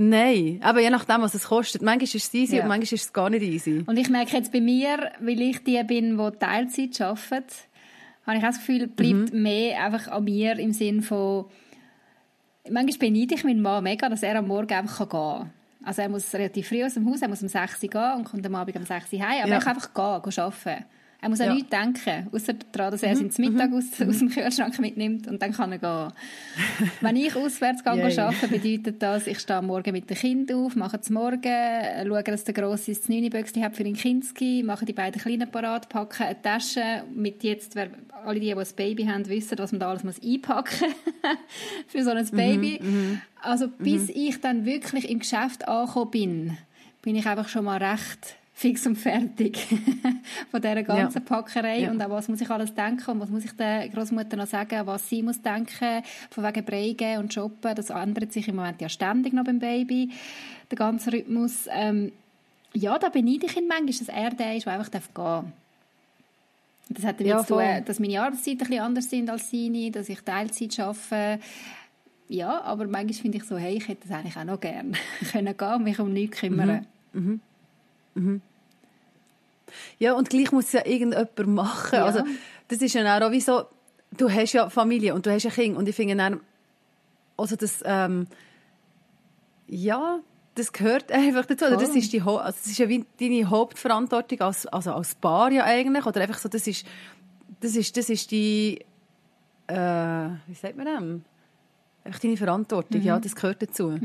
Nein, 0.00 0.60
aber 0.62 0.80
je 0.80 0.90
nachdem, 0.90 1.22
was 1.22 1.34
es 1.34 1.48
kostet. 1.48 1.82
Manchmal 1.82 2.04
ist 2.04 2.14
es 2.14 2.32
easy 2.32 2.56
Ja. 2.56 2.62
und 2.62 2.68
manchmal 2.68 2.84
ist 2.94 3.04
es 3.06 3.12
gar 3.12 3.28
nicht 3.30 3.42
easy. 3.42 3.82
Und 3.84 3.98
ich 3.98 4.08
merke 4.08 4.36
jetzt 4.36 4.52
bei 4.52 4.60
mir, 4.60 5.10
weil 5.18 5.40
ich 5.40 5.64
die 5.64 5.82
bin, 5.82 6.16
die 6.16 6.38
Teilzeit 6.38 7.00
arbeitet, 7.00 7.52
habe 8.24 8.36
ich 8.38 8.42
auch 8.44 8.48
das 8.48 8.58
Gefühl, 8.58 8.86
bleibt 8.86 9.32
Mhm. 9.32 9.42
mehr 9.42 9.82
einfach 9.84 10.06
an 10.08 10.22
mir 10.22 10.56
im 10.58 10.72
Sinn 10.72 11.02
von, 11.02 11.46
manchmal 12.70 13.10
beneide 13.10 13.34
ich 13.34 13.42
meinen 13.42 13.60
Mann 13.60 13.82
mega, 13.82 14.08
dass 14.08 14.22
er 14.22 14.36
am 14.38 14.46
Morgen 14.46 14.72
einfach 14.72 14.98
gehen 15.00 15.08
kann. 15.08 15.50
Also 15.84 16.02
er 16.02 16.08
muss 16.08 16.32
relativ 16.34 16.68
früh 16.68 16.84
aus 16.84 16.94
dem 16.94 17.04
Haus, 17.10 17.22
er 17.22 17.28
muss 17.28 17.42
um 17.42 17.48
6 17.48 17.82
Uhr 17.82 17.88
gehen 17.88 18.12
und 18.18 18.24
kommt 18.24 18.46
am 18.46 18.54
Abend 18.54 18.76
um 18.76 18.84
6 18.84 19.12
Uhr 19.12 19.20
heim, 19.20 19.40
aber 19.42 19.48
Ja. 19.48 19.54
er 19.56 19.60
kann 19.62 19.74
einfach 19.76 19.94
gehen, 19.94 20.30
gehen 20.30 20.42
arbeiten. 20.44 20.84
Er 21.20 21.28
muss 21.28 21.40
an 21.40 21.46
Ja. 21.46 21.52
Mhm. 21.54 21.58
nichts 21.58 21.70
denken, 21.70 22.28
außer 22.32 22.52
daran, 22.70 22.92
dass 22.92 23.02
er 23.02 23.16
seinen 23.16 23.32
Mittag 23.38 23.72
aus, 23.72 24.00
aus 24.00 24.18
dem 24.20 24.28
Kühlschrank 24.28 24.78
mitnimmt 24.78 25.26
und 25.26 25.42
dann 25.42 25.52
kann 25.52 25.72
er 25.72 25.78
gehen. 25.78 26.12
Wenn 27.00 27.16
ich 27.16 27.34
auswärts 27.34 27.82
gehe, 27.82 27.96
Yay. 27.96 28.18
arbeiten, 28.20 28.48
bedeutet 28.50 29.02
das, 29.02 29.26
ich 29.26 29.40
stehe 29.40 29.60
Morgen 29.60 29.90
mit 29.90 30.08
dem 30.08 30.16
Kind 30.16 30.52
auf, 30.52 30.76
mache 30.76 30.96
das 30.98 31.10
Morgen, 31.10 31.42
schaue, 32.06 32.22
dass 32.22 32.44
der 32.44 32.54
Grosse 32.54 32.92
das 32.92 33.08
9 33.08 33.30
Büchse 33.30 33.60
hat 33.60 33.74
für 33.74 33.82
den 33.82 33.96
Kinski, 33.96 34.62
mache 34.64 34.84
die 34.84 34.92
beiden 34.92 35.20
Kleinen 35.20 35.50
parat, 35.50 35.88
packe 35.88 36.24
eine 36.24 36.40
Tasche 36.40 37.02
mit 37.12 37.42
jetzt, 37.42 37.74
wer, 37.74 37.90
alle 38.24 38.38
die, 38.38 38.46
die 38.46 38.54
ein 38.54 38.66
Baby 38.76 39.06
haben, 39.06 39.28
wissen, 39.28 39.58
was 39.58 39.72
man 39.72 39.80
da 39.80 39.90
alles 39.90 40.04
muss 40.04 40.22
einpacken 40.22 40.86
muss 40.88 41.36
für 41.88 42.04
so 42.04 42.10
ein 42.10 42.28
Baby. 42.30 42.80
Also 43.42 43.66
bis 43.66 44.08
ich 44.08 44.40
dann 44.40 44.64
wirklich 44.64 45.10
im 45.10 45.18
Geschäft 45.18 45.66
angekommen 45.66 46.10
bin, 46.12 46.58
bin 47.02 47.16
ich 47.16 47.26
einfach 47.26 47.48
schon 47.48 47.64
mal 47.64 47.82
recht 47.82 48.36
fix 48.60 48.84
und 48.88 48.96
fertig 48.96 49.56
von 50.50 50.60
dieser 50.60 50.82
ganzen 50.82 51.18
Ja. 51.18 51.24
Packerei 51.24 51.82
Ja. 51.82 51.92
und 51.92 52.02
auch 52.02 52.10
was 52.10 52.26
muss 52.26 52.40
ich 52.40 52.50
alles 52.50 52.74
denken 52.74 53.08
und 53.12 53.20
was 53.20 53.30
muss 53.30 53.44
ich 53.44 53.52
der 53.52 53.88
Großmutter 53.88 54.36
noch 54.36 54.48
sagen, 54.48 54.84
was 54.84 55.08
sie 55.08 55.22
muss 55.22 55.40
denken, 55.40 56.02
von 56.30 56.42
wegen 56.42 56.64
Breige 56.64 57.20
und 57.20 57.32
Shoppen, 57.32 57.76
das 57.76 57.90
ändert 57.90 58.32
sich 58.32 58.48
im 58.48 58.56
Moment 58.56 58.80
ja 58.80 58.88
ständig 58.88 59.32
noch 59.32 59.44
beim 59.44 59.60
Baby, 59.60 60.10
der 60.72 60.76
ganze 60.76 61.12
Rhythmus. 61.12 61.68
Ähm, 61.70 62.10
ja, 62.74 62.98
da 62.98 63.10
beneide 63.10 63.46
ich 63.46 63.56
ihn 63.56 63.68
manchmal, 63.68 63.86
dass 63.86 64.08
er 64.08 64.30
der 64.30 64.56
ist, 64.56 64.66
der 64.66 64.72
einfach 64.72 64.90
gehen 64.90 65.02
darf. 65.14 65.44
Das 66.88 67.04
hat 67.04 67.20
damit 67.20 67.30
Ja, 67.30 67.44
zu 67.44 67.54
tun, 67.54 67.84
dass 67.84 68.00
meine 68.00 68.20
Arbeitszeiten 68.20 68.62
ein 68.62 68.66
bisschen 68.66 68.82
anders 68.82 69.08
sind 69.10 69.30
als 69.30 69.50
seine, 69.52 69.90
dass 69.92 70.08
ich 70.08 70.20
Teilzeit 70.22 70.80
arbeite. 70.80 71.38
Ja, 72.28 72.60
aber 72.62 72.88
manchmal 72.88 73.14
finde 73.14 73.38
ich 73.38 73.44
so, 73.44 73.56
hey, 73.56 73.76
ich 73.76 73.86
hätte 73.86 74.08
das 74.08 74.18
eigentlich 74.18 74.36
auch 74.36 74.42
noch 74.44 74.58
gerne 74.58 74.92
können 75.30 75.56
gehen 75.56 75.72
und 75.74 75.84
mich 75.84 75.98
um 76.00 76.12
nichts 76.12 76.40
kümmern. 76.40 76.86
Ja, 79.98 80.14
und 80.14 80.30
gleich 80.30 80.52
muss 80.52 80.66
es 80.66 80.72
ja 80.72 80.86
irgendjemand 80.86 81.46
machen. 81.46 81.96
Ja. 81.96 82.04
Also, 82.04 82.22
das 82.68 82.80
ist 82.80 82.94
ja 82.94 83.26
auch 83.26 83.30
wie 83.30 83.40
so, 83.40 83.64
du 84.16 84.30
hast 84.30 84.52
ja 84.52 84.68
Familie 84.70 85.14
und 85.14 85.26
du 85.26 85.32
hast 85.32 85.46
ein 85.46 85.52
Kind 85.52 85.76
und 85.76 85.88
ich 85.88 85.96
finde 85.96 86.16
dann, 86.16 86.40
also 87.36 87.56
das, 87.56 87.82
ähm, 87.84 88.26
ja, 89.66 90.20
das 90.54 90.72
gehört 90.72 91.12
einfach 91.12 91.46
dazu. 91.46 91.66
Oder 91.66 91.76
das 91.76 91.94
ist, 91.94 92.12
die, 92.12 92.20
also 92.20 92.42
das 92.42 92.66
ist 92.66 92.78
ja 92.78 92.88
wie 92.88 93.04
deine 93.20 93.48
Hauptverantwortung 93.48 94.40
als, 94.40 94.66
also 94.66 94.92
als 94.92 95.14
Paar 95.14 95.50
ja 95.52 95.64
eigentlich. 95.64 96.04
Oder 96.04 96.20
einfach 96.20 96.38
so, 96.38 96.48
das 96.48 96.66
ist, 96.66 96.86
das 97.60 97.76
ist, 97.76 97.96
das 97.96 98.10
ist 98.10 98.30
die, 98.30 98.84
äh, 99.66 99.74
wie 99.74 100.54
sagt 100.54 100.76
man 100.76 100.86
das? 100.86 101.02
Einfach 102.04 102.20
deine 102.20 102.36
Verantwortung, 102.36 103.02
ja, 103.02 103.18
das 103.18 103.34
gehört 103.34 103.60
dazu. 103.62 103.98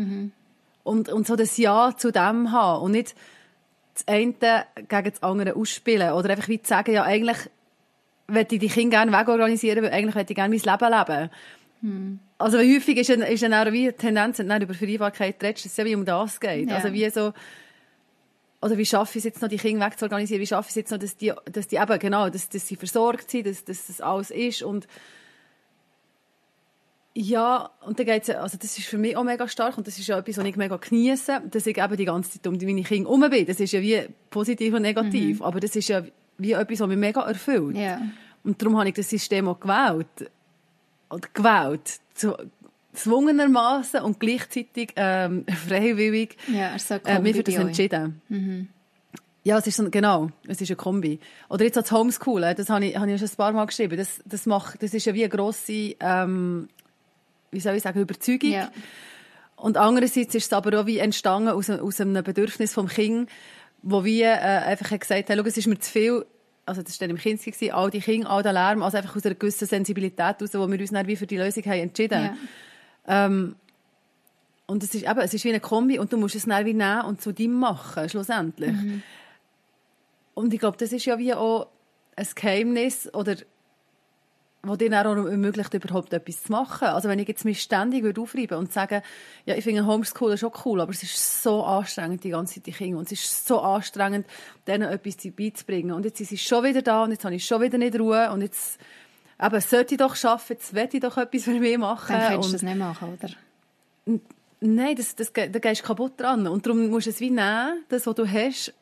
Und, 0.83 1.09
und 1.09 1.27
so 1.27 1.35
das 1.35 1.57
Ja 1.57 1.95
zu 1.95 2.11
dem 2.11 2.51
haben 2.51 2.83
und 2.83 2.91
nicht 2.91 3.15
das 3.93 4.07
eine 4.07 4.33
gegen 4.33 5.11
das 5.11 5.23
andere 5.23 5.55
ausspielen. 5.55 6.13
Oder 6.13 6.31
einfach 6.31 6.47
wie 6.47 6.61
zu 6.61 6.69
sagen, 6.69 6.93
ja, 6.93 7.03
eigentlich 7.03 7.37
möchte 8.27 8.55
ich 8.55 8.61
die 8.61 8.69
Kinder 8.69 8.97
gerne 8.97 9.11
wegorganisieren, 9.11 9.83
weil 9.83 9.91
eigentlich 9.91 10.15
möchte 10.15 10.33
ich 10.33 10.35
gerne 10.35 10.55
mein 10.55 10.79
Leben 10.79 10.99
leben. 10.99 11.29
Also 12.37 12.57
weil 12.57 12.75
häufig 12.75 12.97
ist 12.97 13.09
dann 13.09 13.23
auch 13.53 13.71
wie 13.71 13.83
eine 13.83 13.93
Tendenz, 13.93 14.39
wenn 14.39 14.47
du 14.47 14.63
über 14.63 14.73
Vereinbarkeit 14.73 15.43
redest, 15.43 15.65
dass 15.65 15.71
es 15.71 15.77
ja 15.77 15.85
wie 15.85 15.95
um 15.95 16.05
das 16.05 16.39
geht. 16.39 16.69
Ja. 16.69 16.77
Also 16.77 16.93
wie 16.93 17.09
so, 17.09 17.33
oder 18.61 18.77
wie 18.77 18.85
schaffe 18.85 19.11
ich 19.11 19.17
es 19.17 19.23
jetzt 19.25 19.41
noch, 19.41 19.49
die 19.49 19.57
Kinder 19.57 19.85
wegzuorganisieren? 19.85 20.41
Wie 20.41 20.47
schaffe 20.47 20.67
ich 20.67 20.71
es 20.71 20.75
jetzt 20.75 20.91
noch, 20.91 20.97
dass 20.97 21.17
die, 21.17 21.33
dass 21.51 21.67
die 21.67 21.75
eben, 21.75 21.99
genau, 21.99 22.29
dass, 22.29 22.47
dass 22.47 22.67
sie 22.67 22.77
versorgt 22.77 23.29
sind, 23.29 23.47
dass, 23.47 23.65
dass 23.65 23.87
das 23.87 23.99
alles 23.99 24.31
ist 24.31 24.63
und 24.63 24.87
Ja, 27.15 27.69
und 27.85 27.99
dann 27.99 28.07
geht's, 28.07 28.29
also 28.29 28.57
das 28.57 28.77
ist 28.77 28.87
für 28.87 28.97
mich 28.97 29.15
auch 29.15 29.23
mega 29.23 29.47
stark 29.47 29.77
und 29.77 29.85
das 29.85 29.99
ist 29.99 30.07
ja 30.07 30.17
etwas, 30.17 30.37
was 30.37 30.45
ich 30.45 30.55
mega 30.55 30.77
genieße, 30.77 31.43
dass 31.51 31.67
ich 31.67 31.77
eben 31.77 31.97
die 31.97 32.05
ganze 32.05 32.31
Zeit 32.31 32.47
um 32.47 32.57
meine 32.57 32.81
Kinder 32.81 33.09
herum 33.09 33.29
bin. 33.29 33.45
Das 33.45 33.59
ist 33.59 33.71
ja 33.71 33.81
wie 33.81 34.07
positiv 34.31 34.73
und 34.73 34.81
negativ, 34.81 35.39
mhm. 35.39 35.45
aber 35.45 35.59
das 35.59 35.75
ist 35.75 35.89
ja 35.89 36.03
wie 36.39 36.53
etwas, 36.53 36.79
was 36.79 36.87
mich 36.87 36.97
mega 36.97 37.21
erfüllt. 37.21 37.77
Ja. 37.77 38.01
Und 38.43 38.61
darum 38.61 38.77
habe 38.77 38.89
ich 38.89 38.95
das 38.95 39.09
System 39.09 39.47
auch 39.47 39.59
gewählt. 39.59 40.31
Oder 41.09 41.27
gewählt. 41.33 41.99
Zu, 42.15 42.35
zwungenermaßen 42.93 44.01
und 44.01 44.19
gleichzeitig 44.19 44.93
ähm, 44.95 45.45
freiwillig 45.67 46.37
ja, 46.51 46.77
so 46.77 46.95
äh, 47.05 47.19
mich 47.19 47.35
für 47.35 47.43
das 47.43 47.55
entschieden. 47.55 48.21
Mhm. 48.29 48.67
Ja, 49.45 49.57
es 49.57 49.67
ist 49.67 49.75
so, 49.75 49.89
genau, 49.89 50.29
es 50.47 50.61
ist 50.61 50.69
eine 50.69 50.77
Kombi. 50.77 51.19
Oder 51.49 51.65
jetzt 51.65 51.75
das 51.75 51.91
Homeschoolen, 51.91 52.55
das 52.55 52.69
habe 52.69 52.85
ich, 52.85 52.97
habe 52.97 53.11
ich 53.11 53.19
schon 53.19 53.27
ein 53.27 53.35
paar 53.35 53.51
Mal 53.51 53.65
geschrieben. 53.65 53.97
Das, 53.97 54.21
das, 54.25 54.45
macht, 54.45 54.81
das 54.81 54.93
ist 54.93 55.05
ja 55.05 55.13
wie 55.13 55.23
eine 55.23 55.29
grosse, 55.29 55.95
ähm, 55.99 56.69
wie 57.53 57.59
soll 57.59 57.75
ich 57.75 57.83
sagen, 57.83 57.99
Überzeugung. 57.99 58.51
Ja. 58.51 58.71
Und 59.55 59.77
andererseits 59.77 60.35
ist 60.35 60.45
es 60.45 60.53
aber 60.53 60.79
auch 60.79 60.85
wie 60.85 60.97
entstanden 60.97 61.49
aus, 61.49 61.69
aus 61.69 62.01
einem 62.01 62.23
Bedürfnis 62.23 62.73
vom 62.73 62.87
Kind, 62.87 63.29
wo 63.81 64.03
wir 64.03 64.27
äh, 64.27 64.37
einfach 64.65 64.97
gesagt 64.97 65.29
haben, 65.29 65.45
es 65.45 65.57
ist 65.57 65.67
mir 65.67 65.79
zu 65.79 65.91
viel, 65.91 66.25
also 66.65 66.81
das 66.81 66.99
war 66.99 67.07
dann 67.07 67.15
im 67.15 67.21
Kind, 67.21 67.41
all 67.71 67.89
die 67.89 67.99
Kinder, 67.99 68.29
all 68.29 68.43
der 68.43 68.53
Lärm, 68.53 68.81
also 68.83 68.97
einfach 68.97 69.15
aus 69.15 69.25
einer 69.25 69.35
gewissen 69.35 69.67
Sensibilität 69.67 70.19
heraus, 70.39 70.53
wo 70.53 70.69
wir 70.69 70.79
uns 70.79 70.91
dann 70.91 71.07
wie 71.07 71.15
für 71.15 71.27
die 71.27 71.37
Lösung 71.37 71.63
haben 71.63 71.79
entschieden. 71.79 72.37
Ja. 73.07 73.25
Ähm, 73.25 73.55
und 74.65 74.81
es 74.81 74.95
ist 74.95 75.03
eben, 75.03 75.19
es 75.19 75.33
ist 75.33 75.43
wie 75.43 75.49
eine 75.49 75.59
Kombi 75.59 75.99
und 75.99 76.11
du 76.11 76.17
musst 76.17 76.35
es 76.35 76.45
dann 76.45 76.65
wie 76.65 76.73
nehmen 76.73 77.01
und 77.01 77.21
zu 77.21 77.31
dem 77.31 77.53
machen, 77.53 78.07
schlussendlich. 78.09 78.71
Mhm. 78.71 79.03
Und 80.33 80.53
ich 80.53 80.59
glaube, 80.59 80.77
das 80.77 80.91
ist 80.91 81.05
ja 81.05 81.17
wie 81.19 81.33
auch 81.33 81.67
ein 82.15 82.27
Geheimnis 82.35 83.13
oder 83.13 83.35
was 84.65 84.77
dir 84.77 84.91
auch 84.93 85.25
ermöglicht, 85.27 85.73
überhaupt 85.73 86.13
etwas 86.13 86.43
zu 86.43 86.51
machen. 86.51 86.87
Also 86.87 87.09
wenn 87.09 87.19
ich 87.19 87.27
jetzt 87.27 87.43
mich 87.43 87.61
ständig 87.61 88.17
aufreiben 88.17 88.57
und 88.57 88.71
sagen, 88.71 89.01
ja, 89.45 89.55
ich 89.55 89.63
finde 89.63 89.85
Homeschooling 89.85 90.37
schon 90.37 90.53
cool, 90.63 90.79
aber 90.79 90.91
es 90.91 91.03
ist 91.03 91.43
so 91.43 91.63
anstrengend, 91.63 92.23
die 92.23 92.29
ganze 92.29 92.55
Zeit 92.55 92.67
die 92.67 92.71
Kinder, 92.71 92.99
und 92.99 93.11
es 93.11 93.11
ist 93.11 93.45
so 93.45 93.59
anstrengend, 93.59 94.25
denen 94.65 94.89
etwas 94.89 95.17
beizubringen. 95.35 95.91
Und 95.91 96.05
jetzt 96.05 96.17
sind 96.17 96.29
sie 96.29 96.37
schon 96.37 96.63
wieder 96.63 96.81
da 96.81 97.03
und 97.03 97.11
jetzt 97.11 97.25
habe 97.25 97.35
ich 97.35 97.45
schon 97.45 97.61
wieder 97.61 97.77
nicht 97.77 97.99
Ruhe 97.99 98.31
und 98.31 98.41
jetzt, 98.41 98.79
eben, 99.41 99.59
sollte 99.59 99.95
ich 99.95 99.99
doch 99.99 100.15
arbeiten, 100.23 100.53
jetzt 100.53 100.73
will 100.73 100.89
ich 100.93 100.99
doch 101.01 101.17
etwas 101.17 101.43
für 101.43 101.59
mich 101.59 101.77
machen. 101.77 102.15
Dann 102.15 102.31
kannst 102.31 102.49
du 102.49 102.53
das 102.53 102.61
nicht 102.61 102.77
machen, 102.77 103.17
oder? 103.19 104.21
Nein, 104.61 104.95
das, 104.95 105.13
das, 105.15 105.33
da 105.33 105.47
gehst 105.47 105.81
du 105.81 105.87
kaputt 105.87 106.13
dran. 106.15 106.47
Und 106.47 106.65
darum 106.65 106.87
musst 106.87 107.07
du 107.07 107.09
es 107.09 107.19
wie 107.19 107.31
nehmen, 107.31 107.83
das, 107.89 108.07
was 108.07 108.15
du 108.15 108.25
hast, 108.25 108.73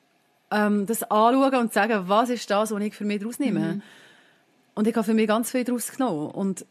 ähm, 0.51 0.85
das 0.85 1.01
anschauen 1.01 1.55
und 1.55 1.73
sagen, 1.73 2.03
was 2.05 2.29
ist 2.29 2.51
das, 2.51 2.69
was 2.69 2.81
ich 2.83 2.93
für 2.93 3.05
mich 3.05 3.19
daraus 3.19 3.39
nehme. 3.39 3.59
Mhm. 3.59 3.81
Und 4.81 4.87
ich 4.87 4.95
habe 4.95 5.03
für 5.03 5.13
mich 5.13 5.27
ganz 5.27 5.51
viel 5.51 5.63
daraus 5.63 5.91
genommen. 5.91 6.31
Und 6.31 6.65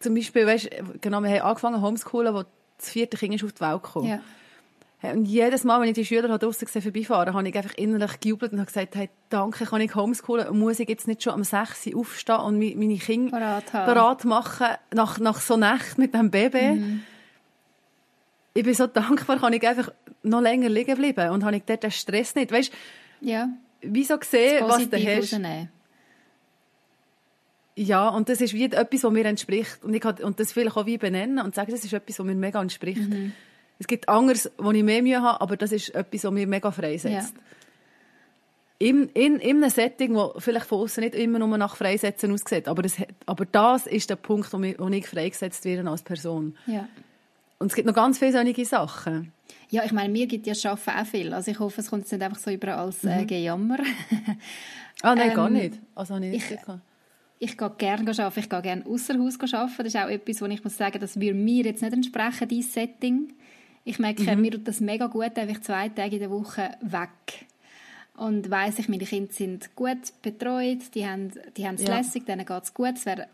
zum 0.00 0.14
Beispiel, 0.14 0.46
weißt, 0.46 0.70
genau, 1.02 1.20
wir 1.20 1.28
haben 1.28 1.42
angefangen 1.42 1.82
Homeschoolen, 1.82 2.32
wo 2.32 2.44
das 2.78 2.88
vierte 2.88 3.18
Kind 3.18 3.34
ist 3.34 3.44
auf 3.44 3.52
die 3.52 3.60
Welt 3.60 3.82
gekommen. 3.82 4.08
Ja. 5.02 5.10
Und 5.12 5.26
jedes 5.26 5.64
Mal, 5.64 5.78
wenn 5.78 5.88
ich 5.88 5.94
die 5.94 6.06
Schüler 6.06 6.38
draussen 6.38 6.64
gesehen 6.64 6.80
vorbeifahren, 6.80 7.34
habe 7.34 7.46
ich 7.46 7.54
einfach 7.54 7.74
innerlich 7.74 8.18
gejubelt 8.18 8.52
und 8.52 8.60
habe 8.60 8.66
gesagt, 8.68 8.96
hey, 8.96 9.10
danke, 9.28 9.66
kann 9.66 9.82
ich 9.82 9.94
homeschoolen 9.94 10.48
und 10.48 10.58
muss 10.58 10.80
ich 10.80 10.88
jetzt 10.88 11.06
nicht 11.06 11.22
schon 11.22 11.34
am 11.34 11.44
6 11.44 11.88
Uhr 11.88 12.00
aufstehen 12.00 12.36
und 12.36 12.58
meine 12.60 12.96
Kinder 12.96 13.62
bereit 13.70 14.24
machen 14.24 14.68
nach, 14.94 15.18
nach 15.18 15.42
so 15.42 15.58
Nacht 15.58 15.98
mit 15.98 16.14
dem 16.14 16.30
Baby. 16.30 16.80
Mhm. 16.80 17.02
Ich 18.54 18.64
bin 18.64 18.72
so 18.72 18.86
dankbar, 18.86 19.38
kann 19.38 19.52
ich 19.52 19.68
einfach 19.68 19.92
noch 20.22 20.40
länger 20.40 20.70
liegen 20.70 20.96
bleiben 20.96 21.28
und 21.28 21.44
habe 21.44 21.56
ich 21.56 21.64
dort 21.66 21.82
den 21.82 21.90
Stress 21.90 22.34
nicht. 22.34 22.50
Weißt, 22.50 22.72
ja. 23.20 23.50
wieso 23.82 24.16
gesehen, 24.16 24.64
was 24.66 24.88
du 24.88 24.96
hast. 24.96 25.34
Rausnehmen. 25.34 25.75
Ja, 27.76 28.08
und 28.08 28.30
das 28.30 28.40
ist 28.40 28.54
wie 28.54 28.64
etwas, 28.64 29.04
was 29.04 29.12
mir 29.12 29.26
entspricht. 29.26 29.84
Und, 29.84 29.92
ich 29.92 30.00
kann, 30.00 30.16
und 30.16 30.40
das 30.40 30.52
vielleicht 30.52 30.76
auch 30.76 30.86
wie 30.86 30.96
benennen 30.96 31.44
und 31.44 31.54
sagen, 31.54 31.70
das 31.70 31.84
ist 31.84 31.92
etwas, 31.92 32.18
was 32.18 32.26
mir 32.26 32.34
mega 32.34 32.60
entspricht. 32.60 33.08
Mhm. 33.08 33.32
Es 33.78 33.86
gibt 33.86 34.08
anderes, 34.08 34.50
wo 34.56 34.70
ich 34.72 34.82
mehr 34.82 35.02
Mühe 35.02 35.20
habe, 35.20 35.40
aber 35.42 35.58
das 35.58 35.72
ist 35.72 35.94
etwas, 35.94 36.24
was 36.24 36.32
mir 36.32 36.46
mega 36.46 36.70
freisetzt. 36.70 37.34
Ja. 37.34 37.42
In, 38.78 39.08
in, 39.10 39.38
in 39.38 39.62
einem 39.62 39.70
Setting, 39.70 40.14
wo 40.14 40.34
vielleicht 40.38 40.66
von 40.66 40.80
außen 40.80 41.02
nicht 41.02 41.14
immer 41.14 41.38
nur 41.38 41.56
nach 41.58 41.76
Freisetzen 41.76 42.32
aussieht, 42.32 42.68
aber 42.68 42.82
das, 42.82 42.94
aber 43.26 43.44
das 43.46 43.86
ist 43.86 44.08
der 44.08 44.16
Punkt, 44.16 44.52
wo, 44.52 44.60
ich, 44.60 44.78
wo 44.78 44.88
ich 44.88 45.06
freigesetzt 45.06 45.64
werde 45.64 45.88
als 45.88 46.02
Person. 46.02 46.56
Ja. 46.66 46.88
Und 47.58 47.68
es 47.68 47.74
gibt 47.74 47.86
noch 47.86 47.94
ganz 47.94 48.18
viele 48.18 48.32
solche 48.32 48.64
Sachen. 48.64 49.32
Ja, 49.70 49.84
ich 49.84 49.92
meine, 49.92 50.10
mir 50.10 50.26
gibt 50.26 50.46
ja 50.46 50.54
Arbeiten 50.70 50.90
auch 50.90 51.06
viel. 51.06 51.34
Also 51.34 51.50
ich 51.50 51.58
hoffe, 51.58 51.80
es 51.80 51.88
kommt 51.88 52.02
jetzt 52.02 52.12
nicht 52.12 52.22
einfach 52.22 52.38
so 52.38 52.50
über 52.50 52.76
als 52.76 53.02
äh, 53.04 53.22
mhm. 53.22 53.26
Gejammer. 53.26 53.78
ah, 55.02 55.14
nein, 55.14 55.30
ähm, 55.30 55.34
gar 55.34 55.50
nicht. 55.50 55.78
Also 55.94 56.18
nicht 56.18 56.50
ich, 56.50 56.58
ich 57.38 57.56
gehe 57.56 57.70
gerne 57.76 58.10
arbeiten, 58.10 58.40
ich 58.40 58.48
gehe 58.48 58.62
gerne 58.62 58.86
außer 58.86 59.18
Haus 59.18 59.38
arbeiten. 59.40 59.76
Das 59.78 59.86
ist 59.86 59.96
auch 59.96 60.08
etwas, 60.08 60.40
wo 60.40 60.46
ich 60.46 60.64
muss 60.64 60.76
sagen, 60.76 61.00
das 61.00 61.20
würde 61.20 61.34
mir 61.34 61.64
jetzt 61.64 61.82
nicht 61.82 61.92
entsprechen, 61.92 62.48
dieses 62.48 62.72
Setting. 62.72 63.34
Ich 63.84 63.98
merke, 63.98 64.22
mhm. 64.34 64.40
mir 64.40 64.52
tut 64.52 64.66
das 64.66 64.80
mega 64.80 65.06
gut, 65.06 65.36
einfach 65.36 65.60
zwei 65.60 65.88
Tage 65.88 66.16
in 66.16 66.20
der 66.20 66.30
Woche 66.30 66.70
weg. 66.80 67.46
Und 68.16 68.50
weiss 68.50 68.78
ich, 68.78 68.88
meine 68.88 69.04
Kinder 69.04 69.30
sind 69.30 69.76
gut 69.76 69.98
betreut, 70.22 70.94
die 70.94 71.06
haben, 71.06 71.32
die 71.56 71.66
haben 71.66 71.74
es 71.74 71.82
ja. 71.82 71.98
lässig, 71.98 72.24
denen 72.24 72.46
geht 72.46 72.62
es 72.62 72.72
gut. 72.72 72.94
Es 72.94 73.04
wäre 73.04 73.28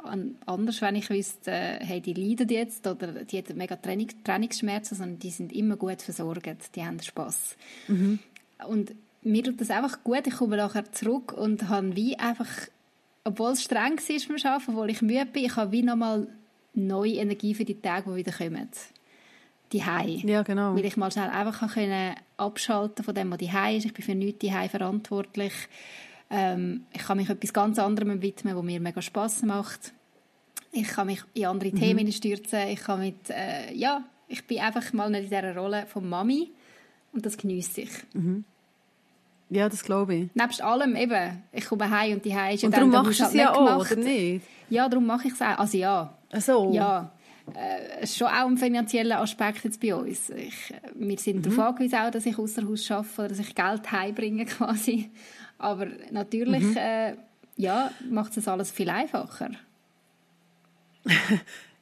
anders, 0.44 0.82
wenn 0.82 0.96
ich 0.96 1.08
wüsste, 1.08 1.52
äh, 1.52 1.78
hey, 1.84 2.00
die 2.00 2.14
leiden 2.14 2.48
jetzt 2.48 2.84
oder 2.86 3.24
die 3.24 3.38
haben 3.38 3.56
mega 3.56 3.76
Training, 3.76 4.08
Trainingsschmerzen, 4.24 4.96
sondern 4.96 5.18
die 5.20 5.30
sind 5.30 5.52
immer 5.52 5.76
gut 5.76 6.02
versorgt, 6.02 6.74
die 6.74 6.84
haben 6.84 7.00
Spass. 7.00 7.56
Mhm. 7.86 8.18
Und 8.66 8.92
mir 9.22 9.44
tut 9.44 9.60
das 9.60 9.70
einfach 9.70 10.02
gut, 10.02 10.26
ich 10.26 10.34
komme 10.34 10.56
nachher 10.56 10.90
zurück 10.90 11.32
und 11.32 11.68
habe 11.68 11.94
wie 11.94 12.18
einfach 12.18 12.48
obwohl 13.24 13.52
es 13.52 13.62
streng 13.62 13.98
war 13.98 14.28
beim 14.28 14.52
Arbeiten, 14.52 14.70
obwohl 14.70 14.90
ich 14.90 15.02
müde 15.02 15.26
bin, 15.26 15.44
ich 15.44 15.56
habe 15.56 15.72
wie 15.72 15.82
nochmal 15.82 16.28
neue 16.74 17.14
Energie 17.14 17.54
für 17.54 17.64
die 17.64 17.80
Tage, 17.80 18.10
die 18.10 18.16
wieder 18.16 18.32
kommen. 18.32 18.68
Die 19.72 19.84
Hei. 19.84 20.20
Ja, 20.24 20.42
genau. 20.42 20.74
Weil 20.74 20.84
ich 20.84 20.96
mal 20.96 21.10
schnell 21.10 21.30
einfach 21.30 21.72
können 21.72 22.14
abschalten 22.36 23.04
von 23.04 23.14
dem, 23.14 23.30
was 23.30 23.38
die 23.38 23.52
Hei 23.52 23.76
ist. 23.76 23.86
Ich 23.86 23.94
bin 23.94 24.04
für 24.04 24.14
nichts 24.14 24.40
die 24.40 24.52
Hei 24.52 24.68
verantwortlich. 24.68 25.52
Ähm, 26.30 26.86
ich 26.92 27.02
kann 27.02 27.16
mich 27.16 27.28
etwas 27.28 27.52
ganz 27.52 27.78
anderem 27.78 28.20
widmen, 28.20 28.56
was 28.56 28.62
mir 28.62 28.80
mega 28.80 29.00
Spass 29.00 29.42
macht. 29.42 29.92
Ich 30.72 30.88
kann 30.88 31.06
mich 31.06 31.22
in 31.34 31.46
andere 31.46 31.70
mhm. 31.70 31.78
Themen 31.78 32.12
stürzen. 32.12 32.68
Ich 32.68 32.80
kann 32.80 33.00
mit, 33.00 33.30
äh, 33.30 33.72
ja, 33.74 34.02
ich 34.28 34.46
bin 34.46 34.60
einfach 34.60 34.92
mal 34.92 35.10
nicht 35.10 35.24
in 35.24 35.30
dieser 35.30 35.54
Rolle 35.54 35.86
von 35.86 36.08
Mami 36.08 36.50
und 37.12 37.24
das 37.24 37.36
genieße 37.36 37.82
ich. 37.82 37.90
Mhm. 38.14 38.44
Ja, 39.52 39.68
das 39.68 39.84
glaube 39.84 40.14
ich. 40.14 40.34
Nebst 40.34 40.62
allem 40.62 40.96
eben, 40.96 41.42
ich 41.52 41.66
komme 41.66 41.90
heim 41.90 42.14
und 42.14 42.24
die 42.24 42.34
Heim 42.34 42.54
ist 42.54 42.64
und 42.64 42.74
darum 42.74 42.88
machst 42.88 43.20
du 43.20 43.24
es 43.24 43.34
ja 43.34 43.52
auch, 43.52 43.80
oder 43.80 43.96
nicht? 43.96 44.46
Ja, 44.70 44.88
darum 44.88 45.04
mache 45.04 45.28
ich 45.28 45.34
es 45.34 45.42
auch. 45.42 45.58
Also 45.58 45.76
ja. 45.76 46.18
Ach 46.32 46.40
so. 46.40 46.72
Ja. 46.72 47.12
Äh, 47.54 48.00
es 48.00 48.10
ist 48.10 48.18
schon 48.18 48.28
auch 48.28 48.46
ein 48.46 48.56
finanzieller 48.56 49.20
Aspekt 49.20 49.62
jetzt 49.64 49.78
bei 49.78 49.94
uns. 49.94 50.30
Ich, 50.30 50.72
wir 50.94 51.18
sind 51.18 51.36
mhm. 51.36 51.42
darauf 51.42 51.58
angewiesen, 51.58 51.96
auch, 51.96 52.10
dass 52.10 52.24
ich 52.24 52.38
außer 52.38 52.66
Haus 52.66 52.90
arbeite 52.90 53.14
oder 53.18 53.28
dass 53.28 53.38
ich 53.40 53.54
Geld 53.54 53.92
heimbringe 53.92 54.44
quasi. 54.46 55.10
Aber 55.58 55.86
natürlich 56.10 56.62
mhm. 56.62 56.76
äh, 56.78 57.16
ja, 57.56 57.90
macht 58.08 58.34
es 58.38 58.48
alles 58.48 58.70
viel 58.70 58.88
einfacher. 58.88 59.50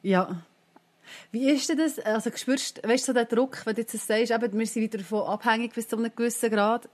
ja. 0.03 0.41
Wie 1.31 1.49
ist 1.49 1.69
denn 1.69 1.77
das? 1.77 1.99
Also 1.99 2.31
spürst, 2.35 2.85
weißt 2.85 3.07
du, 3.07 3.13
so 3.13 3.17
den 3.17 3.27
Druck, 3.29 3.65
wenn 3.65 3.75
du 3.75 3.81
jetzt 3.81 3.97
sagst, 3.97 4.31
eben, 4.31 4.59
wir 4.59 4.65
sind 4.65 4.83
wieder 4.83 4.97
davon 4.97 5.21
abhängig 5.21 5.73
bis 5.73 5.87
zu 5.87 5.95
einem 5.95 6.11
gewissen 6.13 6.49
Grad. 6.49 6.89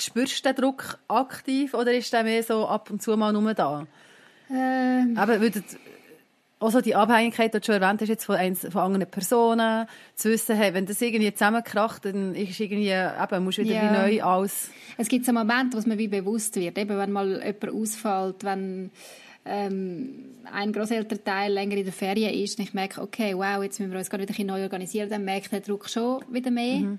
Spürst 0.00 0.44
du 0.44 0.52
den 0.52 0.56
Druck 0.60 0.98
aktiv 1.08 1.74
oder 1.74 1.92
ist 1.92 2.12
der 2.12 2.22
mehr 2.22 2.42
so 2.42 2.66
ab 2.66 2.90
und 2.90 3.02
zu 3.02 3.16
mal 3.16 3.32
nur 3.32 3.54
da? 3.54 3.86
Ähm. 4.50 5.14
Aber 5.16 5.40
würdet, 5.40 5.64
also 6.60 6.80
die 6.80 6.94
Abhängigkeit, 6.94 7.54
die 7.54 7.60
du 7.60 7.64
schon 7.64 7.80
erwähnt 7.80 8.00
hast, 8.00 8.08
jetzt 8.08 8.24
von, 8.24 8.36
eins, 8.36 8.60
von 8.60 8.82
anderen 8.82 9.06
Personen, 9.10 9.86
zu 10.14 10.30
wissen, 10.30 10.56
hey, 10.56 10.74
wenn 10.74 10.86
das 10.86 11.00
irgendwie 11.00 11.32
zusammenkracht, 11.32 12.04
dann 12.04 12.34
ist 12.34 12.58
irgendwie, 12.58 12.90
eben, 12.90 13.44
musst 13.44 13.58
du 13.58 13.62
wieder 13.62 13.74
ja. 13.74 14.08
wie 14.08 14.16
neu 14.16 14.22
alles... 14.22 14.70
Es 14.96 15.08
gibt 15.08 15.24
so 15.24 15.32
Momente, 15.32 15.76
wo 15.76 15.78
es 15.78 15.86
mir 15.86 15.98
wie 15.98 16.08
bewusst 16.08 16.56
wird, 16.56 16.78
eben 16.78 16.98
wenn 16.98 17.12
mal 17.12 17.42
jemand 17.44 17.70
ausfällt, 17.70 18.44
wenn 18.44 18.90
ähm, 19.44 20.24
ein 20.52 20.72
Großelternteil 20.72 21.52
länger 21.52 21.76
in 21.76 21.84
der 21.84 21.92
Ferien 21.92 22.34
ist 22.34 22.58
und 22.58 22.64
ich 22.64 22.74
merke, 22.74 23.02
okay, 23.02 23.34
wow, 23.36 23.62
jetzt 23.62 23.78
müssen 23.78 23.92
wir 23.92 23.98
uns 23.98 24.10
gerade 24.10 24.28
wieder 24.28 24.44
neu 24.44 24.62
organisieren, 24.62 25.08
dann 25.10 25.24
merke 25.24 25.42
ich 25.42 25.50
den 25.50 25.62
Druck 25.62 25.88
schon 25.88 26.22
wieder 26.30 26.50
mehr. 26.50 26.80
Mhm. 26.80 26.98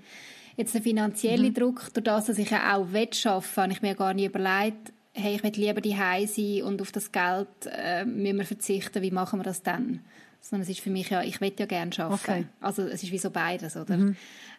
Jetzt 0.60 0.74
der 0.74 0.82
finanzielle 0.82 1.48
mhm. 1.48 1.54
Druck, 1.54 1.94
durch 1.94 2.04
das, 2.04 2.26
dass 2.26 2.36
ich 2.36 2.50
ja 2.50 2.76
auch 2.76 2.92
arbeiten 2.92 3.56
habe 3.56 3.72
ich 3.72 3.80
mir 3.80 3.94
gar 3.94 4.12
nicht 4.12 4.26
überlegt, 4.26 4.92
hey, 5.14 5.36
ich 5.36 5.42
will 5.42 5.52
lieber 5.52 5.80
die 5.80 5.96
sein 6.26 6.62
und 6.64 6.82
auf 6.82 6.92
das 6.92 7.10
Geld 7.12 7.48
äh, 7.64 8.04
müssen 8.04 8.36
wir 8.36 8.44
verzichten, 8.44 9.00
wie 9.00 9.10
machen 9.10 9.40
wir 9.40 9.44
das 9.44 9.62
dann? 9.62 10.00
Sondern 10.42 10.64
es 10.64 10.68
ist 10.68 10.80
für 10.80 10.90
mich 10.90 11.08
ja, 11.08 11.22
ich 11.22 11.40
will 11.40 11.54
ja 11.58 11.64
gerne 11.64 11.90
arbeiten. 11.98 12.12
Okay. 12.12 12.44
Also 12.60 12.82
es 12.82 13.02
ist 13.02 13.10
wie 13.10 13.16
so 13.16 13.30
beides, 13.30 13.74
oder? 13.74 13.96
Mhm. 13.96 14.16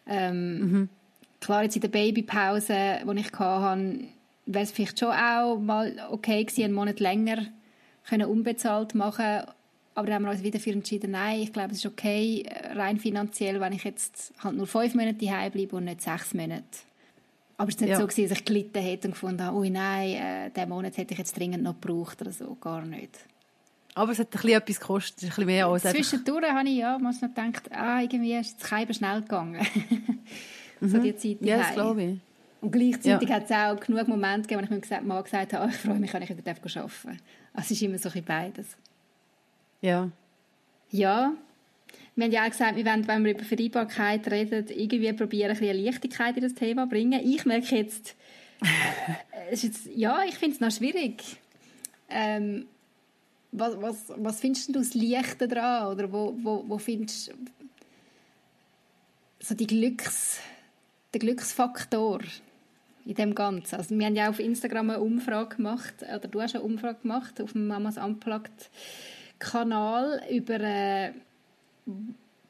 Ähm, 0.08 0.58
mhm. 0.58 0.88
Klar, 1.38 1.62
jetzt 1.62 1.76
in 1.76 1.82
der 1.82 1.88
Babypause, 1.88 2.98
die 3.06 3.20
ich 3.20 3.32
hatte, 3.38 4.00
wäre 4.46 4.64
es 4.64 4.72
vielleicht 4.72 4.98
schon 4.98 5.12
auch 5.12 5.56
mal 5.60 5.94
okay 6.10 6.42
gewesen, 6.42 6.64
einen 6.64 6.74
Monat 6.74 6.98
länger 6.98 7.46
können 8.08 8.28
unbezahlt 8.28 8.96
machen 8.96 9.42
aber 9.94 10.06
dann 10.06 10.16
haben 10.16 10.24
wir 10.24 10.30
uns 10.30 10.42
wieder 10.42 10.58
für 10.58 10.70
entschieden, 10.70 11.10
nein, 11.12 11.40
ich 11.40 11.52
glaube, 11.52 11.72
es 11.72 11.78
ist 11.78 11.86
okay, 11.86 12.42
äh, 12.46 12.72
rein 12.72 12.98
finanziell, 12.98 13.60
wenn 13.60 13.72
ich 13.72 13.84
jetzt 13.84 14.32
halt 14.42 14.56
nur 14.56 14.66
fünf 14.66 14.94
Monate 14.94 15.24
daheim 15.24 15.52
bleibe 15.52 15.76
und 15.76 15.84
nicht 15.84 16.02
sechs 16.02 16.34
Monate. 16.34 16.62
Aber 17.58 17.68
es 17.68 17.76
war 17.76 17.82
nicht 17.82 17.90
ja. 17.90 18.00
so, 18.00 18.06
gewesen, 18.06 18.28
dass 18.28 18.38
ich 18.38 18.44
gelitten 18.44 18.82
hätte 18.82 19.08
und 19.08 19.12
gefunden 19.12 19.42
habe, 19.42 19.56
oh 19.56 19.64
nein, 19.64 20.14
äh, 20.14 20.50
diesen 20.50 20.68
Monat 20.68 20.96
hätte 20.96 21.12
ich 21.12 21.18
jetzt 21.18 21.38
dringend 21.38 21.62
noch 21.62 21.78
gebraucht 21.80 22.20
oder 22.22 22.32
so, 22.32 22.56
gar 22.60 22.82
nicht. 22.84 23.18
Aber 23.94 24.12
es 24.12 24.18
hat 24.18 24.28
ein 24.28 24.30
bisschen 24.30 24.50
etwas 24.50 24.80
gekostet, 24.80 25.22
ein 25.22 25.28
bisschen 25.28 25.46
mehr 25.46 25.66
als 25.66 25.82
Zwischendurch 25.82 26.50
habe 26.50 26.68
ich 26.68 26.78
ja 26.78 26.98
noch 26.98 27.20
gedacht, 27.20 27.70
ah, 27.72 28.00
irgendwie 28.00 28.34
ist 28.34 28.60
es 28.62 28.68
Keiben 28.68 28.94
schnell 28.94 29.20
gegangen. 29.20 29.64
so 30.80 30.96
Mhm. 30.96 31.02
die 31.02 31.16
Zeit 31.16 31.36
Ja, 31.42 31.58
das 31.58 31.74
glaube 31.74 32.02
ich. 32.02 32.18
Und 32.62 32.70
gleichzeitig 32.70 33.28
Ja. 33.28 33.34
hat 33.36 33.44
es 33.44 33.50
auch 33.50 33.78
genug 33.78 34.08
Momente 34.08 34.42
gegeben, 34.42 34.60
wo 34.60 34.64
ich 34.64 34.70
mir 34.70 34.80
gesagt, 34.80 35.04
mal 35.04 35.22
gesagt 35.22 35.52
habe, 35.52 35.66
oh, 35.66 35.68
ich 35.68 35.76
freue 35.76 35.98
mich, 35.98 36.12
wenn 36.12 36.22
ich 36.22 36.30
wieder 36.30 36.50
arbeiten 36.50 36.72
darf. 36.74 37.06
Also 37.06 37.18
es 37.54 37.70
ist 37.72 37.82
immer 37.82 37.98
so 37.98 38.08
ein 38.08 38.12
bisschen 38.12 38.24
beides. 38.24 38.76
Ja. 39.82 40.10
Ja, 40.90 41.32
wir 42.14 42.24
haben 42.26 42.32
ja 42.32 42.44
auch 42.44 42.50
gesagt, 42.50 42.76
wir 42.76 42.84
wollen, 42.84 43.08
wenn 43.08 43.24
wir 43.24 43.32
über 43.32 43.44
Vereinbarkeit 43.44 44.30
reden, 44.30 44.66
irgendwie 44.68 45.12
probieren, 45.12 45.52
ein 45.52 45.58
bisschen 45.58 45.84
Leichtigkeit 45.84 46.36
in 46.36 46.42
das 46.42 46.54
Thema 46.54 46.84
zu 46.84 46.90
bringen. 46.90 47.20
Ich 47.24 47.46
merke 47.46 47.76
jetzt, 47.76 48.14
äh, 48.60 49.54
jetzt 49.54 49.86
ja, 49.94 50.22
ich 50.24 50.34
finde 50.34 50.54
es 50.54 50.60
noch 50.60 50.70
schwierig. 50.70 51.22
Ähm, 52.10 52.66
was, 53.50 53.80
was, 53.80 54.12
was 54.16 54.40
findest 54.40 54.68
du 54.68 54.72
das 54.74 54.94
Leichte 54.94 55.48
daran? 55.48 55.92
Oder 55.92 56.12
wo, 56.12 56.34
wo, 56.42 56.64
wo 56.66 56.78
findest 56.78 57.28
du 57.28 57.32
so 59.40 59.54
die 59.54 59.66
Glücks, 59.66 60.38
den 61.14 61.20
Glücksfaktor 61.20 62.20
in 63.06 63.14
dem 63.14 63.34
Ganzen? 63.34 63.76
Also 63.76 63.98
wir 63.98 64.04
haben 64.04 64.16
ja 64.16 64.28
auf 64.28 64.38
Instagram 64.38 64.90
eine 64.90 65.00
Umfrage 65.00 65.56
gemacht, 65.56 65.94
oder 66.02 66.28
du 66.28 66.42
hast 66.42 66.54
eine 66.54 66.64
Umfrage 66.64 67.00
gemacht 67.00 67.40
auf 67.40 67.52
dem 67.52 67.66
Mamas 67.66 67.96
Unplugged 67.96 68.70
Kanal 69.42 70.22
über 70.30 70.60
äh, 70.60 71.12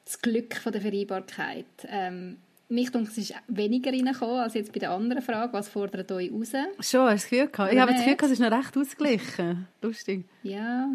das 0.05 0.21
Glück 0.21 0.57
von 0.57 0.73
der 0.73 0.83
Vereinbarkeit. 0.83 1.67
Ähm, 1.89 2.37
mich 2.69 2.91
denke, 2.91 3.11
es 3.11 3.19
ist 3.19 3.35
weniger 3.49 3.93
reingekommen 3.93 4.37
als 4.37 4.55
jetzt 4.55 4.73
bei 4.73 4.79
der 4.79 4.91
anderen 4.91 5.23
Frage. 5.23 5.53
Was 5.53 5.69
fordert 5.69 6.11
euch 6.13 6.31
raus? 6.33 6.53
Schon, 6.53 6.69
hast 6.79 6.93
du 6.93 6.99
das 6.99 7.29
Gefühl 7.29 7.49
gehabt? 7.49 7.73
Ich 7.73 7.79
habe 7.79 7.93
das 7.93 8.01
Gefühl 8.01 8.17
gehabt, 8.17 8.33
es 8.33 8.39
ist 8.39 8.51
noch 8.51 8.59
recht 8.59 8.77
ausgeglichen. 8.77 9.69
Lustig. 9.83 10.25
Ja. 10.43 10.89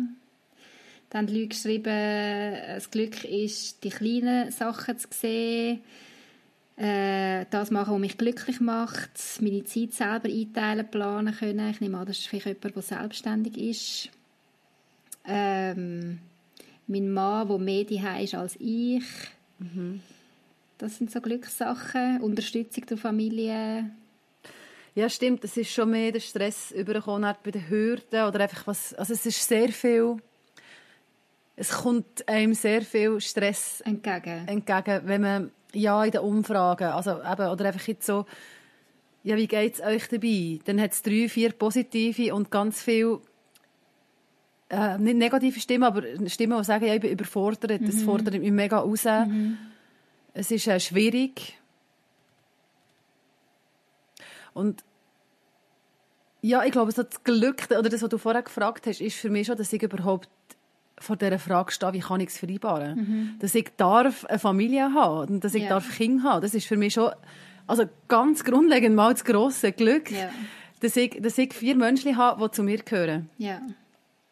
Dann 1.09 1.19
haben 1.19 1.27
die 1.27 1.41
Leute 1.41 1.47
geschrieben, 1.49 1.89
äh, 1.89 2.75
das 2.75 2.91
Glück 2.91 3.23
ist, 3.23 3.83
die 3.83 3.89
kleinen 3.89 4.51
Sachen 4.51 4.97
zu 4.97 5.07
sehen, 5.11 5.81
äh, 6.75 7.45
das 7.49 7.71
machen, 7.71 7.93
was 7.93 7.99
mich 7.99 8.17
glücklich 8.17 8.59
macht, 8.59 9.09
meine 9.39 9.63
Zeit 9.63 9.93
selber 9.93 10.29
einteilen, 10.29 10.89
planen 10.89 11.35
können. 11.35 11.69
Ich 11.69 11.81
nehme 11.81 11.97
an, 11.97 12.05
das 12.05 12.19
ist 12.19 12.27
vielleicht 12.27 12.45
jemand, 12.45 12.75
der 12.75 12.83
selbstständig 12.83 13.57
ist. 13.57 14.09
Ähm, 15.27 16.19
mein 16.87 17.11
Mann, 17.11 17.47
der 17.47 17.57
mehr 17.57 17.83
daheim 17.83 18.23
ist 18.23 18.35
als 18.35 18.55
ich. 18.59 19.03
Das 20.77 20.97
sind 20.97 21.11
so 21.11 21.19
Glückssachen. 21.19 22.21
Unterstützung 22.21 22.85
der 22.85 22.97
Familie. 22.97 23.91
Ja, 24.95 25.09
stimmt. 25.09 25.43
Es 25.43 25.57
ist 25.57 25.71
schon 25.71 25.91
mehr 25.91 26.11
der 26.11 26.21
Stress 26.21 26.71
übergekommen 26.71 27.27
hat 27.27 27.43
bei 27.43 27.51
den 27.51 27.69
Hürden 27.69 28.23
oder 28.23 28.39
einfach 28.39 28.65
was. 28.65 28.93
Also 28.93 29.13
es 29.13 29.25
ist 29.25 29.47
sehr 29.47 29.69
viel. 29.69 30.17
Es 31.55 31.69
kommt 31.71 32.27
einem 32.27 32.53
sehr 32.53 32.81
viel 32.81 33.19
Stress 33.19 33.81
Entgegen. 33.81 34.47
entgegen, 34.47 35.01
wenn 35.05 35.21
man 35.21 35.51
ja 35.73 36.03
in 36.03 36.11
den 36.11 36.21
Umfragen, 36.21 36.87
also 36.87 37.11
eben, 37.11 37.47
oder 37.49 37.65
einfach 37.65 37.87
jetzt 37.87 38.05
so, 38.05 38.25
ja, 39.23 39.35
wie 39.35 39.47
geht's 39.47 39.81
euch 39.81 40.07
dabei? 40.07 40.59
Dann 40.65 40.79
hat 40.79 40.93
es 40.93 41.01
drei, 41.01 41.27
vier 41.27 41.51
positive 41.51 42.33
und 42.33 42.49
ganz 42.49 42.81
viel 42.81 43.19
äh, 44.69 44.97
nicht 44.97 45.17
negative 45.17 45.59
Stimmen, 45.59 45.83
aber 45.83 46.03
Stimmen, 46.27 46.57
die 46.57 46.63
sagen, 46.65 46.85
ja, 46.85 46.93
ich 46.95 47.01
bin 47.01 47.11
überfordert, 47.11 47.81
das 47.87 48.01
fordert 48.03 48.33
mich 48.39 48.51
mega 48.51 48.79
raus. 48.79 49.05
Es 50.33 50.51
ist 50.51 50.67
äh, 50.67 50.79
schwierig. 50.79 51.57
Und 54.53 54.83
ja, 56.41 56.63
ich 56.63 56.71
glaube, 56.71 56.91
so 56.91 57.03
das 57.03 57.23
Glück, 57.23 57.67
oder 57.71 57.89
das, 57.89 58.01
was 58.01 58.09
du 58.09 58.17
vorher 58.17 58.43
gefragt 58.43 58.87
hast, 58.87 59.01
ist 59.01 59.15
für 59.17 59.29
mich 59.29 59.47
schon, 59.47 59.57
dass 59.57 59.71
ich 59.73 59.81
überhaupt 59.81 60.29
vor 60.99 61.15
dieser 61.15 61.37
Frage 61.39 61.71
stehe, 61.71 61.93
wie 61.93 61.99
kann 61.99 62.19
ich 62.21 62.29
es 62.29 62.37
vereinbaren? 62.39 63.35
Dass 63.39 63.53
ich 63.53 63.69
darf 63.77 64.25
eine 64.25 64.39
Familie 64.39 64.93
haben 64.93 65.33
und 65.35 65.43
dass 65.43 65.53
ich 65.53 65.63
Ja. 65.63 65.69
darf 65.69 65.95
Kinder 65.95 66.23
haben. 66.23 66.41
Das 66.41 66.53
ist 66.55 66.65
für 66.67 66.77
mich 66.77 66.93
schon 66.93 67.11
also 67.67 67.83
ganz 68.07 68.43
grundlegend 68.43 68.95
mal 68.95 69.13
das 69.13 69.23
grosse 69.25 69.71
Glück, 69.73 70.09
Ja. 70.09 70.29
dass, 70.79 70.95
ich, 70.95 71.19
dass 71.21 71.37
ich 71.37 71.53
vier 71.53 71.75
Menschen 71.75 72.17
habe, 72.17 72.45
die 72.45 72.51
zu 72.51 72.63
mir 72.63 72.77
gehören 72.77 73.29
Ja. 73.37 73.61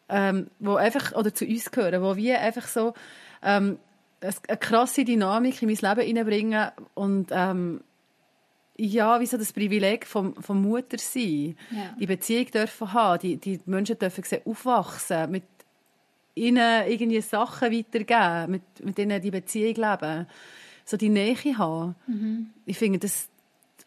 Ähm, 0.08 0.48
wo 0.58 0.74
einfach, 0.76 1.12
oder 1.14 1.34
zu 1.34 1.44
uns 1.44 1.70
gehören, 1.70 2.02
wo 2.02 2.16
wir 2.16 2.40
einfach 2.40 2.66
so 2.68 2.94
ähm, 3.42 3.78
eine 4.20 4.56
krasse 4.58 5.04
Dynamik 5.04 5.62
in 5.62 5.68
mein 5.68 5.76
Leben 5.96 6.06
hineinbringen 6.06 6.70
und 6.94 7.28
ähm, 7.32 7.80
ja, 8.78 9.20
wie 9.20 9.26
so 9.26 9.38
das 9.38 9.52
Privileg 9.52 10.06
vom, 10.06 10.34
vom 10.42 10.60
Mutter 10.62 10.98
sein, 10.98 11.56
Ja. 11.70 11.94
die 11.98 12.06
Beziehung 12.06 12.46
dürfen 12.50 12.92
haben, 12.92 13.20
die, 13.20 13.36
die 13.38 13.60
Menschen 13.66 13.98
dürfen 13.98 14.22
sehen, 14.24 14.42
aufwachsen, 14.44 15.30
mit 15.30 15.44
ihnen 16.34 16.86
irgendwie 16.86 17.20
Sachen 17.22 17.72
weitergeben, 17.72 18.50
mit, 18.52 18.84
mit 18.84 18.98
ihnen 18.98 19.20
die 19.22 19.30
Beziehung 19.30 19.74
leben, 19.76 20.26
so 20.84 20.96
die 20.98 21.08
Nähe 21.08 21.34
haben. 21.56 21.94
Ich 22.66 22.76
finde, 22.78 22.98
das, 22.98 23.28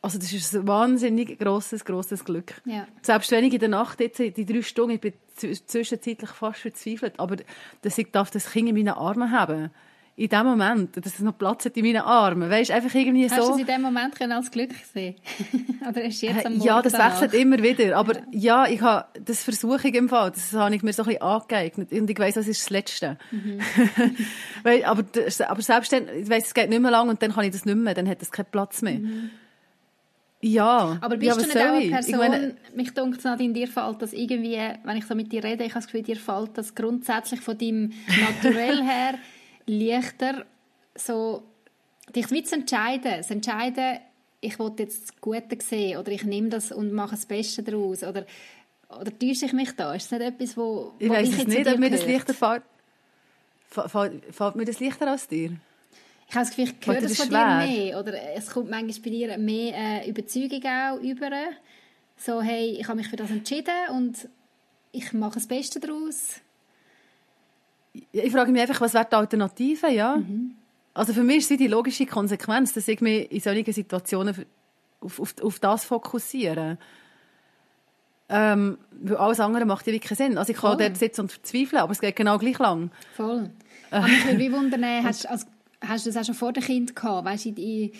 also 0.02 0.18
das 0.18 0.32
ist 0.32 0.56
ein 0.56 0.68
wahnsinnig 0.68 1.38
grosses, 1.39 1.84
grosses 1.84 2.24
Glück. 2.24 2.54
Ja. 2.66 2.88
Selbst 3.02 3.32
wenn 3.32 3.43
ich 3.43 3.54
in 3.54 3.60
der 3.60 3.70
Nacht 3.70 4.00
jetzt, 4.00 4.20
die 4.20 4.45
drei 4.45 4.62
Stunden, 4.62 4.91
ich 4.95 5.02
bin 5.02 5.14
zw- 5.38 5.60
zwischenzeitlich 5.66 6.30
fast 6.30 6.60
verzweifelt, 6.62 7.14
aber 7.20 7.38
dass 7.82 7.97
ich 7.97 8.12
darf 8.12 8.32
das 8.32 8.52
Kind 8.52 8.70
in 8.70 8.76
meinen 8.76 8.89
Armen 8.89 9.32
haben, 9.32 9.72
in 10.16 10.28
dem 10.28 10.45
Moment, 10.45 10.97
dass 10.97 11.14
es 11.14 11.20
noch 11.22 11.38
Platz 11.38 11.64
hat 11.64 11.78
in 11.78 11.86
meinen 11.86 12.02
Armen, 12.02 12.50
weißt 12.50 12.72
einfach 12.72 12.93
irgendwie 12.93 13.30
Hast 13.30 13.38
du 13.39 13.43
so. 13.45 13.54
es 13.54 13.60
in 13.62 13.66
dem 13.68 13.82
Moment 13.82 14.16
können 14.18 14.34
als 14.34 14.52
Glück 14.52 14.72
gesehen? 14.78 15.16
Oder 15.89 16.04
ist 16.04 16.22
jetzt 16.22 16.45
am 16.45 16.54
Morgen 16.56 16.66
Ja, 16.68 16.82
das 16.82 16.91
danach? 16.91 17.22
wechselt 17.22 17.41
immer 17.41 17.64
wieder. 17.64 17.95
Aber 17.95 18.18
ja, 18.32 18.68
ich 18.68 18.82
habe, 18.82 19.06
das 19.24 19.43
versuche 19.43 19.88
ich 19.88 19.95
im 19.95 20.10
Fall. 20.10 20.32
Das 20.32 20.52
habe 20.52 20.76
ich 20.76 20.84
mir 20.84 20.91
so 20.91 21.04
ein 21.04 21.08
bisschen 21.08 21.22
angeeignet. 21.22 21.93
Und 21.93 22.10
ich 22.10 22.20
weiss, 22.20 22.36
das 22.36 22.50
ist 22.50 22.62
das 22.64 22.70
Letzte. 22.70 23.18
Mhm. 23.32 23.60
Aber, 24.64 25.04
aber 25.47 25.62
selbst 25.62 25.93
dann, 25.93 26.10
ich 26.10 26.30
weiss, 26.30 26.47
es 26.47 26.54
geht 26.54 26.70
nicht 26.70 26.82
mehr 26.82 26.91
lang 26.91 27.08
und 27.08 27.22
dann 27.22 27.32
kann 27.34 27.45
ich 27.45 27.52
das 27.52 27.64
nicht 27.64 27.78
mehr. 27.78 27.93
Dann 27.93 28.08
hat 28.10 28.22
das 28.22 28.30
keinen 28.32 28.47
Platz 28.52 28.82
mehr. 28.82 29.00
Ja. 30.42 30.98
Aber 31.02 31.18
bist 31.18 31.28
ja, 31.28 31.36
du 31.36 31.42
nicht 31.42 31.58
auch 31.58 31.62
eine? 31.62 31.90
Person, 31.90 32.14
Ich 32.14 32.18
meine, 32.18 32.56
mich 32.74 32.94
denkt 32.94 33.26
es 33.26 33.40
in 33.40 33.54
dir 33.54 33.68
fällt 33.68 34.02
das 34.02 34.14
irgendwie, 34.14 34.60
wenn 34.84 34.98
ich 34.98 35.06
so 35.06 35.16
mit 35.16 35.32
dir 35.32 35.44
rede, 35.44 35.64
ich 35.66 35.72
habe 35.72 35.82
das 35.82 35.88
Gefühl, 35.88 36.04
dir 36.04 36.16
fällt 36.16 36.58
das 36.58 36.76
grundsätzlich 36.76 37.42
von 37.42 37.58
deinem 37.58 37.92
Naturell 38.44 38.82
her 38.84 39.16
leichter, 39.66 40.46
so, 40.96 41.44
dich 42.16 42.32
wie 42.32 42.44
zu 42.44 42.56
entscheiden. 42.56 43.22
Zu 43.24 43.34
entscheiden, 43.34 44.00
ich 44.42 44.58
will 44.60 44.72
jetzt 44.78 45.04
das 45.04 45.22
Gute 45.22 45.58
sehen 45.62 45.98
oder 45.98 46.12
ich 46.12 46.24
nehme 46.24 46.50
das 46.50 46.72
und 46.72 46.94
mache 46.94 47.12
das 47.12 47.26
Beste 47.26 47.62
daraus. 47.62 48.04
Oder, 48.04 48.26
oder 48.90 49.20
täusche 49.20 49.46
ich 49.46 49.54
mich 49.54 49.76
da? 49.76 49.94
Ist 49.94 50.12
das 50.12 50.20
nicht 50.20 50.28
etwas, 50.28 50.56
wo, 50.56 50.94
ich 51.00 51.10
wo 51.10 51.14
weiss 51.14 51.28
ich 51.28 51.34
es 51.34 51.40
jetzt 51.40 51.52
zu 51.52 51.58
nicht, 51.58 51.70
ob 51.70 51.80
mir 51.80 51.90
das 51.90 52.06
leichter 52.06 52.34
Fällt, 52.34 52.64
fällt 54.32 54.56
mir 54.56 54.66
das 54.66 54.80
leichter 54.80 55.08
als 55.08 55.28
dir? 55.28 55.52
Ich 56.30 56.36
habe 56.36 56.46
das 56.46 56.56
Gefühl, 56.56 56.76
ich 56.80 56.88
höre 56.88 56.96
dir 56.96 57.02
das 57.08 57.18
von 57.18 57.30
dir 57.30 57.36
schwer? 57.36 57.58
mehr. 57.58 58.00
Oder 58.00 58.14
es 58.36 58.52
kommt 58.52 58.70
manchmal 58.70 59.02
bei 59.04 59.10
dir 59.10 59.38
mehr 59.40 59.74
äh, 59.76 60.10
Überzeugung 60.10 60.64
auch 60.64 61.00
über. 61.02 61.32
So, 62.18 62.42
hey, 62.42 62.78
ich 62.80 62.88
habe 62.88 62.98
mich 62.98 63.08
für 63.08 63.16
das 63.16 63.32
entschieden 63.32 63.74
und 63.92 64.30
ich 64.92 65.12
mache 65.14 65.36
das 65.36 65.48
Beste 65.48 65.80
daraus. 65.80 66.36
Ich 68.12 68.32
frage 68.32 68.52
mich 68.52 68.62
einfach, 68.62 68.80
was 68.80 68.94
wäre 68.94 69.08
die 69.10 69.16
Alternative, 69.16 69.90
ja? 69.90 70.18
Mhm. 70.18 70.56
Also 70.94 71.14
für 71.14 71.24
mich 71.24 71.38
ist 71.38 71.52
es 71.52 71.58
die 71.58 71.68
logische 71.68 72.06
Konsequenz, 72.06 72.74
dass 72.74 72.88
ich 72.88 73.02
mich 73.02 73.32
in 73.32 73.40
solchen 73.40 73.74
Situationen 73.74 74.46
auf, 75.00 75.20
auf, 75.20 75.34
auf 75.42 75.60
das 75.60 75.86
fokussiere. 75.86 76.78
Ähm, 78.28 78.78
weil 78.92 79.18
alles 79.18 79.40
andere 79.40 79.66
macht 79.66 79.88
ja 79.88 79.94
wirklich 79.94 80.10
keinen 80.10 80.30
Sinn. 80.30 80.38
Also 80.38 80.52
ich 80.52 80.60
kann 80.60 80.78
Voll. 80.78 80.86
dort 80.86 80.98
sitzen 80.98 81.22
und 81.22 81.32
verzweifeln, 81.32 81.82
aber 81.82 81.92
es 81.92 82.02
geht 82.02 82.16
genau 82.16 82.38
gleich 82.38 82.60
lang. 82.60 82.92
Voll. 83.16 83.50
Aber 83.90 84.08
mich 84.08 84.26
würde 84.26 84.38
wie 84.38 84.52
wundern, 84.52 84.84
hast, 85.04 85.28
also, 85.28 85.48
hast 85.82 86.06
du 86.06 86.10
das 86.10 86.18
auch 86.22 86.26
schon 86.26 86.36
vor 86.36 86.52
dem 86.54 86.64
Kind 86.64 86.96
gehabt? 86.96 87.26
Weißt 87.26 87.46
du, 87.46 87.50
in, 87.50 87.92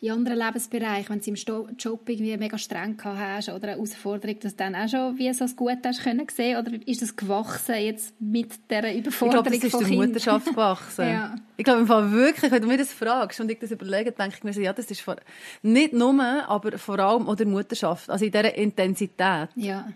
in 0.00 0.10
anderen 0.10 0.38
Lebensbereichen, 0.38 1.08
wenn 1.10 1.20
du 1.20 1.30
im 1.30 1.36
Sto- 1.36 1.68
Job 1.78 2.08
irgendwie 2.08 2.36
mega 2.36 2.58
streng 2.58 2.96
gehabt 2.96 3.18
hast 3.18 3.48
oder 3.48 3.62
eine 3.68 3.72
Herausforderung, 3.72 4.38
dass 4.40 4.52
du 4.56 4.58
dann 4.64 4.74
auch 4.74 4.88
schon 4.88 5.18
wie 5.18 5.32
so 5.32 5.44
das 5.44 5.54
Gute 5.56 5.78
hast 5.84 6.02
können 6.02 6.26
sehen 6.34 6.56
Oder 6.58 6.72
ist 6.86 7.00
das 7.02 7.14
gewachsen 7.16 7.74
jetzt 7.76 8.20
mit 8.20 8.50
dieser 8.70 8.88
Ich 8.90 8.98
Überforderung 8.98 9.44
glaube, 9.44 9.50
das 9.56 9.64
ist 9.64 9.80
der 9.80 9.86
Kind? 9.88 9.96
Mutterschaft 10.06 10.46
gewachsen. 10.46 11.04
Ja. 11.08 11.34
Ich 11.56 11.64
glaube 11.64 11.80
im 11.80 11.86
Fall 11.86 12.10
wirklich, 12.12 12.50
wenn 12.52 12.62
du 12.62 12.68
mir 12.68 12.78
das 12.78 12.92
fragst 12.92 13.40
und 13.40 13.50
ich 13.50 13.58
das 13.58 13.70
überlege, 13.72 14.12
denke 14.12 14.36
ich 14.38 14.44
mir 14.44 14.52
so, 14.52 14.60
ja, 14.60 14.72
das 14.72 14.90
ist 14.90 15.00
vor, 15.00 15.16
nicht 15.62 15.92
nur, 15.92 16.14
aber 16.48 16.78
vor 16.78 16.98
allem 16.98 17.28
auch 17.28 17.34
der 17.36 17.46
Mutterschaft. 17.46 18.08
Also 18.10 18.24
in 18.24 18.30
dieser 18.32 18.54
Intensität. 18.54 19.48
Ja. 19.56 19.88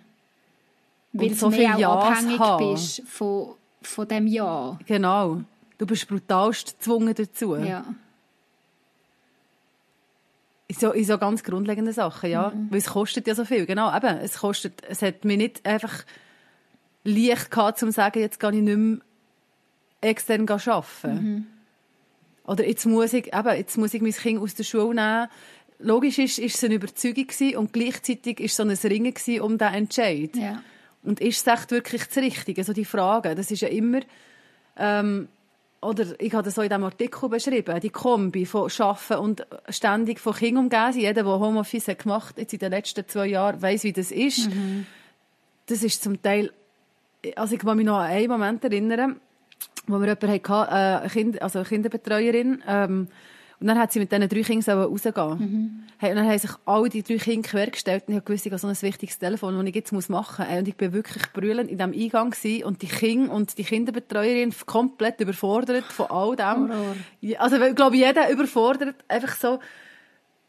Weil 1.12 1.28
du 1.28 1.34
so 1.34 1.50
mehr 1.50 1.58
viel 1.76 1.84
auch 1.84 2.08
Ja's 2.08 2.18
abhängig 2.18 2.38
haben. 2.40 2.72
bist 2.72 3.02
von, 3.06 3.54
von 3.82 4.08
dem 4.08 4.26
Ja. 4.26 4.78
Genau. 4.86 5.42
Du 5.82 5.86
bist 5.86 6.06
brutalst 6.06 6.78
gezwungen 6.78 7.12
dazu. 7.12 7.56
Ja. 7.56 7.84
In 10.68 10.76
so, 10.76 10.92
in 10.92 11.04
so 11.04 11.18
ganz 11.18 11.42
grundlegenden 11.42 11.92
Sachen, 11.92 12.30
ja. 12.30 12.50
Mhm. 12.50 12.70
Weil 12.70 12.78
es 12.78 12.86
kostet 12.86 13.26
ja 13.26 13.34
so 13.34 13.44
viel, 13.44 13.66
genau. 13.66 13.92
Eben, 13.92 14.18
es 14.18 14.38
kostet, 14.38 14.80
es 14.88 15.02
hat 15.02 15.24
mir 15.24 15.36
nicht 15.36 15.66
einfach 15.66 16.04
leicht 17.02 17.50
gehabt, 17.50 17.82
um 17.82 17.88
zu 17.88 17.96
sagen, 17.96 18.20
jetzt 18.20 18.38
gehe 18.38 18.50
ich 18.50 18.62
nicht 18.62 18.76
mehr 18.76 18.98
extern 20.02 20.48
arbeiten. 20.48 21.14
Mhm. 21.14 21.46
Oder 22.44 22.64
jetzt 22.64 22.86
muss 22.86 23.12
ich, 23.12 23.34
eben, 23.34 23.56
jetzt 23.56 23.76
muss 23.76 23.92
ich 23.92 24.02
mein 24.02 24.12
Kind 24.12 24.40
aus 24.40 24.54
der 24.54 24.62
Schule 24.62 24.94
nehmen. 24.94 25.28
Logisch 25.80 26.20
ist, 26.20 26.38
ist 26.38 26.58
es 26.58 26.62
eine 26.62 26.74
Überzeugung 26.74 27.26
gewesen 27.26 27.56
und 27.56 27.72
gleichzeitig 27.72 28.38
ist 28.38 28.52
es 28.52 28.56
so 28.56 28.62
ein 28.62 28.70
Ringen 28.70 29.14
gewesen 29.14 29.40
um 29.40 29.58
diesen 29.58 29.74
Entscheid. 29.74 30.36
ja. 30.36 30.62
Und 31.02 31.20
ist 31.20 31.44
es 31.44 31.52
echt 31.52 31.72
wirklich 31.72 32.04
das 32.06 32.18
Richtige? 32.18 32.60
Also 32.60 32.72
die 32.72 32.84
Frage, 32.84 33.34
das 33.34 33.50
ist 33.50 33.62
ja 33.62 33.68
immer, 33.68 34.02
ähm, 34.76 35.26
oder 35.82 36.06
ich 36.20 36.32
habe 36.32 36.44
das 36.44 36.54
so 36.54 36.62
in 36.62 36.68
diesem 36.68 36.84
Artikel 36.84 37.28
beschrieben, 37.28 37.80
die 37.80 37.90
Kombi 37.90 38.46
von 38.46 38.70
Arbeiten 38.78 39.14
und 39.14 39.46
ständig 39.68 40.20
von 40.20 40.32
Kindern 40.34 40.64
umgeben. 40.64 40.92
Jeder, 40.98 41.24
der 41.24 41.24
Homeoffice 41.24 41.88
hat 41.88 41.98
gemacht 41.98 42.38
jetzt 42.38 42.52
in 42.52 42.60
den 42.60 42.70
letzten 42.70 43.06
zwei 43.08 43.26
Jahren, 43.26 43.60
weiß, 43.60 43.82
wie 43.84 43.92
das 43.92 44.12
ist. 44.12 44.48
Mhm. 44.48 44.86
Das 45.66 45.82
ist 45.82 46.02
zum 46.02 46.22
Teil, 46.22 46.52
also 47.34 47.54
ich 47.54 47.60
kann 47.60 47.76
mich 47.76 47.86
noch 47.86 47.98
an 47.98 48.10
einen 48.10 48.28
Moment 48.28 48.64
erinnern, 48.64 49.20
wo 49.88 49.98
wir 49.98 50.06
jemanden 50.06 50.30
hatten, 50.30 51.04
äh, 51.04 51.08
kind, 51.08 51.42
also 51.42 51.58
eine 51.58 51.68
Kinderbetreuerin, 51.68 52.62
ähm, 52.66 53.08
und 53.62 53.68
dann 53.68 53.78
hat 53.78 53.92
sie 53.92 54.00
mit 54.00 54.10
diesen 54.10 54.28
drei 54.28 54.42
Kindern 54.42 54.82
rausgehen 54.82 55.38
mhm. 55.38 55.84
hey, 55.98 56.10
Und 56.10 56.16
dann 56.16 56.26
haben 56.26 56.36
sich 56.36 56.50
alle 56.64 56.88
die 56.88 57.04
drei 57.04 57.16
Kinder 57.16 57.48
quergestellt 57.48 58.08
und 58.08 58.16
ich 58.16 58.28
wusste, 58.28 58.48
ich 58.48 58.52
habe 58.52 58.58
so 58.58 58.66
ein 58.66 58.82
wichtiges 58.82 59.20
Telefon, 59.20 59.56
das 59.56 59.64
ich 59.64 59.74
jetzt 59.76 59.92
machen 59.92 60.08
muss. 60.10 60.58
Und 60.58 60.66
ich 60.66 60.80
war 60.80 60.92
wirklich 60.92 61.32
brüllend 61.32 61.70
in 61.70 61.78
diesem 61.78 61.92
Eingang 61.92 62.30
gewesen 62.30 62.64
und 62.64 62.82
die 62.82 62.88
Kinder 62.88 63.32
und 63.32 63.56
die 63.56 63.62
Kinderbetreuerin 63.62 64.52
komplett 64.66 65.20
überfordert 65.20 65.84
von 65.84 66.06
all 66.06 66.34
dem. 66.34 66.72
Horror. 66.72 66.96
Also 67.38 67.62
ich 67.62 67.76
glaube, 67.76 67.96
jeder 67.96 68.28
überfordert 68.30 68.96
einfach 69.06 69.36
so. 69.36 69.60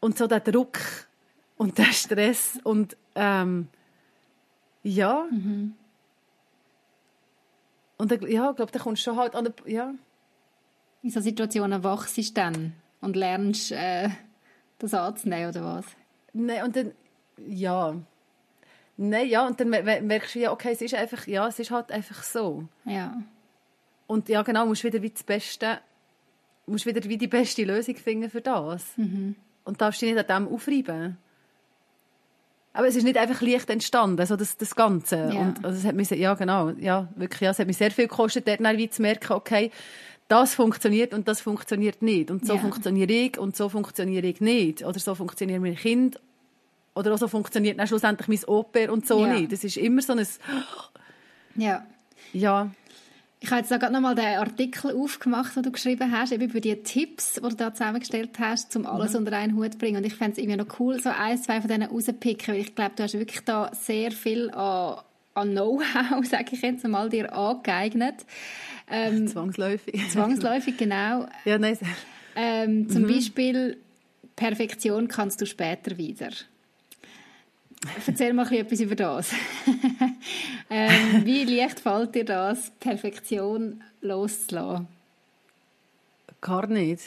Und 0.00 0.18
so 0.18 0.26
der 0.26 0.40
Druck 0.40 0.80
und 1.56 1.78
der 1.78 1.92
Stress 1.92 2.58
und 2.64 2.96
ähm, 3.14 3.68
ja. 4.82 5.24
Mhm. 5.30 5.74
Und 7.96 8.10
ja, 8.10 8.50
ich 8.50 8.56
glaube, 8.56 8.72
da 8.72 8.78
kommst 8.80 9.06
du 9.06 9.10
schon 9.10 9.18
halt 9.20 9.36
an 9.36 9.44
der, 9.44 9.54
ja. 9.72 9.94
In 11.04 11.10
so 11.10 11.20
Situationen 11.20 11.84
wachst 11.84 12.16
du 12.16 12.22
dann? 12.34 12.72
Und 13.04 13.16
lernst, 13.16 13.72
äh, 13.72 14.08
das 14.78 14.94
anzunehmen, 14.94 15.50
oder 15.50 15.64
was? 15.64 15.86
Nein, 16.32 16.64
und 16.64 16.76
dann, 16.76 16.92
ja. 17.46 17.94
Nein, 18.96 19.28
ja, 19.28 19.46
und 19.46 19.60
dann 19.60 19.70
merkst 19.70 20.34
du 20.34 20.40
ja, 20.40 20.52
okay, 20.52 20.72
es 20.72 20.80
ist 20.80 20.94
einfach, 20.94 21.26
ja, 21.26 21.46
es 21.48 21.58
ist 21.58 21.70
halt 21.70 21.90
einfach 21.92 22.22
so. 22.22 22.64
Ja. 22.84 23.22
Und 24.06 24.28
ja, 24.28 24.42
genau, 24.42 24.66
musst 24.66 24.84
wieder 24.84 25.02
wie 25.02 25.10
das 25.10 25.22
Beste, 25.22 25.78
musst 26.66 26.86
wieder 26.86 27.02
wie 27.04 27.18
die 27.18 27.26
beste 27.26 27.64
Lösung 27.64 27.96
finden 27.96 28.30
für 28.30 28.40
das. 28.40 28.96
Mhm. 28.96 29.36
Und 29.64 29.80
darfst 29.80 30.02
dich 30.02 30.12
nicht 30.12 30.30
an 30.30 30.44
dem 30.44 30.52
aufreiben. 30.52 31.16
Aber 32.76 32.88
es 32.88 32.96
ist 32.96 33.04
nicht 33.04 33.16
einfach 33.16 33.40
leicht 33.40 33.70
entstanden, 33.70 34.18
also 34.18 34.34
das, 34.34 34.56
das 34.56 34.74
Ganze. 34.74 35.30
Ja. 35.32 35.40
Und 35.40 35.64
also 35.64 35.78
es 35.78 35.84
hat 35.84 35.94
mich, 35.94 36.10
ja 36.10 36.34
genau, 36.34 36.70
ja, 36.70 37.08
wirklich, 37.14 37.40
ja, 37.42 37.50
es 37.50 37.58
hat 37.60 37.68
mich 37.68 37.76
sehr 37.76 37.92
viel 37.92 38.08
gekostet, 38.08 38.48
dort 38.48 38.60
wie 38.60 38.90
zu 38.90 39.00
merken, 39.00 39.32
okay, 39.32 39.70
das 40.28 40.54
funktioniert 40.54 41.12
und 41.12 41.28
das 41.28 41.40
funktioniert 41.40 42.02
nicht. 42.02 42.30
Und 42.30 42.46
so 42.46 42.54
ja. 42.54 42.60
funktioniere 42.60 43.12
ich 43.12 43.38
und 43.38 43.56
so 43.56 43.68
funktioniere 43.68 44.26
ich 44.26 44.40
nicht. 44.40 44.84
Oder 44.84 44.98
so 44.98 45.14
funktioniert 45.14 45.60
mein 45.60 45.76
Kind. 45.76 46.18
Oder 46.94 47.12
auch 47.14 47.18
so 47.18 47.28
funktioniert 47.28 47.78
dann 47.78 47.86
schlussendlich 47.86 48.28
mein 48.28 48.48
Oper 48.48 48.92
und 48.92 49.06
so 49.06 49.24
ja. 49.24 49.34
nicht. 49.34 49.52
Das 49.52 49.64
ist 49.64 49.76
immer 49.76 50.00
so 50.00 50.14
ein... 50.14 50.26
Ja. 51.56 51.86
Ja. 52.32 52.70
Ich 53.40 53.50
habe 53.50 53.60
jetzt 53.60 53.70
da 53.70 53.76
gerade 53.76 53.92
nochmal 53.92 54.14
den 54.14 54.38
Artikel 54.38 54.96
aufgemacht, 54.96 55.54
den 55.54 55.64
du 55.64 55.70
geschrieben 55.70 56.10
hast, 56.10 56.32
eben 56.32 56.44
über 56.44 56.60
die 56.60 56.82
Tipps, 56.82 57.34
die 57.34 57.40
du 57.40 57.48
da 57.50 57.74
zusammengestellt 57.74 58.38
hast, 58.38 58.74
um 58.74 58.86
alles 58.86 59.12
mhm. 59.12 59.18
unter 59.18 59.36
einen 59.36 59.56
Hut 59.56 59.72
zu 59.72 59.78
bringen. 59.78 59.98
Und 59.98 60.06
ich 60.06 60.14
fände 60.14 60.32
es 60.32 60.38
irgendwie 60.38 60.56
noch 60.56 60.80
cool, 60.80 60.98
so 60.98 61.10
ein, 61.10 61.36
zwei 61.36 61.60
von 61.60 61.68
denen 61.68 61.90
rauszupicken, 61.90 62.54
weil 62.54 62.60
ich 62.62 62.74
glaube, 62.74 62.92
du 62.96 63.02
hast 63.02 63.12
wirklich 63.12 63.44
da 63.44 63.70
sehr 63.74 64.12
viel 64.12 64.50
an, 64.52 65.02
an 65.34 65.52
Know-how, 65.52 66.24
sage 66.28 66.50
ich 66.52 66.62
jetzt 66.62 66.86
mal, 66.86 67.08
dir 67.08 67.32
angeeignet. 67.32 68.24
Ähm, 68.90 69.28
zwangsläufig. 69.28 70.08
Zwangsläufig, 70.10 70.76
genau. 70.76 71.26
Ja, 71.44 71.58
nein. 71.58 71.78
Ähm, 72.36 72.88
zum 72.88 73.02
mhm. 73.02 73.08
Beispiel, 73.08 73.76
Perfektion 74.36 75.08
kannst 75.08 75.40
du 75.40 75.46
später 75.46 75.96
wieder. 75.96 76.30
Erzähl 78.06 78.32
mal 78.32 78.50
etwas 78.52 78.80
über 78.80 78.94
das. 78.94 79.32
ähm, 80.70 81.24
wie 81.24 81.44
leicht 81.44 81.80
fällt 81.80 82.14
dir 82.14 82.24
das, 82.24 82.70
Perfektion 82.80 83.82
loszulassen? 84.00 84.88
Gar 86.40 86.66
nicht. 86.66 87.02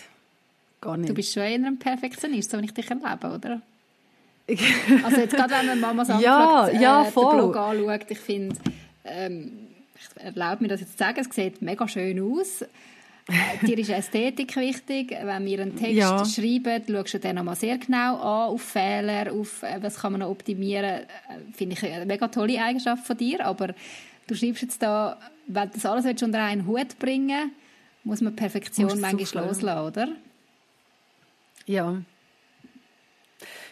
Gar 0.82 0.98
nicht. 0.98 1.10
Du 1.10 1.14
bist 1.14 1.34
schon 1.34 1.44
eher 1.44 1.56
ein 1.56 1.80
Perfektionist, 1.80 2.52
so 2.52 2.60
wie 2.60 2.66
ich 2.66 2.74
dich 2.74 2.90
erlebe, 2.90 3.34
oder? 3.34 3.62
also 5.04 5.18
jetzt 5.18 5.36
gerade, 5.36 5.54
wenn 5.56 5.68
man 5.68 5.80
Mamas 5.80 6.08
ja, 6.08 6.14
anfragt, 6.16 6.74
äh, 6.74 6.82
ja, 6.82 7.04
voll. 7.06 7.36
den 7.36 7.38
Blog 7.40 7.58
anschaut, 7.58 8.12
ich 8.12 8.20
finde, 8.20 8.56
ähm, 9.04 9.52
ich 9.96 10.24
erlaube 10.24 10.64
mir 10.64 10.70
das 10.70 10.82
jetzt 10.82 10.94
zu 10.94 10.98
sagen, 10.98 11.20
es 11.20 11.36
sieht 11.36 11.62
mega 11.62 11.88
schön 11.88 12.20
aus. 12.22 12.62
Äh, 12.62 13.66
dir 13.66 13.78
ist 13.78 13.90
Ästhetik 13.90 14.56
wichtig. 14.56 15.12
Wenn 15.22 15.46
wir 15.46 15.62
einen 15.62 15.76
Text 15.76 15.98
ja. 15.98 16.24
schreiben, 16.24 16.84
schaust 16.88 17.14
du 17.16 17.20
den 17.20 17.36
nochmal 17.36 17.56
sehr 17.56 17.78
genau 17.78 18.16
an, 18.16 18.50
auf 18.54 18.62
Fehler, 18.62 19.34
auf 19.34 19.64
äh, 19.64 19.82
was 19.82 20.00
kann 20.00 20.14
man 20.14 20.22
noch 20.22 20.30
optimieren. 20.30 21.02
Äh, 21.02 21.06
finde 21.54 21.76
ich 21.76 21.84
eine 21.84 22.06
mega 22.06 22.28
tolle 22.30 22.62
Eigenschaft 22.62 23.06
von 23.06 23.18
dir. 23.18 23.46
Aber 23.46 23.74
du 24.28 24.36
schreibst 24.36 24.62
jetzt 24.62 24.82
da, 24.82 25.18
wenn 25.48 25.70
du 25.70 25.74
das 25.74 25.86
alles 25.86 26.06
unter 26.22 26.42
einen 26.42 26.66
Hut 26.66 26.98
bringen 27.00 27.52
muss 28.08 28.22
man 28.22 28.36
Perfektion 28.36 29.00
manchmal 29.02 29.46
loslassen, 29.46 29.86
oder? 29.86 30.08
Ja. 31.66 32.02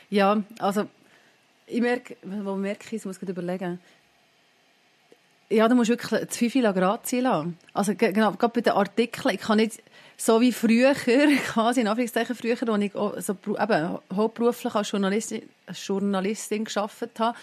Ja, 0.10 0.42
also 0.60 0.88
ich 1.68 1.82
merke, 1.82 2.18
wo 2.24 2.56
merke 2.56 2.96
ich, 2.96 3.06
muss 3.06 3.22
ich 3.22 3.30
überlegen, 3.30 3.80
ja, 5.50 5.68
du 5.68 5.76
musst 5.76 5.90
wirklich 5.90 6.22
das 6.22 6.38
Fünfe 6.38 6.62
Grad 6.62 7.06
ziehen 7.06 7.24
lassen. 7.24 7.58
Also 7.74 7.94
genau, 7.96 8.32
gerade 8.32 8.54
bei 8.54 8.62
den 8.62 8.74
Artikeln, 8.74 9.36
ich 9.36 9.42
kann 9.42 9.58
nicht 9.58 9.82
so 10.18 10.42
wie 10.42 10.52
früher, 10.52 10.94
quasi 11.46 11.82
in 11.82 11.88
Anführungszeichen 11.88 12.36
früher, 12.36 12.58
als 12.68 12.84
ich 12.84 12.94
so, 13.26 13.38
eben, 13.48 14.00
hauptberuflich 14.14 14.74
als 14.74 14.92
Journalistin, 14.92 15.44
als 15.68 15.86
Journalistin 15.86 16.66
gearbeitet 16.66 17.20
habe, 17.20 17.38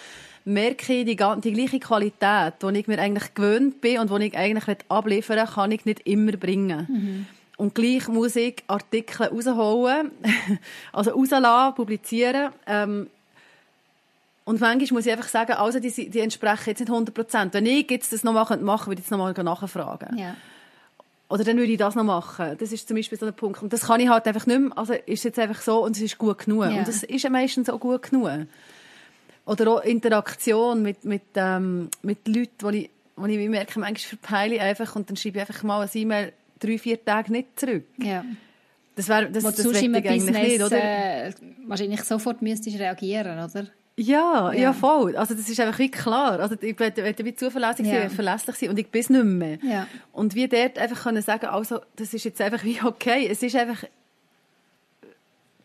merke 0.45 0.93
ich 0.93 1.07
die, 1.07 1.17
die 1.17 1.53
gleiche 1.53 1.79
Qualität, 1.79 2.55
die 2.63 2.79
ich 2.79 2.89
mir 2.89 2.99
eigentlich 2.99 3.35
gewöhnt 3.35 3.81
bin 3.81 3.99
und 4.01 4.11
die 4.11 4.27
ich 4.27 4.37
eigentlich 4.37 4.79
abliefern 4.89 5.47
kann 5.47 5.71
ich 5.71 5.85
nicht 5.85 6.01
immer 6.07 6.33
bringen. 6.33 6.87
Mhm. 6.89 7.27
Und 7.57 7.75
gleich 7.75 8.09
muss 8.09 8.37
ich 8.37 8.63
Artikel 8.67 9.27
rausholen, 9.27 10.11
also 10.93 11.11
rauslassen, 11.11 11.75
publizieren, 11.75 12.53
ähm, 12.67 13.09
und 14.45 14.61
manchmal 14.61 14.97
muss 14.97 15.07
ich 15.07 15.13
einfach 15.13 15.29
sagen, 15.29 15.53
also 15.53 15.79
die, 15.79 16.11
die 16.11 16.21
entsprechen 16.21 16.71
jetzt 16.71 16.81
nicht 16.81 16.91
100 16.91 17.15
Prozent. 17.15 17.55
Wenn 17.55 17.67
ich 17.67 17.89
jetzt 17.91 18.13
das 18.13 18.25
noch 18.25 18.33
machen, 18.33 18.63
machen 18.63 18.89
würde 18.89 19.01
ich 19.01 19.07
jetzt 19.07 19.11
noch 19.11 19.19
mal 19.19 19.33
nachfragen. 19.33 20.19
Ja. 20.19 20.35
Oder 21.29 21.45
dann 21.45 21.57
würde 21.57 21.73
ich 21.73 21.79
das 21.79 21.95
noch 21.95 22.05
machen. 22.05 22.57
Das 22.59 22.73
ist 22.73 22.89
zum 22.89 22.97
Beispiel 22.97 23.19
so 23.19 23.27
ein 23.27 23.35
Punkt. 23.35 23.63
Und 23.63 23.73
das 23.73 23.83
kann 23.87 24.01
ich 24.01 24.09
halt 24.09 24.27
einfach 24.27 24.47
nicht 24.47 24.61
mehr. 24.61 24.77
Also 24.77 24.95
ist 25.07 25.25
jetzt 25.25 25.39
einfach 25.39 25.63
so 25.63 25.85
und 25.85 25.97
es 25.97 26.03
ist 26.03 26.19
gut 26.19 26.39
genug. 26.45 26.65
Ja. 26.65 26.79
Und 26.79 26.89
das 26.89 27.05
ist 27.05 27.23
ja 27.23 27.31
meistens 27.31 27.71
auch 27.71 27.81
gut 27.81 28.11
genug. 28.11 28.31
Oder 29.47 29.71
auch 29.71 29.83
Interaktion 29.83 30.83
mit, 30.83 31.05
mit, 31.05 31.23
ähm, 31.37 31.89
mit 32.03 32.27
Leuten, 32.29 32.53
wo 32.61 32.69
ich, 32.69 32.91
wo 33.17 33.27
ich 33.27 33.49
merke, 33.49 33.79
manchmal 33.79 34.19
verpeile 34.19 34.57
ich 34.57 34.61
einfach 34.61 34.95
und 34.95 35.09
dann 35.09 35.17
schreibe 35.17 35.39
ich 35.39 35.49
einfach 35.49 35.63
mal 35.63 35.83
ein 35.83 35.91
E-Mail 35.93 36.33
drei, 36.63 36.79
vier 36.79 37.05
Tage 37.05 37.33
nicht 37.33 37.59
zurück. 37.59 37.87
Ja. 37.99 38.25
Das 38.95 39.09
wäre, 39.09 39.31
das, 39.31 39.43
das, 39.43 39.59
ich 39.59 39.77
eigentlich 39.77 40.05
Business, 40.05 40.37
nicht, 40.37 40.63
oder? 40.63 40.77
Äh, 40.77 41.33
wahrscheinlich 41.67 42.03
sofort 42.03 42.43
müsstest 42.43 42.79
reagieren, 42.79 43.39
oder? 43.39 43.67
Ja, 43.97 44.53
ja, 44.53 44.61
ja, 44.61 44.73
voll. 44.73 45.17
Also 45.17 45.35
das 45.35 45.49
ist 45.49 45.61
einfach 45.61 45.79
wie 45.79 45.91
klar. 45.91 46.41
Also 46.41 46.57
ich 46.61 46.79
werde 46.79 47.25
wie 47.25 47.35
zuverlässig 47.35 47.87
ja. 47.87 48.03
sein, 48.03 48.11
verlässlich 48.11 48.57
sein 48.57 48.71
und 48.71 48.79
ich 48.79 48.89
bin 48.89 49.01
es 49.01 49.11
nicht 49.11 49.25
mehr. 49.25 49.59
Ja. 49.63 49.87
Und 50.13 50.35
wie 50.35 50.49
dort 50.49 50.79
einfach 50.79 51.05
können 51.05 51.23
sagen, 51.23 51.47
also 51.47 51.81
das 51.97 52.15
ist 52.15 52.25
jetzt 52.25 52.41
einfach 52.41 52.65
wie 52.65 52.81
okay. 52.83 53.29
Es 53.31 53.43
ist 53.43 53.55
einfach 53.55 53.85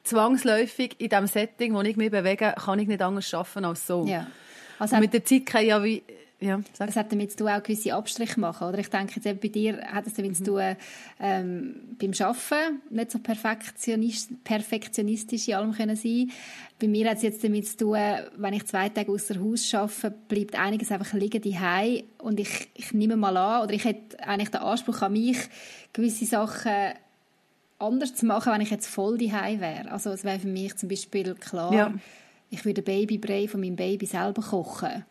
zwangsläufig 0.04 0.96
in 1.00 1.10
dem 1.10 1.28
Setting, 1.28 1.74
wo 1.74 1.82
ich 1.82 1.98
mich 1.98 2.12
bewege, 2.12 2.54
kann 2.58 2.80
ich 2.80 2.88
nicht 2.88 3.02
anders 3.02 3.28
schaffen 3.28 3.66
als 3.66 3.88
so. 3.88 4.06
Ja. 4.06 4.28
Also 4.80 4.98
mit 4.98 5.14
der 5.14 5.24
Zeit 5.24 5.46
kann 5.46 5.62
ich 5.62 5.70
ja 5.70 5.84
wie 5.84 6.04
ja, 6.40 6.62
sag. 6.74 6.88
Das 6.88 6.96
hat 6.96 7.12
damit 7.12 7.32
zu 7.32 7.38
tun, 7.38 7.48
auch 7.50 7.64
gewisse 7.64 7.96
Abstriche 7.96 8.40
machen, 8.40 8.68
oder? 8.68 8.78
Ich 8.78 8.90
denke, 8.90 9.14
jetzt 9.16 9.26
eben 9.26 9.40
bei 9.40 9.48
dir 9.48 9.82
hat 9.88 10.06
es 10.06 10.14
damit 10.14 10.32
mhm. 10.32 10.36
zu 10.36 10.44
tun, 10.44 10.76
ähm, 11.20 11.76
beim 12.00 12.12
Arbeiten 12.20 12.82
nicht 12.92 13.12
so 13.12 13.18
perfektionist, 13.18 14.44
perfektionistisch 14.44 15.48
in 15.48 15.56
allem 15.56 15.72
können 15.72 15.96
sein. 15.96 16.32
Bei 16.80 16.88
mir 16.88 17.10
hat 17.10 17.18
es 17.18 17.24
jetzt 17.24 17.44
damit 17.44 17.68
zu 17.68 17.78
tun, 17.78 17.98
wenn 18.36 18.54
ich 18.54 18.68
zwei 18.68 18.90
Tage 18.90 19.12
außer 19.12 19.40
Haus 19.40 19.74
arbeite, 19.74 20.12
bleibt 20.28 20.60
einiges 20.60 20.92
einfach 20.92 21.14
liegen 21.14 21.42
die 21.42 21.58
und 22.20 22.40
ich, 22.40 22.70
ich 22.76 22.94
nehme 22.94 23.18
mal 23.18 23.36
an, 23.36 23.64
oder 23.64 23.74
ich 23.74 23.86
hätte 23.86 24.20
eigentlich 24.20 24.50
den 24.50 24.62
Anspruch 24.62 25.02
an 25.02 25.14
mich, 25.14 25.40
gewisse 25.92 26.26
Sachen 26.26 26.94
anders 27.80 28.14
zu 28.14 28.28
machen, 28.28 28.54
wenn 28.54 28.62
ich 28.62 28.70
jetzt 28.70 28.88
voll 28.88 29.18
die 29.18 29.32
wäre. 29.32 29.92
Also 29.92 30.12
es 30.12 30.24
wäre 30.24 30.40
für 30.40 30.48
mich 30.48 30.76
zum 30.76 30.90
Beispiel 30.90 31.34
klar, 31.34 31.74
ja. 31.74 31.94
ich 32.52 32.64
würde 32.64 32.84
Babybrei 32.84 33.48
von 33.48 33.60
meinem 33.60 33.76
Baby 33.76 34.06
selber 34.06 34.44
kochen 34.44 35.04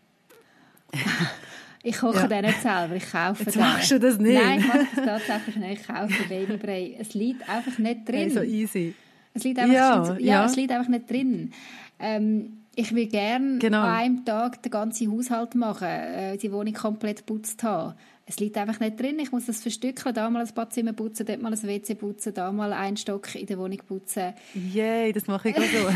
ich 1.83 1.97
koche 1.99 2.21
ja. 2.21 2.27
den 2.27 2.45
nicht 2.47 2.61
selber, 2.63 2.97
ich 2.97 3.11
kaufe 3.11 3.45
Jetzt 3.45 3.55
den. 3.55 3.63
machst 3.63 3.91
du 3.91 4.01
das 4.01 4.19
nicht? 4.19 4.43
Nein, 4.43 4.59
ich 4.61 4.67
mache 4.67 4.87
das 4.97 5.05
tatsächlich 5.27 5.57
nicht. 5.57 5.81
Ich 5.83 5.87
kaufe 5.87 6.29
Babybrei. 6.29 6.97
Es 6.99 7.15
liegt 7.15 7.49
einfach 7.49 7.79
nicht 7.79 8.09
drin. 8.09 8.15
Hey, 8.19 8.31
so 8.31 8.43
easy. 8.43 8.95
Es 9.35 9.45
liegt 9.45 9.59
einfach, 9.59 9.75
ja, 9.75 10.05
ja, 10.15 10.19
ja. 10.19 10.45
Es 10.47 10.57
liegt 10.57 10.73
einfach 10.73 10.89
nicht 10.89 11.09
drin. 11.11 11.53
Ähm, 11.99 12.63
Ich 12.79 12.95
will 12.95 13.07
gerne 13.07 13.59
Genau. 13.59 13.81
an 13.83 13.89
einem 13.89 14.25
Tag 14.25 14.63
den 14.63 14.71
ganzen 14.71 15.11
Haushalt 15.11 15.55
machen, 15.55 15.89
äh, 15.89 16.37
die 16.37 16.53
Wohnung 16.53 16.75
komplett 16.75 17.25
putzt 17.25 17.63
haben. 17.63 17.95
Es 18.29 18.41
liegt 18.41 18.59
einfach 18.59 18.81
nicht 18.81 18.99
drin. 18.99 19.21
Ich 19.21 19.31
muss 19.31 19.47
das 19.47 19.63
verstückeln. 19.63 20.13
Da 20.13 20.29
mal 20.29 20.45
ein 20.45 20.53
Badzimmer 20.53 20.93
putzen, 20.93 21.25
dort 21.27 21.41
mal 21.41 21.53
ein 21.53 21.63
WC 21.63 21.95
putzen, 21.95 22.35
da 22.35 22.51
mal 22.51 22.73
einen 22.73 22.97
Stock 22.97 23.33
in 23.37 23.47
der 23.47 23.57
Wohnung 23.57 23.79
putzen. 23.87 24.35
Yay, 24.53 25.13
das 25.13 25.29
mache 25.29 25.51
ich 25.51 25.57
auch 25.57 25.63
so. 25.63 25.89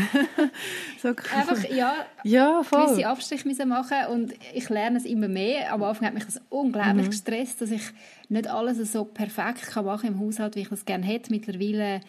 so 1.01 1.07
cool. 1.09 1.15
Einfach, 1.35 1.69
ja, 1.69 1.93
ja, 2.23 2.63
voll. 2.63 2.85
gewisse 2.85 3.07
Abstriche 3.07 3.45
müssen 3.45 3.67
machen 3.67 3.97
und 4.11 4.33
ich 4.53 4.69
lerne 4.69 4.97
es 4.97 5.03
immer 5.03 5.27
mehr. 5.27 5.73
Am 5.73 5.83
Anfang 5.83 6.07
hat 6.07 6.13
mich 6.13 6.23
das 6.23 6.39
unglaublich 6.49 7.09
gestresst, 7.09 7.59
dass 7.59 7.69
ich 7.69 7.83
nicht 8.29 8.47
alles 8.47 8.77
so 8.93 9.03
perfekt 9.03 9.63
kann 9.63 9.83
machen 9.83 10.07
im 10.07 10.19
Haushalt, 10.21 10.55
wie 10.55 10.61
ich 10.61 10.69
das 10.69 10.85
gerne 10.85 11.05
hätte. 11.05 11.31
Mittlerweile 11.31 11.99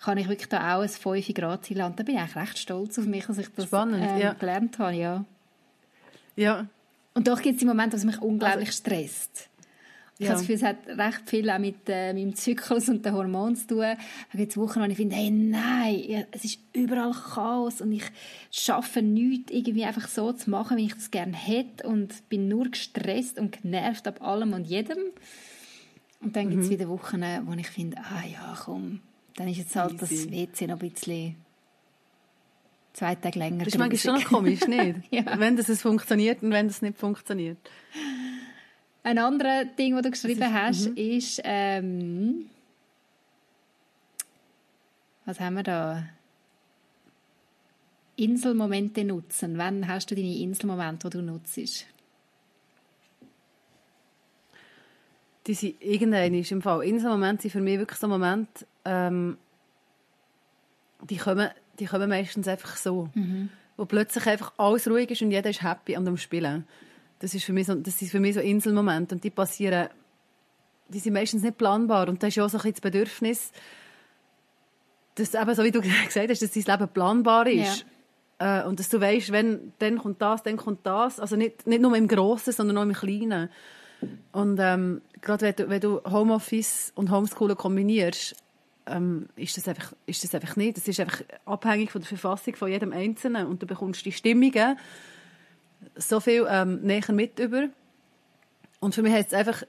kann 0.00 0.16
ich 0.16 0.26
wirklich 0.26 0.48
da 0.48 0.76
auch 0.76 0.80
ein 0.80 0.88
5 0.88 1.34
Grad 1.34 1.68
haben. 1.68 1.96
Da 1.96 2.02
bin 2.02 2.14
ich 2.14 2.20
eigentlich 2.20 2.36
recht 2.36 2.58
stolz 2.58 2.98
auf 2.98 3.04
mich, 3.04 3.26
dass 3.26 3.36
ich 3.36 3.48
das 3.54 3.66
Spannend, 3.66 4.02
ähm, 4.02 4.18
ja. 4.18 4.32
gelernt 4.32 4.78
habe. 4.78 4.94
Ja. 4.94 5.24
Ja, 6.34 6.66
Und 7.12 7.28
doch 7.28 7.42
gibt 7.42 7.54
es 7.54 7.60
die 7.60 7.66
Momente, 7.66 7.96
was 7.96 8.04
mich 8.04 8.20
unglaublich 8.22 8.72
stresst. 8.72 9.50
Ich 10.18 10.24
Ja. 10.24 10.30
habe 10.30 10.38
das 10.38 10.46
Gefühl, 10.46 10.56
es 10.56 10.62
hat 10.62 10.86
recht 10.88 11.28
viel 11.28 11.50
auch 11.50 11.58
mit 11.58 11.76
äh, 11.88 12.14
meinem 12.14 12.34
Zyklus 12.34 12.88
und 12.88 13.04
den 13.04 13.12
Hormonen 13.12 13.54
zu 13.54 13.66
tun. 13.66 13.78
Da 13.80 13.96
gibt 14.38 14.50
es 14.52 14.56
Wochen, 14.56 14.80
wo 14.80 14.84
ich 14.84 14.96
finde, 14.96 15.14
hey, 15.14 15.30
nein, 15.30 16.24
es 16.32 16.44
ist 16.44 16.58
überall 16.72 17.12
Chaos 17.12 17.82
und 17.82 17.92
ich 17.92 18.04
schaffe 18.50 19.02
nichts, 19.02 19.52
irgendwie 19.52 19.84
einfach 19.84 20.08
so 20.08 20.32
zu 20.32 20.48
machen, 20.48 20.78
wie 20.78 20.86
ich 20.86 20.94
das 20.94 21.10
gerne 21.10 21.36
hätte 21.36 21.86
und 21.86 22.28
bin 22.30 22.48
nur 22.48 22.70
gestresst 22.70 23.38
und 23.38 23.60
genervt 23.60 24.08
ab 24.08 24.22
allem 24.22 24.54
und 24.54 24.66
jedem. 24.66 24.96
Und 26.22 26.34
dann 26.34 26.46
Mhm. 26.46 26.50
gibt 26.50 26.62
es 26.62 26.70
wieder 26.70 26.88
Wochen, 26.88 27.22
wo 27.44 27.52
ich 27.52 27.68
finde, 27.68 27.98
ah 27.98 28.22
ja, 28.26 28.56
komm, 28.64 29.00
dann 29.36 29.48
ist 29.48 29.58
jetzt 29.58 29.76
halt 29.76 30.00
das 30.00 30.10
Easy. 30.10 30.30
WC 30.30 30.66
noch 30.66 30.80
ein 30.80 30.90
bisschen 30.90 31.36
zwei 32.94 33.14
Tage 33.16 33.38
länger 33.38 33.64
das 33.64 33.74
ist 33.74 33.78
manchmal 33.78 34.18
schon 34.20 34.24
komisch, 34.28 34.66
nicht? 34.66 34.96
Ja. 35.10 35.38
Wenn 35.38 35.56
das 35.58 35.68
es 35.68 35.82
funktioniert 35.82 36.42
und 36.42 36.52
wenn 36.52 36.68
das 36.68 36.80
nicht 36.80 36.96
funktioniert. 36.96 37.58
Ein 39.06 39.18
anderes 39.18 39.66
Ding, 39.78 39.94
das 39.94 40.02
du 40.02 40.10
geschrieben 40.10 40.42
ist- 40.42 40.52
hast, 40.52 40.86
ist, 40.86 41.40
ähm, 41.44 42.50
was 45.24 45.38
haben 45.38 45.54
wir 45.54 45.62
da? 45.62 46.08
Inselmomente 48.16 49.04
nutzen. 49.04 49.58
Wann 49.58 49.86
hast 49.86 50.10
du 50.10 50.16
deine 50.16 50.36
Inselmomente, 50.38 51.08
die 51.08 51.18
du 51.18 51.22
nutzt? 51.22 51.86
Die 55.46 55.54
sind 55.54 55.80
irgendein 55.80 56.34
ist 56.34 56.50
im 56.50 56.60
Fall. 56.60 56.82
Inselmomente 56.82 57.42
sind 57.42 57.52
für 57.52 57.60
mich 57.60 57.78
wirklich 57.78 58.00
so 58.00 58.08
Momente, 58.08 58.66
ähm, 58.84 59.38
die 61.08 61.16
kommen, 61.18 61.48
die 61.78 61.84
kommen 61.86 62.08
meistens 62.08 62.48
einfach 62.48 62.76
so. 62.76 63.08
Wo 63.76 63.84
plötzlich 63.84 64.26
einfach 64.26 64.52
alles 64.56 64.88
ruhig 64.88 65.08
ist 65.12 65.22
und 65.22 65.30
jeder 65.30 65.50
ist 65.50 65.62
happy 65.62 65.96
und 65.96 66.08
am 66.08 66.16
Spielen. 66.16 66.66
Das, 67.18 67.34
ist 67.34 67.44
für 67.44 67.52
mich 67.52 67.66
so, 67.66 67.74
das 67.74 67.98
sind 67.98 68.10
für 68.10 68.20
mich 68.20 68.34
so 68.34 68.40
Inselmomente 68.40 69.14
und 69.14 69.24
die 69.24 69.30
passieren, 69.30 69.88
die 70.88 70.98
sind 70.98 71.14
meistens 71.14 71.42
nicht 71.42 71.58
planbar 71.58 72.08
und 72.08 72.22
da 72.22 72.26
ist 72.26 72.36
ja 72.36 72.44
auch 72.44 72.48
so 72.48 72.58
ein 72.58 72.62
bisschen 72.62 72.74
das 72.74 72.80
Bedürfnis, 72.80 73.52
dass 75.16 75.34
eben, 75.34 75.54
so 75.54 75.64
wie 75.64 75.70
du 75.70 75.80
gesagt 76.06 76.30
hast, 76.30 76.42
dass 76.42 76.50
dein 76.50 76.78
Leben 76.78 76.88
planbar 76.92 77.46
ist. 77.46 77.86
Äh, 78.38 78.64
und 78.64 78.78
dass 78.78 78.88
du 78.88 79.00
weißt, 79.00 79.32
wenn, 79.32 79.72
dann 79.78 79.98
kommt 79.98 80.20
das, 80.20 80.42
dann 80.42 80.56
kommt 80.56 80.86
das. 80.86 81.20
Also 81.20 81.36
nicht, 81.36 81.66
nicht 81.66 81.80
nur 81.80 81.96
im 81.96 82.06
Grossen, 82.06 82.52
sondern 82.52 82.78
auch 82.78 82.82
im 82.82 82.92
Kleinen. 82.92 83.48
Und 84.32 84.58
ähm, 84.60 85.00
gerade 85.22 85.46
wenn 85.46 85.56
du, 85.56 85.68
wenn 85.70 85.80
du 85.80 86.00
Homeoffice 86.04 86.92
und 86.94 87.10
Homeschooling 87.10 87.56
kombinierst, 87.56 88.36
ähm, 88.86 89.28
ist, 89.36 89.56
das 89.56 89.66
einfach, 89.68 89.94
ist 90.06 90.22
das 90.22 90.34
einfach 90.34 90.56
nicht. 90.56 90.76
Das 90.76 90.86
ist 90.86 91.00
einfach 91.00 91.22
abhängig 91.46 91.90
von 91.90 92.02
der 92.02 92.08
Verfassung 92.08 92.54
von 92.54 92.70
jedem 92.70 92.92
Einzelnen. 92.92 93.46
Und 93.46 93.62
du 93.62 93.66
bekommst 93.66 94.04
die 94.04 94.12
Stimmungen 94.12 94.78
so 95.96 96.20
viel 96.20 96.46
ähm, 96.48 96.80
näher 96.82 97.12
mit 97.12 97.38
über. 97.38 97.68
Und 98.80 98.94
für 98.94 99.02
mich 99.02 99.12
heißt 99.12 99.28
es 99.32 99.34
einfach, 99.38 99.62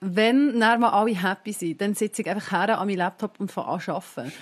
wenn 0.00 0.58
dann 0.60 0.80
mal 0.80 0.90
alle 0.90 1.20
happy 1.20 1.52
sind, 1.52 1.80
dann 1.80 1.94
sitze 1.94 2.22
ich 2.22 2.28
einfach 2.28 2.52
her 2.52 2.78
an 2.78 2.86
meinem 2.86 2.98
Laptop 2.98 3.40
und 3.40 3.50
fange 3.50 3.68
an 3.68 3.80
arbeiten. 3.86 4.32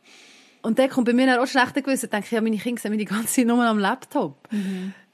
und 0.62 0.78
dann 0.78 0.88
kommt 0.90 1.06
bei 1.06 1.12
mir 1.12 1.26
dann 1.26 1.38
auch 1.40 1.46
schlechter 1.46 1.82
Gewissen. 1.82 2.10
Denke 2.10 2.26
ich, 2.26 2.32
ja, 2.32 2.40
meine 2.40 2.56
Kinder 2.58 2.80
sind 2.80 2.90
meine 2.92 3.04
ganze 3.04 3.34
Zeit 3.34 3.46
nur 3.46 3.62
am 3.64 3.78
Laptop. 3.78 4.48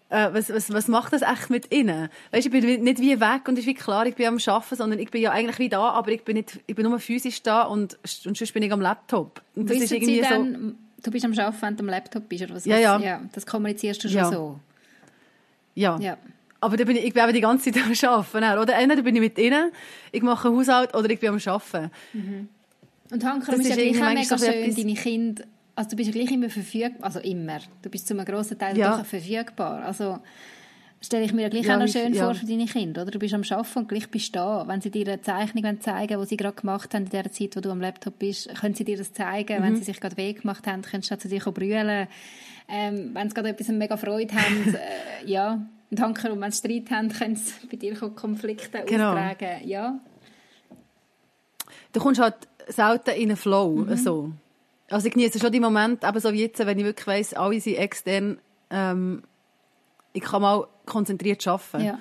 Äh, 0.08 0.32
was, 0.32 0.52
was, 0.52 0.72
was 0.72 0.88
macht 0.88 1.12
das 1.12 1.22
echt 1.22 1.50
mit 1.50 1.72
ihnen? 1.72 2.08
Weißt, 2.32 2.46
ich 2.46 2.52
bin 2.52 2.82
nicht 2.82 3.00
wie 3.00 3.20
weg 3.20 3.46
und 3.46 3.58
ist 3.58 3.66
wie 3.66 3.74
klar, 3.74 4.06
ich 4.06 4.14
bin 4.16 4.26
am 4.26 4.38
Arbeiten, 4.44 4.76
sondern 4.76 4.98
ich 4.98 5.10
bin 5.10 5.22
ja 5.22 5.30
eigentlich 5.32 5.58
wie 5.58 5.68
da, 5.68 5.90
aber 5.90 6.10
ich 6.10 6.24
bin, 6.24 6.36
nicht, 6.36 6.58
ich 6.66 6.74
bin 6.74 6.84
nur 6.88 6.98
physisch 6.98 7.42
da 7.42 7.62
und, 7.62 7.94
und 8.26 8.36
sonst 8.36 8.52
bin 8.52 8.62
ich 8.62 8.72
am 8.72 8.80
Laptop. 8.80 9.40
Und 9.54 9.70
das 9.70 9.76
ist 9.78 9.92
irgendwie 9.92 10.16
Sie 10.16 10.22
so... 10.22 10.28
dann, 10.30 10.78
du 11.02 11.10
bist 11.10 11.24
am 11.24 11.32
Arbeiten, 11.32 11.62
wenn 11.62 11.76
du 11.76 11.82
am 11.84 11.88
Laptop 11.90 12.28
bist, 12.28 12.42
oder 12.44 12.54
was? 12.54 12.64
Ja, 12.64 12.96
was- 12.96 13.04
ja. 13.04 13.20
Das 13.32 13.46
kommunizierst 13.46 14.02
du 14.02 14.08
schon 14.08 14.16
Ja. 14.18 14.30
so. 14.30 14.58
Ja. 15.80 15.98
Ja. 16.00 16.16
Aber 16.62 16.76
da 16.76 16.84
bin 16.84 16.96
ich, 16.96 17.04
ich 17.06 17.14
bin 17.14 17.32
die 17.32 17.40
ganze 17.40 17.72
Zeit 17.72 17.82
am 17.82 17.92
Arbeiten. 18.10 18.40
dann. 18.42 18.58
Oder 18.58 18.74
entweder 18.76 19.02
bin 19.02 19.14
ich 19.14 19.20
mit 19.22 19.38
ihnen, 19.38 19.72
ich 20.12 20.22
mache 20.22 20.50
Haushalt 20.50 20.94
oder 20.94 21.08
ich 21.08 21.18
bin 21.18 21.30
am 21.30 21.38
Arbeiten. 21.44 21.90
Und 23.12 23.24
Hanker, 23.24 23.52
Das 23.52 23.60
ist 23.60 23.68
ja 23.70 23.74
gleich 23.76 24.02
auch 24.02 24.08
mega 24.14 24.38
schön, 24.38 24.48
etwas- 24.52 24.76
deine 24.76 24.94
Kinder, 24.94 25.44
also 25.74 25.90
du 25.90 25.96
bist 25.96 26.08
ja 26.08 26.12
gleich 26.20 26.30
immer 26.30 26.50
verfügbar, 26.50 27.04
also 27.06 27.18
immer, 27.20 27.58
du 27.82 27.88
bist 27.90 28.06
zu 28.06 28.14
einem 28.14 28.24
grossen 28.24 28.58
Teil 28.58 28.76
Ja. 28.78 28.98
doch 28.98 29.04
verfügbar, 29.04 29.82
also 29.84 30.18
stelle 31.00 31.24
ich 31.24 31.32
mir 31.32 31.42
ja 31.42 31.48
gleich 31.48 31.64
Ja, 31.66 31.74
auch 31.76 31.80
noch 31.80 31.88
schön 31.88 32.12
ja. 32.14 32.24
vor 32.26 32.34
für 32.34 32.46
deine 32.46 32.66
Kinder, 32.66 33.02
oder? 33.02 33.10
Du 33.10 33.18
bist 33.18 33.34
am 33.34 33.42
Arbeiten 33.42 33.78
und 33.80 33.88
gleich 33.88 34.08
bist 34.10 34.28
du 34.28 34.38
da. 34.38 34.68
Wenn 34.68 34.80
sie 34.82 34.90
dir 34.90 35.06
eine 35.08 35.22
Zeichnung 35.22 35.64
wollen 35.64 35.80
zeigen 35.80 36.20
die 36.20 36.26
sie 36.28 36.36
gerade 36.36 36.54
gemacht 36.56 36.94
haben 36.94 37.04
in 37.04 37.10
der 37.10 37.32
Zeit, 37.32 37.56
wo 37.56 37.60
du 37.60 37.70
am 37.70 37.80
Laptop 37.80 38.18
bist, 38.18 38.54
können 38.60 38.74
sie 38.74 38.84
dir 38.84 38.98
das 38.98 39.12
zeigen. 39.12 39.58
Mhm. 39.58 39.62
Wenn 39.64 39.76
sie 39.76 39.84
sich 39.84 39.98
gerade 39.98 40.16
weh 40.18 40.34
gemacht 40.34 40.66
haben, 40.66 40.82
kannst 40.82 41.10
du 41.10 41.18
zu 41.18 41.28
dir 41.28 41.40
brüllen. 41.40 42.06
Ähm, 42.70 43.10
wenn 43.14 43.28
sie 43.28 43.34
gerade 43.34 43.48
etwas 43.50 43.68
mega 43.68 43.96
Freude 43.96 44.34
haben, 44.34 44.74
äh, 45.24 45.28
ja. 45.30 45.60
Und 45.90 46.00
Hanker, 46.00 46.32
und 46.32 46.40
wenn 46.40 46.52
sie 46.52 46.58
Streit 46.58 46.90
haben, 46.90 47.08
können 47.08 47.34
sie 47.36 47.52
bei 47.68 47.76
dir 47.76 47.94
Konflikte 47.96 48.84
Genau. 48.86 49.10
austragen. 49.10 49.66
Ja. 49.66 49.98
du 51.92 52.00
kommst 52.00 52.20
halt 52.20 52.36
selten 52.68 53.10
in 53.10 53.30
einen 53.30 53.36
Flow. 53.36 53.86
So. 53.96 54.30
Also 54.88 55.08
ich 55.08 55.14
genieße 55.14 55.40
schon 55.40 55.50
die 55.50 55.58
Momente, 55.60 56.06
eben 56.06 56.20
so 56.20 56.32
wie 56.32 56.42
jetzt, 56.42 56.64
wenn 56.64 56.78
ich 56.78 56.84
wirklich 56.84 57.06
weiss, 57.06 57.34
alle 57.34 57.60
sind 57.60 57.76
extern, 57.76 58.38
ähm, 58.70 59.22
ich 60.12 60.22
kann 60.22 60.42
mal 60.42 60.66
konzentriert 60.86 61.46
arbeiten. 61.46 61.84
ja. 61.84 61.98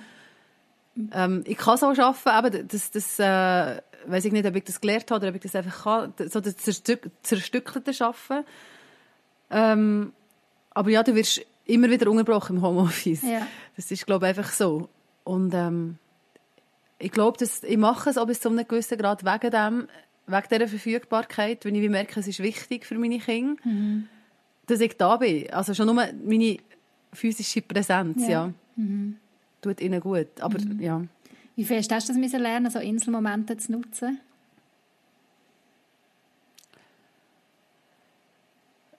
Ähm, 1.13 1.43
ich 1.45 1.57
kann 1.57 1.77
so 1.77 1.87
arbeiten, 1.87 2.55
eben, 2.57 2.67
das, 2.67 2.91
das 2.91 3.19
äh, 3.19 3.81
weiß 4.07 4.25
ich 4.25 4.31
nicht, 4.33 4.45
ob 4.45 4.55
ich 4.55 4.63
das 4.65 4.81
gelernt 4.81 5.09
habe 5.11 5.21
oder 5.21 5.29
ob 5.29 5.35
ich 5.35 5.41
das 5.41 5.55
einfach 5.55 5.83
kann, 5.83 6.13
so 6.29 6.41
das 6.41 6.57
zerstück, 6.57 7.09
zerstückelte 7.23 7.91
Arbeiten. 8.03 8.45
Ähm, 9.51 10.13
aber 10.71 10.89
ja, 10.89 11.03
du 11.03 11.15
wirst 11.15 11.41
immer 11.65 11.89
wieder 11.89 12.09
unterbrochen 12.09 12.57
im 12.57 12.61
Homeoffice. 12.61 13.21
Ja. 13.23 13.45
Das 13.75 13.91
ist, 13.91 14.05
glaube 14.05 14.25
ich, 14.25 14.37
einfach 14.37 14.51
so. 14.51 14.89
Und 15.23 15.53
ähm, 15.53 15.97
ich 16.97 17.11
glaube, 17.11 17.37
dass 17.37 17.63
ich 17.63 17.77
mache 17.77 18.09
es 18.09 18.17
auch 18.17 18.25
bis 18.27 18.41
zu 18.41 18.49
einem 18.49 18.67
gewissen 18.67 18.97
Grad 18.97 19.23
wegen 19.23 19.51
dem, 19.51 19.87
wegen 20.27 20.47
dieser 20.51 20.67
Verfügbarkeit, 20.67 21.63
wenn 21.65 21.75
ich 21.75 21.89
merke, 21.89 22.19
es 22.19 22.27
ist 22.27 22.39
wichtig 22.39 22.85
für 22.85 22.95
meine 22.97 23.19
Kinder, 23.19 23.61
dass 24.67 24.79
ich 24.81 24.97
da 24.97 25.17
bin. 25.17 25.49
Also 25.51 25.73
schon 25.73 25.85
nur 25.85 25.95
meine 25.95 26.57
physische 27.13 27.61
Präsenz, 27.61 28.27
Ja. 28.27 28.51
ja. 28.77 28.83
Tut 29.61 29.81
ihnen 29.81 29.99
gut. 29.99 30.27
Aber 30.39 30.57
ja. 30.79 31.01
Wie 31.55 31.65
fest 31.65 31.91
hast 31.91 32.07
du 32.07 32.13
das 32.13 32.19
müssen 32.19 32.39
lernen, 32.41 32.71
so 32.71 32.79
Inselmomente 32.79 33.57
zu 33.57 33.73
nutzen? 33.73 34.19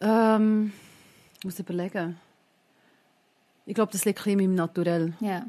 Ähm, 0.03 0.73
muss 1.45 1.59
überlegen. 1.59 2.19
Ich 3.67 3.75
glaube, 3.75 3.93
das 3.93 4.05
liegt 4.05 4.19
ein 4.21 4.25
bisschen 4.25 4.41
in 4.41 4.47
meinem 4.51 4.55
Naturell. 4.57 5.13
Ja. 5.21 5.45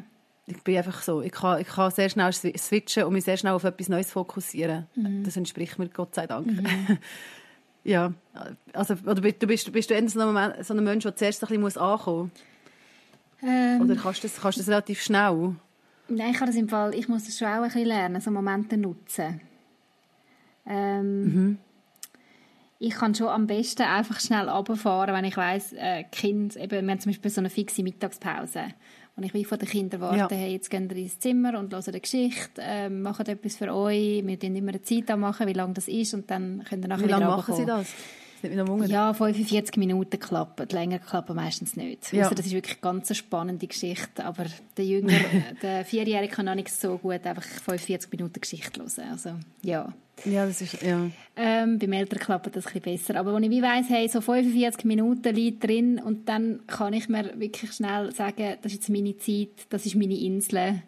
Ich 0.47 0.61
bin 0.63 0.77
einfach 0.77 1.01
so. 1.01 1.21
Ich 1.21 1.31
kann, 1.31 1.61
ich 1.61 1.67
kann 1.67 1.91
sehr 1.91 2.09
schnell 2.09 2.29
swi- 2.29 2.57
switchen 2.57 3.03
und 3.03 3.13
mich 3.13 3.23
sehr 3.23 3.37
schnell 3.37 3.53
auf 3.53 3.63
etwas 3.63 3.89
Neues 3.89 4.11
fokussieren. 4.11 4.87
Das 5.23 5.37
entspricht 5.37 5.79
mir, 5.79 5.87
Gott 5.89 6.13
sei 6.15 6.27
Dank. 6.27 6.47
ja. 7.83 8.13
Also, 8.73 8.95
oder 9.05 9.21
bist 9.21 9.41
du, 9.41 9.47
bist, 9.47 9.71
bist 9.71 9.89
du 9.89 9.93
eher 9.93 10.09
so 10.09 10.19
ein, 10.19 10.63
so 10.63 10.73
ein 10.73 10.83
Mensch, 10.83 11.03
der 11.03 11.15
zuerst 11.15 11.41
ein 11.43 11.47
bisschen 11.47 11.61
muss 11.61 11.77
ankommen 11.77 12.31
Ähm, 13.41 13.77
muss? 13.79 13.89
Oder 13.91 14.01
kannst 14.01 14.23
du 14.23 14.27
das, 14.27 14.41
kannst 14.41 14.57
du 14.57 14.61
das 14.61 14.69
relativ 14.69 15.01
schnell? 15.01 15.55
Nein, 16.09 16.31
ich 16.31 16.35
habe 16.41 16.47
das 16.47 16.55
im 16.55 16.67
Fall, 16.67 16.93
ich 16.95 17.07
muss 17.07 17.25
das 17.25 17.37
schon 17.37 17.47
auch 17.47 17.53
ein 17.61 17.63
bisschen 17.63 17.85
lernen, 17.85 18.19
so 18.19 18.29
Momente 18.31 18.75
nutzen. 18.77 19.39
Ähm, 20.67 21.57
Ich 22.84 22.95
kann 22.95 23.13
schon 23.13 23.27
am 23.27 23.45
besten 23.45 23.84
einfach 23.84 24.19
schnell 24.19 24.49
runterfahren, 24.49 25.13
wenn 25.13 25.23
ich 25.23 25.38
weiss, 25.38 25.71
äh, 25.73 26.03
Kind, 26.11 26.55
eben, 26.55 26.84
wir 26.88 26.91
haben 26.91 26.99
zum 26.99 27.11
Beispiel 27.11 27.29
so 27.29 27.39
eine 27.39 27.51
fixe 27.51 27.84
Mittagspause. 27.84 28.63
Und 29.15 29.23
ich 29.23 29.36
will 29.36 29.45
von 29.45 29.59
den 29.59 29.67
Kindern 29.67 30.01
warten, 30.01 30.17
Ja. 30.17 30.27
hey, 30.32 30.53
jetzt 30.53 30.71
gehen 30.71 30.89
wir 30.89 30.97
ins 30.97 31.19
Zimmer 31.19 31.59
und 31.59 31.71
hören 31.71 31.84
eine 31.86 31.99
Geschichte, 31.99 32.59
ähm, 32.59 33.03
machen 33.03 33.27
etwas 33.27 33.57
für 33.57 33.71
euch, 33.71 34.25
wir 34.25 34.39
tun 34.39 34.55
immer 34.55 34.69
eine 34.69 34.82
Zeit 34.82 35.15
machen, 35.15 35.45
wie 35.45 35.53
lange 35.53 35.73
das 35.73 35.88
ist 35.88 36.15
und 36.15 36.32
dann 36.32 36.63
könnt 36.67 36.84
ihr 36.84 36.88
nachher 36.88 37.05
Wie 37.05 37.11
lange 37.11 37.25
machen 37.25 37.53
sie 37.53 37.65
das? 37.67 37.93
Ja, 38.89 39.13
45 39.13 39.77
Minuten 39.77 40.19
klappen, 40.19 40.67
länger 40.69 40.99
klappen 40.99 41.35
meistens 41.35 41.75
nicht. 41.75 42.11
Ja. 42.11 42.23
Also 42.23 42.35
das 42.35 42.45
ist 42.45 42.53
wirklich 42.53 42.77
eine 42.81 42.81
ganz 42.81 43.15
spannende 43.15 43.67
Geschichte, 43.67 44.25
aber 44.25 44.45
der 44.77 44.85
Jünger, 44.85 45.13
der 45.61 45.85
Vierjährige 45.85 46.33
kann 46.33 46.47
auch 46.49 46.55
nicht 46.55 46.69
so 46.69 46.97
gut 46.97 47.25
einfach 47.25 47.43
45 47.43 48.11
Minuten 48.11 48.39
Geschichte 48.41 48.81
hören. 48.81 49.11
Also 49.11 49.31
ja. 49.61 49.93
Ja, 50.25 50.45
das 50.45 50.61
ist, 50.61 50.81
ja. 50.83 51.09
Ähm, 51.35 51.79
beim 51.79 51.93
Eltern 51.93 52.19
klappt 52.19 52.55
das 52.55 52.67
ein 52.67 52.81
besser. 52.81 53.15
Aber 53.15 53.33
wenn 53.33 53.43
ich 53.43 53.49
wie 53.49 53.61
weiss, 53.61 53.89
hey, 53.89 54.07
so 54.07 54.21
45 54.21 54.85
Minuten 54.85 55.33
liegt 55.33 55.63
drin 55.63 55.99
und 55.99 56.29
dann 56.29 56.61
kann 56.67 56.93
ich 56.93 57.09
mir 57.09 57.39
wirklich 57.39 57.71
schnell 57.73 58.13
sagen, 58.13 58.57
das 58.61 58.71
ist 58.71 58.87
jetzt 58.87 58.89
meine 58.89 59.17
Zeit, 59.17 59.65
das 59.69 59.85
ist 59.85 59.95
meine 59.95 60.19
Insel. 60.19 60.83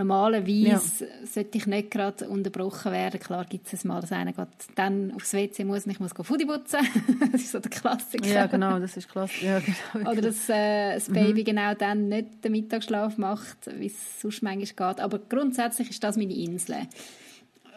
Normalerweise 0.00 1.08
sollte 1.24 1.58
ich 1.58 1.66
nicht 1.66 1.90
gerade 1.90 2.28
unterbrochen 2.28 2.90
werden. 2.90 3.20
Klar 3.20 3.44
gibt 3.44 3.70
es 3.72 3.84
mal, 3.84 4.00
dass 4.00 4.12
einer 4.12 4.32
dann 4.74 5.12
aufs 5.14 5.34
WC 5.34 5.64
muss 5.64 5.84
und 5.84 5.92
ich 5.92 6.00
muss 6.00 6.12
Fudi 6.22 6.46
putzen. 6.46 6.80
das 7.32 7.42
ist 7.42 7.52
so 7.52 7.58
der 7.58 7.70
Klassiker. 7.70 8.26
Ja, 8.26 8.46
genau, 8.46 8.78
das 8.78 8.96
ist 8.96 9.08
klasse. 9.10 9.44
Ja, 9.44 9.60
genau. 9.60 10.10
Oder 10.10 10.22
dass 10.22 10.48
äh, 10.48 10.94
das 10.94 11.08
Baby 11.10 11.44
genau 11.44 11.74
dann 11.74 12.08
nicht 12.08 12.42
den 12.42 12.52
Mittagsschlaf 12.52 13.18
macht, 13.18 13.58
wie 13.78 13.86
es 13.86 14.20
sonst 14.20 14.42
manchmal 14.42 14.94
geht. 14.94 15.02
Aber 15.02 15.18
grundsätzlich 15.18 15.90
ist 15.90 16.02
das 16.02 16.16
meine 16.16 16.34
Insel. 16.34 16.76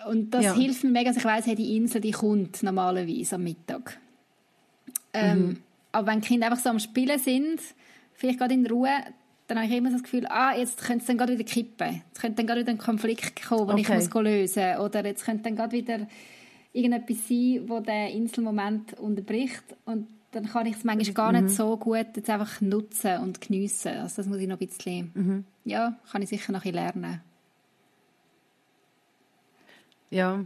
Und 0.10 0.32
das 0.32 0.46
Ja. 0.46 0.56
hilft 0.56 0.84
mir 0.84 0.92
mega, 0.92 1.10
dass 1.10 1.18
ich 1.18 1.26
weiss, 1.26 1.46
hey, 1.46 1.56
die 1.56 1.76
Insel 1.76 2.00
die 2.02 2.12
kommt 2.12 2.64
normalerweise 2.64 3.36
am 3.36 3.44
Mittag. 3.44 4.00
Ähm, 5.14 5.58
Aber 5.92 6.08
wenn 6.08 6.22
die 6.22 6.28
Kinder 6.28 6.48
einfach 6.48 6.64
so 6.64 6.70
am 6.70 6.80
Spielen 6.80 7.20
sind, 7.20 7.60
vielleicht 8.16 8.40
gerade 8.40 8.54
in 8.54 8.66
Ruhe, 8.66 8.90
dann 9.48 9.58
habe 9.58 9.68
ich 9.68 9.74
immer 9.78 9.92
das 9.92 10.04
Gefühl, 10.04 10.26
ah, 10.28 10.56
jetzt 10.56 10.80
könnte 10.82 11.02
es 11.02 11.06
dann 11.08 11.18
gerade 11.18 11.34
wieder 11.34 11.44
kippen. 11.44 12.02
Jetzt 12.08 12.22
könnte 12.22 12.38
dann 12.38 12.48
gerade 12.48 12.62
wieder 12.62 12.72
ein 12.72 12.78
Konflikt 12.78 13.44
kommen, 13.46 13.68
den 13.68 13.78
ich 13.80 13.88
Okay. 13.88 13.96
muss 13.98 14.10
gehen 14.10 14.24
lösen 14.24 14.78
Oder 14.78 15.06
jetzt 15.06 15.26
könnte 15.26 15.44
dann 15.44 15.56
gerade 15.56 15.72
wieder 15.74 16.08
irgendetwas 16.72 17.28
sein, 17.28 17.64
wo 17.68 17.80
der 17.82 18.10
Inselmoment 18.12 18.94
unterbricht. 19.00 19.64
Und 19.86 20.08
dann 20.32 20.48
kann 20.48 20.66
ich 20.66 20.78
es 20.78 20.84
manchmal 20.84 21.14
gar 21.14 21.32
nicht 21.32 21.50
so 21.56 21.78
gut 21.78 22.08
jetzt 22.16 22.30
einfach 22.30 22.60
nutzen 22.62 23.18
und 23.20 23.40
geniessen. 23.42 23.98
Also 23.98 24.16
das 24.16 24.26
muss 24.28 24.38
ich 24.40 24.48
noch 24.48 24.60
ein 24.60 24.66
bisschen, 24.68 25.46
ja, 25.66 25.96
kann 26.12 26.22
ich 26.22 26.30
sicher 26.30 26.52
noch 26.52 26.66
ein 26.66 26.72
bisschen 26.72 27.02
lernen. 27.02 27.22
Ja. 30.10 30.44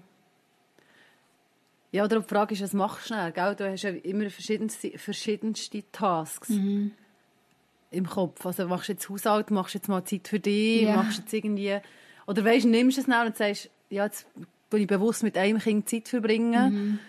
Ja, 1.92 2.04
oder 2.04 2.20
die 2.20 2.28
Frage 2.28 2.54
ist, 2.54 2.62
was 2.62 2.74
machst 2.74 3.04
du 3.06 3.08
schnell? 3.14 3.32
Gell? 3.32 3.56
Du 3.56 3.70
hast 3.72 3.84
ja 3.84 3.90
immer 3.92 4.30
verschiedenste, 4.30 4.98
verschiedenste 4.98 5.84
Tasks 5.92 6.50
Mhm. 6.50 6.92
Im 7.92 8.08
Kopf. 8.08 8.46
Also 8.46 8.68
machst 8.68 8.90
du 8.90 8.94
jetzt 8.94 9.10
Haushalt, 9.10 9.52
machst 9.52 9.74
du 9.74 9.78
jetzt 9.80 9.88
mal 9.88 10.04
Zeit 10.04 10.28
für 10.28 10.40
dich, 10.40 10.84
Ja. 10.84 10.96
machst 10.96 11.18
du 11.18 11.22
jetzt 11.22 11.34
irgendwie... 11.34 11.78
Oder 12.26 12.44
weißt, 12.44 12.66
du, 12.66 12.70
nimmst 12.70 12.98
es 12.98 13.06
schnell 13.06 13.26
und 13.28 13.38
sagst, 13.38 13.70
ja, 13.90 14.06
jetzt 14.06 14.26
will 14.70 14.82
ich 14.82 14.88
bewusst 14.88 15.24
mit 15.24 15.38
einem 15.38 15.60
Kind 15.60 15.90
Zeit 15.90 16.10
verbringen. 16.10 16.74
Mhm. 16.74 17.00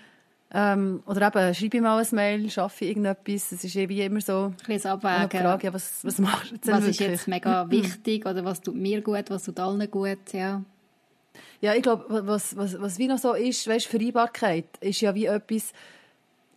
Ähm, 0.51 1.03
oder 1.07 1.27
eben, 1.27 1.55
schreibe 1.55 1.77
ich 1.77 1.83
mal 1.83 1.99
ein 2.03 2.07
Mail, 2.13 2.49
schaffe 2.51 2.85
ich 2.85 2.91
irgendetwas. 2.93 3.53
Es 3.53 3.65
ist 3.65 3.75
irgendwie 3.75 4.01
immer 4.03 4.21
so 4.21 4.55
Ein 4.67 4.75
bisschen 4.75 4.91
Abwägen. 4.93 5.43
Frage, 5.43 5.67
ja, 5.67 5.75
was, 5.75 6.05
was 6.05 6.19
machst 6.19 6.51
du 6.53 6.55
jetzt 6.55 6.69
was 6.69 6.79
ist 6.85 7.01
wirklich? 7.01 7.09
jetzt 7.09 7.29
mega 7.29 7.71
wichtig 7.71 8.25
oder 8.25 8.45
was 8.45 8.61
tut 8.63 8.77
mir 8.77 9.03
gut, 9.03 9.25
was 9.29 9.43
tut 9.45 9.59
allen 9.61 9.91
gut, 9.91 10.33
ja. 10.33 10.63
Ja, 11.61 11.75
ich 11.75 11.83
glaube, 11.83 12.27
was, 12.27 12.57
was, 12.57 12.81
was 12.81 12.99
wie 12.99 13.09
noch 13.09 13.19
so 13.19 13.35
ist, 13.35 13.67
weißt, 13.67 13.87
Vereinbarkeit 13.87 14.65
ist 14.81 15.01
ja 15.01 15.15
wie 15.15 15.27
etwas, 15.27 15.73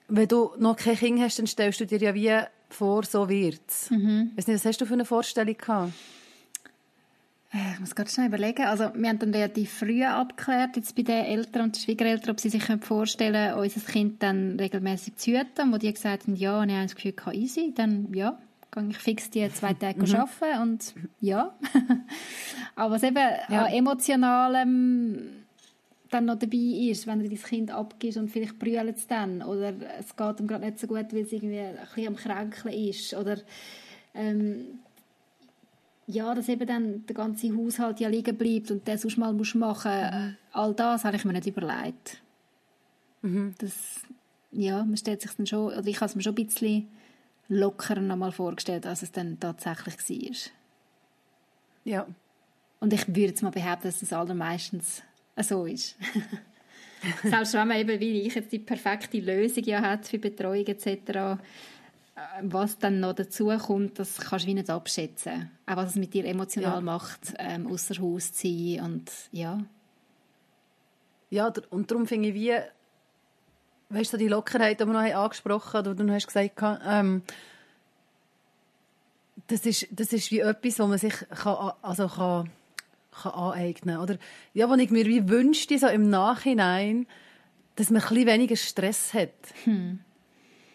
wenn 0.07 0.27
du 0.27 0.51
noch 0.57 0.75
kein 0.77 0.95
Kind 0.95 1.19
hast, 1.19 1.39
dann 1.39 1.47
stellst 1.47 1.79
du 1.81 1.85
dir 1.85 1.97
ja 1.99 2.13
wie 2.13 2.31
vor, 2.73 3.03
so 3.03 3.27
wird's. 3.29 3.89
Mhm. 3.91 4.31
Weiss 4.35 4.47
nicht, 4.47 4.55
was 4.57 4.65
hast 4.65 4.81
du 4.81 4.85
für 4.85 4.93
eine 4.93 5.05
Vorstellung 5.05 5.55
gehabt? 5.57 5.93
Äh, 7.53 7.73
Ich 7.73 7.79
muss 7.79 7.95
gerade 7.95 8.09
schnell 8.09 8.27
überlegen. 8.27 8.63
Also, 8.65 8.91
wir 8.95 9.09
haben 9.09 9.19
dann 9.19 9.33
relativ 9.33 9.71
früh 9.73 10.03
abgeklärt, 10.03 10.75
jetzt 10.77 10.95
bei 10.95 11.01
den 11.03 11.25
Eltern 11.25 11.63
und 11.63 11.75
den 11.75 11.81
Schwiegereltern, 11.81 12.31
ob 12.31 12.39
sie 12.39 12.49
sich 12.49 12.63
vorstellen 12.81 13.51
können, 13.51 13.59
unser 13.63 13.81
Kind 13.81 14.23
dann 14.23 14.57
regelmäßig 14.59 15.17
zu 15.17 15.31
hüten. 15.31 15.71
Wo 15.73 15.77
die 15.77 15.93
gesagt 15.93 16.23
haben, 16.27 16.35
ja, 16.35 16.59
und 16.61 16.69
ich 16.69 16.75
habe 16.75 16.85
das 16.85 16.95
Gefühl, 16.95 17.11
gehabt, 17.13 17.35
easy, 17.35 17.73
dann 17.75 18.13
ja, 18.13 18.37
gehe 18.71 18.87
ich 18.89 18.97
fix 18.97 19.29
die 19.29 19.49
zwei 19.51 19.73
Tage 19.73 20.01
arbeiten 20.17 20.61
und 20.61 20.93
ja. 21.19 21.53
Aber 22.75 22.95
was 22.95 23.03
eben 23.03 23.17
Ja. 23.49 23.65
an 23.65 23.73
emotionalem 23.73 25.40
dann 26.11 26.25
noch 26.25 26.37
dabei 26.37 26.57
ist, 26.57 27.07
wenn 27.07 27.19
du 27.19 27.29
dein 27.29 27.41
Kind 27.41 27.71
abgibst 27.71 28.17
und 28.17 28.29
vielleicht 28.29 28.59
brüllt 28.59 28.97
es 28.97 29.07
dann 29.07 29.41
oder 29.41 29.73
es 29.97 30.15
geht 30.15 30.39
ihm 30.39 30.47
gerade 30.47 30.65
nicht 30.65 30.79
so 30.79 30.87
gut, 30.87 31.13
weil 31.13 31.21
es 31.21 31.31
irgendwie 31.31 31.59
ein 31.59 31.75
bisschen 31.75 32.07
am 32.07 32.15
Kränkeln 32.15 32.73
ist 32.73 33.13
oder 33.13 33.37
ähm, 34.13 34.79
ja, 36.07 36.35
dass 36.35 36.49
eben 36.49 36.67
dann 36.67 37.05
der 37.05 37.15
ganze 37.15 37.55
Haushalt 37.55 37.99
ja 38.01 38.09
liegen 38.09 38.37
bleibt 38.37 38.71
und 38.71 38.87
der 38.87 38.97
sonst 38.97 39.17
mal 39.17 39.33
musst 39.33 39.55
machen 39.55 40.37
all 40.51 40.73
das 40.73 41.05
habe 41.05 41.15
ich 41.15 41.25
mir 41.25 41.33
nicht 41.33 41.47
überlegt. 41.47 42.21
Mhm. 43.21 43.55
Das, 43.59 44.01
ja, 44.51 44.83
man 44.83 44.97
stellt 44.97 45.21
sich 45.21 45.31
dann 45.31 45.47
schon, 45.47 45.67
oder 45.67 45.87
ich 45.87 45.97
habe 45.97 46.07
es 46.07 46.15
mir 46.15 46.23
schon 46.23 46.35
ein 46.35 46.45
bisschen 46.45 46.87
lockerer 47.47 48.01
noch 48.01 48.17
mal 48.17 48.31
vorgestellt, 48.31 48.85
als 48.85 49.01
es 49.01 49.11
dann 49.11 49.39
tatsächlich 49.39 49.97
war. 50.09 50.51
Ja. 51.85 52.07
Und 52.79 52.93
ich 52.93 53.07
würde 53.07 53.21
jetzt 53.21 53.43
mal 53.43 53.51
behaupten, 53.51 53.83
dass 53.87 53.99
das 53.99 54.11
allermeistens 54.11 55.03
so 55.37 55.65
ist. 55.65 55.95
Selbst 57.23 57.53
wenn 57.53 57.67
man 57.67 57.77
eben, 57.77 57.99
wie 57.99 58.21
ich 58.21 58.35
jetzt 58.35 58.51
die 58.51 58.59
perfekte 58.59 59.19
Lösung 59.19 59.63
ja 59.63 59.81
hat 59.81 60.05
für 60.07 60.19
Betreuung 60.19 60.65
etc., 60.67 60.87
äh, 60.87 61.37
was 62.43 62.77
dann 62.77 62.99
noch 62.99 63.13
dazu 63.13 63.47
kommt, 63.57 63.97
das 63.97 64.17
kannst 64.17 64.45
du 64.45 64.49
wie 64.49 64.53
nicht 64.53 64.69
abschätzen. 64.69 65.49
Auch 65.65 65.77
was 65.77 65.91
es 65.91 65.95
mit 65.95 66.13
dir 66.13 66.25
emotional 66.25 66.75
Ja. 66.75 66.81
macht, 66.81 67.33
ähm, 67.39 67.65
außer 67.67 67.99
Haus 68.01 68.33
zu 68.33 68.47
sein 68.47 68.83
und 68.85 69.11
ja. 69.31 69.59
Ja, 71.31 71.51
und 71.69 71.89
darum 71.89 72.05
finde 72.05 72.29
ich 72.29 72.35
wie, 72.35 72.53
weißt 73.89 74.13
du, 74.13 74.17
die 74.17 74.27
Lockerheit, 74.27 74.79
die 74.81 74.85
wir 74.85 74.93
noch 74.93 74.99
angesprochen 75.23 75.73
haben, 75.85 76.07
du 76.07 76.13
hast 76.13 76.27
gesagt, 76.27 76.61
ähm, 76.85 77.23
das 79.47 79.65
ist, 79.65 79.87
das 79.91 80.13
ist 80.13 80.29
wie 80.31 80.39
etwas, 80.39 80.77
wo 80.79 80.87
man 80.87 80.97
sich 80.97 81.13
kann, 81.29 81.71
also 81.81 82.07
kann, 82.07 82.49
kann 83.11 83.31
aneignen 83.33 83.97
oder 83.97 84.17
ja, 84.53 84.69
wo 84.69 84.75
ich 84.75 84.89
mir 84.89 85.05
wie 85.05 85.27
wünschte, 85.29 85.77
so 85.77 85.87
im 85.87 86.09
Nachhinein, 86.09 87.07
dass 87.75 87.89
man 87.89 88.01
ein 88.01 88.07
bisschen 88.09 88.27
weniger 88.27 88.55
Stress 88.55 89.13
hat. 89.13 89.33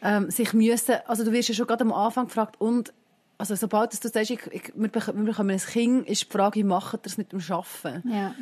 Ähm, 0.03 0.31
sich 0.31 0.53
müssen, 0.53 0.97
also 1.07 1.25
du 1.25 1.33
wirst 1.33 1.49
ja 1.49 1.55
schon 1.55 1.67
gerade 1.67 1.85
am 1.85 1.93
Anfang 1.93 2.27
gefragt, 2.27 2.61
und 2.61 2.93
also 3.39 3.55
sobald 3.55 3.93
du 3.93 4.09
sagst, 4.09 4.31
ich, 4.31 4.41
ich, 4.51 4.73
wir, 4.75 4.89
bek- 4.91 5.15
wir 5.17 5.25
bekommen 5.25 5.51
ein 5.51 5.59
Kind, 5.59 6.07
ist 6.09 6.23
die 6.25 6.31
Frage, 6.33 6.61
wie 6.61 6.65
macht 6.65 6.95
ihr 6.95 6.99
das 6.99 7.17
mit 7.19 7.33
dem 7.33 7.41
Arbeiten? 7.49 8.09
ja. 8.11 8.35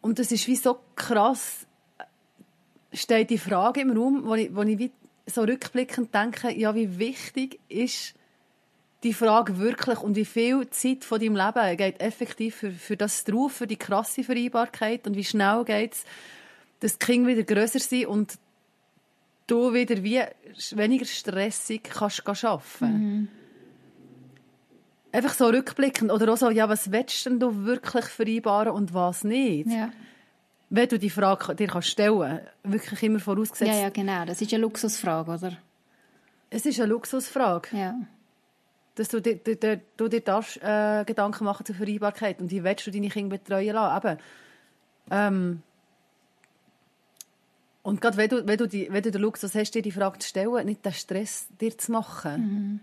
Und 0.00 0.20
das 0.20 0.30
ist 0.30 0.46
wie 0.46 0.54
so 0.56 0.78
krass, 0.94 1.66
steht 2.92 3.30
die 3.30 3.38
Frage 3.38 3.80
im 3.80 3.90
Raum, 3.90 4.22
wo 4.24 4.34
ich, 4.34 4.54
wo 4.54 4.62
ich 4.62 4.90
so 5.26 5.42
rückblickend 5.42 6.14
denke, 6.14 6.52
ja, 6.56 6.74
wie 6.76 6.98
wichtig 6.98 7.58
ist 7.68 8.14
die 9.06 9.14
Frage 9.14 9.58
wirklich 9.58 10.00
und 10.00 10.16
wie 10.16 10.24
viel 10.24 10.68
Zeit 10.70 11.04
von 11.04 11.20
deinem 11.20 11.36
Leben 11.36 11.76
geht 11.76 12.00
effektiv 12.00 12.56
für, 12.56 12.72
für 12.72 12.96
das 12.96 13.24
drauf, 13.24 13.52
für 13.52 13.66
die 13.66 13.76
krasse 13.76 14.24
Vereinbarkeit 14.24 15.06
und 15.06 15.16
wie 15.16 15.24
schnell 15.24 15.64
geht 15.64 15.92
es, 15.92 16.04
dass 16.80 16.98
die 16.98 17.06
Kinder 17.06 17.28
wieder 17.28 17.44
grösser 17.44 17.78
sind 17.78 18.06
und 18.06 18.38
du 19.46 19.72
wieder 19.72 20.02
wie 20.02 20.22
weniger 20.72 21.04
stressig 21.04 21.84
kannst 21.84 22.26
arbeiten. 22.44 23.28
Einfach 25.12 25.34
so 25.34 25.46
rückblickend 25.46 26.10
oder 26.10 26.32
auch 26.32 26.36
so, 26.36 26.50
ja, 26.50 26.68
was 26.68 26.90
willst 26.90 27.26
denn 27.26 27.38
du 27.38 27.64
wirklich 27.64 28.06
vereinbaren 28.06 28.72
und 28.72 28.92
was 28.92 29.22
nicht? 29.22 29.70
Ja. 29.70 29.90
Wenn 30.68 30.88
du 30.88 30.98
die 30.98 31.10
Frage 31.10 31.54
dir 31.54 31.68
kannst 31.68 31.88
stellen 31.88 32.40
wirklich 32.64 33.02
immer 33.04 33.20
vorausgesetzt, 33.20 33.72
ja, 33.72 33.82
ja, 33.82 33.88
genau. 33.88 34.24
Das 34.24 34.42
ist 34.42 34.52
eine 34.52 34.62
Luxusfrage, 34.62 35.30
oder? 35.30 35.56
es 36.50 36.66
ist 36.66 36.80
eine 36.80 36.88
Luxusfrage, 36.88 37.76
Ja. 37.76 37.94
Dass 38.96 39.08
du 39.08 39.20
dir, 39.20 39.36
dir, 39.36 39.80
du 39.96 40.08
dir 40.08 40.20
darfst, 40.20 40.56
äh, 40.62 41.04
Gedanken 41.04 41.44
machen 41.44 41.64
zur 41.64 41.76
Vereinbarkeit 41.76 42.40
und 42.40 42.50
wie 42.50 42.64
willst 42.64 42.86
du 42.86 42.90
deine 42.90 43.08
Kinder 43.08 43.36
betreuen 43.36 43.74
lassen. 43.74 44.06
Eben, 44.08 44.18
ähm, 45.10 45.62
und 47.82 48.00
gerade 48.00 48.16
wenn 48.16 48.28
du, 48.28 48.46
wenn, 48.48 48.58
du 48.58 48.66
die, 48.66 48.88
wenn 48.90 49.02
du 49.02 49.12
den 49.12 49.20
Luxus 49.20 49.54
hast, 49.54 49.70
dir 49.72 49.82
die 49.82 49.92
Frage 49.92 50.18
zu 50.18 50.28
stellen, 50.28 50.66
nicht 50.66 50.84
den 50.84 50.92
Stress 50.92 51.46
dir 51.60 51.78
zu 51.78 51.92
machen. 51.92 52.80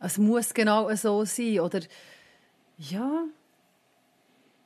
Es 0.00 0.16
muss 0.16 0.54
genau 0.54 0.94
so 0.94 1.24
sein. 1.24 1.60
Oder, 1.60 1.80
ja... 2.78 3.24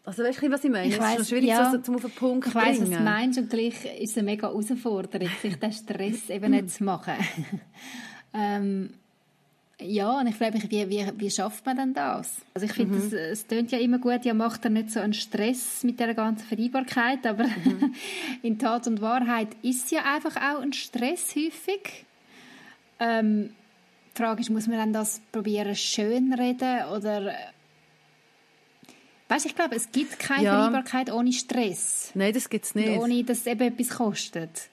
Also 0.05 0.24
weißt 0.24 0.43
du, 0.43 0.51
was 0.51 0.64
ich 0.64 0.70
meine? 0.70 0.89
Ich 0.89 0.95
es 0.95 1.01
weiss, 1.01 1.12
ist 1.12 1.18
noch 1.18 1.26
schwierig, 1.26 1.49
ja. 1.49 1.70
so, 1.70 1.78
zum 1.78 1.95
auf 1.95 2.03
den 2.03 2.11
Punkt 2.11 2.49
Ich 2.49 2.55
weiss, 2.55 2.80
was 2.80 2.91
du 2.91 3.01
meinst 3.01 3.39
und 3.39 3.51
gleich 3.51 3.85
ist 4.01 4.11
es 4.11 4.18
eine 4.18 4.24
mega 4.24 4.49
Herausforderung, 4.49 5.28
sich 5.41 5.57
den 5.57 5.72
Stress 5.72 6.28
eben 6.28 6.51
nicht 6.51 6.70
zu 6.70 6.85
machen. 6.85 7.14
ähm, 8.35 8.95
ja, 9.80 10.20
und 10.20 10.26
ich 10.26 10.36
frage 10.36 10.58
mich, 10.58 10.70
wie, 10.70 10.88
wie, 10.88 11.06
wie 11.16 11.30
schafft 11.30 11.66
man 11.66 11.76
denn 11.76 11.94
das? 11.94 12.36
Also 12.54 12.66
ich 12.66 12.72
finde, 12.72 12.98
es, 12.98 13.12
es 13.12 13.46
tönt 13.46 13.72
ja 13.72 13.78
immer 13.78 13.98
gut, 13.98 14.24
ja, 14.24 14.34
macht 14.34 14.64
er 14.64 14.70
nicht 14.70 14.90
so 14.90 15.00
einen 15.00 15.12
Stress 15.12 15.82
mit 15.82 15.98
der 15.98 16.14
ganzen 16.14 16.46
Vereinbarkeit, 16.46 17.26
aber 17.26 17.46
in 18.42 18.58
Tat 18.58 18.86
und 18.86 19.00
Wahrheit 19.00 19.48
ist 19.62 19.90
ja 19.90 20.02
einfach 20.04 20.36
auch 20.36 20.60
ein 20.60 20.72
Stress 20.72 21.34
häufig. 21.34 22.04
Ähm, 23.00 23.50
die 24.14 24.22
Frage 24.22 24.42
ist, 24.42 24.50
muss 24.50 24.66
man 24.66 24.76
dann 24.76 24.92
das 24.92 25.20
probieren 25.32 25.74
schönreden 25.74 26.84
oder... 26.94 27.34
Weißt, 29.28 29.46
ich 29.46 29.56
glaube, 29.56 29.76
es 29.76 29.90
gibt 29.90 30.18
keine 30.18 30.44
Ja. 30.44 30.52
Vereinbarkeit 30.56 31.10
ohne 31.10 31.32
Stress. 31.32 32.10
Nein, 32.14 32.34
das 32.34 32.50
gibt 32.50 32.66
es 32.66 32.74
nicht. 32.74 32.90
Und 32.90 32.98
ohne, 32.98 33.24
dass 33.24 33.38
es 33.38 33.46
eben 33.46 33.62
etwas 33.62 33.88
kostet. 33.88 34.68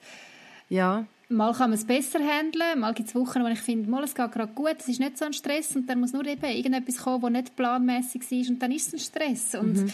Ja. 0.68 1.06
Mal 1.32 1.52
kann 1.52 1.70
man 1.70 1.78
es 1.78 1.84
besser 1.84 2.18
handeln, 2.18 2.80
mal 2.80 2.92
gibt 2.92 3.08
es 3.08 3.14
Wochen, 3.14 3.42
wo 3.42 3.46
ich 3.46 3.60
finde, 3.60 3.88
mal, 3.88 4.02
es 4.02 4.14
geht 4.16 4.32
gerade 4.32 4.52
gut, 4.52 4.76
es 4.80 4.88
ist 4.88 4.98
nicht 4.98 5.16
so 5.16 5.24
ein 5.24 5.32
Stress 5.32 5.76
und 5.76 5.86
dann 5.86 6.00
muss 6.00 6.12
nur 6.12 6.26
eben 6.26 6.44
irgendetwas 6.44 6.98
kommen, 6.98 7.22
was 7.22 7.30
nicht 7.30 7.54
planmäßig 7.54 8.32
ist 8.32 8.50
und 8.50 8.58
dann 8.60 8.72
ist 8.72 8.88
es 8.88 8.94
ein 8.94 8.98
Stress. 8.98 9.54
Und 9.54 9.76
mhm. 9.76 9.92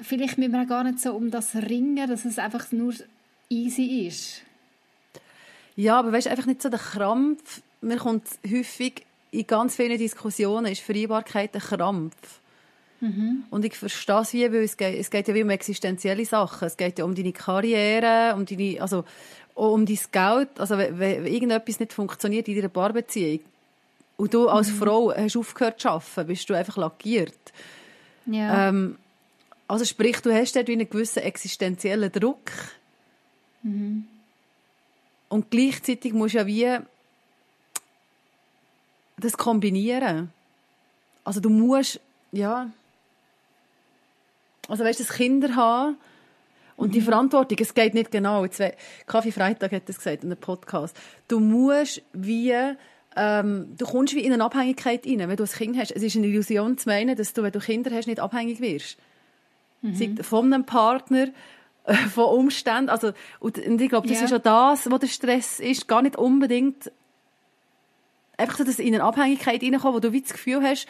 vielleicht 0.00 0.38
müssen 0.38 0.52
wir 0.52 0.62
auch 0.62 0.66
gar 0.66 0.84
nicht 0.84 1.00
so 1.00 1.12
um 1.12 1.30
das 1.30 1.54
ringen, 1.54 2.08
dass 2.08 2.24
es 2.24 2.38
einfach 2.38 2.72
nur 2.72 2.94
easy 3.50 4.06
ist. 4.06 4.42
Ja, 5.76 5.98
aber 5.98 6.12
weißt 6.12 6.26
du, 6.26 6.30
einfach 6.30 6.46
nicht 6.46 6.62
so 6.62 6.70
der 6.70 6.78
Krampf. 6.78 7.60
Mir 7.82 7.98
kommt 7.98 8.26
häufig 8.50 9.04
in 9.30 9.46
ganz 9.46 9.76
vielen 9.76 9.98
Diskussionen 9.98 10.72
ist 10.72 10.80
Vereinbarkeit 10.80 11.54
ein 11.54 11.60
Krampf. 11.60 12.40
Mhm. 13.00 13.44
Und 13.50 13.64
ich 13.64 13.76
verstehe 13.76 14.20
es 14.20 14.32
wie, 14.32 14.52
weil 14.52 14.64
es 14.64 14.76
geht, 14.76 14.98
es 14.98 15.10
geht 15.10 15.28
ja 15.28 15.34
wie 15.34 15.42
um 15.42 15.50
existenzielle 15.50 16.24
Sachen. 16.24 16.66
Es 16.66 16.76
geht 16.76 16.98
ja 16.98 17.04
um 17.04 17.14
deine 17.14 17.32
Karriere, 17.32 18.34
um 18.34 18.46
deine, 18.46 18.80
also, 18.80 19.04
um 19.54 19.84
dein 19.84 19.98
Geld. 20.10 20.58
Also, 20.58 20.78
wenn, 20.78 20.98
wenn 20.98 21.26
irgendetwas 21.26 21.80
nicht 21.80 21.92
funktioniert 21.92 22.48
in 22.48 22.56
deiner 22.56 22.68
Paarbeziehung 22.68 23.40
und 24.16 24.32
du 24.32 24.48
als 24.48 24.68
mhm. 24.68 24.76
Frau 24.76 25.14
hast 25.14 25.36
aufgehört 25.36 25.80
zu 25.80 25.90
arbeiten, 25.90 26.26
bist 26.26 26.48
du 26.48 26.54
einfach 26.54 26.76
lackiert. 26.76 27.52
Ja. 28.26 28.68
Ähm, 28.68 28.96
also 29.68 29.84
sprich, 29.84 30.20
du 30.20 30.32
hast 30.32 30.54
dort 30.56 30.68
einen 30.68 30.88
gewissen 30.88 31.22
existenziellen 31.22 32.10
Druck. 32.12 32.50
Mhm. 33.62 34.06
Und 35.28 35.50
gleichzeitig 35.50 36.12
musst 36.12 36.34
du 36.34 36.38
ja 36.38 36.46
wie 36.46 36.78
das 39.18 39.36
kombinieren. 39.36 40.30
Also 41.24 41.40
du 41.40 41.48
musst, 41.48 42.00
ja, 42.30 42.70
also 44.68 44.84
weißt 44.84 45.00
du, 45.00 45.04
Kinder 45.04 45.54
haben 45.56 45.96
und 46.76 46.88
mhm. 46.88 46.92
die 46.92 47.00
Verantwortung, 47.00 47.58
es 47.60 47.74
geht 47.74 47.94
nicht 47.94 48.10
genau. 48.10 48.44
Jetzt, 48.44 48.62
Kaffee 49.06 49.32
Freitag 49.32 49.72
hat 49.72 49.88
das 49.88 49.96
gesagt 49.98 50.24
in 50.24 50.30
einem 50.30 50.40
Podcast. 50.40 50.96
Du 51.28 51.40
musst 51.40 52.02
wie 52.12 52.54
ähm, 53.16 53.74
du 53.78 53.86
kommst 53.86 54.14
wie 54.14 54.20
in 54.20 54.32
eine 54.32 54.44
Abhängigkeit 54.44 55.06
rein, 55.06 55.18
wenn 55.20 55.36
du 55.36 55.44
ein 55.44 55.48
Kind 55.48 55.78
hast. 55.78 55.90
Es 55.90 56.02
ist 56.02 56.16
eine 56.16 56.26
Illusion 56.26 56.76
zu 56.76 56.88
meinen, 56.88 57.16
dass 57.16 57.32
du, 57.32 57.42
wenn 57.42 57.52
du 57.52 57.60
Kinder 57.60 57.90
hast, 57.90 58.06
nicht 58.06 58.20
abhängig 58.20 58.60
wirst. 58.60 58.98
Mhm. 59.80 60.18
Von 60.18 60.52
einem 60.52 60.66
Partner, 60.66 61.28
äh, 61.84 61.94
von 61.94 62.26
Umständen. 62.26 62.90
Also, 62.90 63.12
und, 63.40 63.56
ich 63.56 63.88
glaube, 63.88 64.06
das 64.06 64.18
ja. 64.18 64.26
ist 64.26 64.34
auch 64.34 64.38
das, 64.38 64.90
was 64.90 65.00
der 65.00 65.06
Stress 65.06 65.60
ist. 65.60 65.88
Gar 65.88 66.02
nicht 66.02 66.16
unbedingt 66.16 66.92
einfach 68.36 68.58
so, 68.58 68.64
dass 68.64 68.78
in 68.78 68.94
eine 68.94 69.02
Abhängigkeit 69.02 69.62
reinkommen, 69.62 69.94
wo 69.94 70.00
du 70.00 70.12
wie 70.12 70.20
das 70.20 70.34
Gefühl 70.34 70.62
hast, 70.62 70.86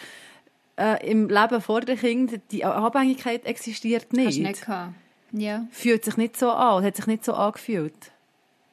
äh, 0.79 1.09
im 1.09 1.29
Leben 1.29 1.61
vor 1.61 1.81
dem 1.81 1.99
Kind, 1.99 2.41
die 2.51 2.65
Abhängigkeit 2.65 3.45
existiert 3.45 4.13
nicht. 4.13 4.27
Hast 4.27 4.39
nicht 4.39 4.67
gehabt. 4.67 4.95
Ja. 5.33 5.67
Fühlt 5.71 6.05
sich 6.05 6.17
nicht 6.17 6.37
so 6.37 6.51
an, 6.51 6.85
hat 6.85 6.97
sich 6.97 7.07
nicht 7.07 7.25
so 7.25 7.35
angefühlt. 7.35 8.13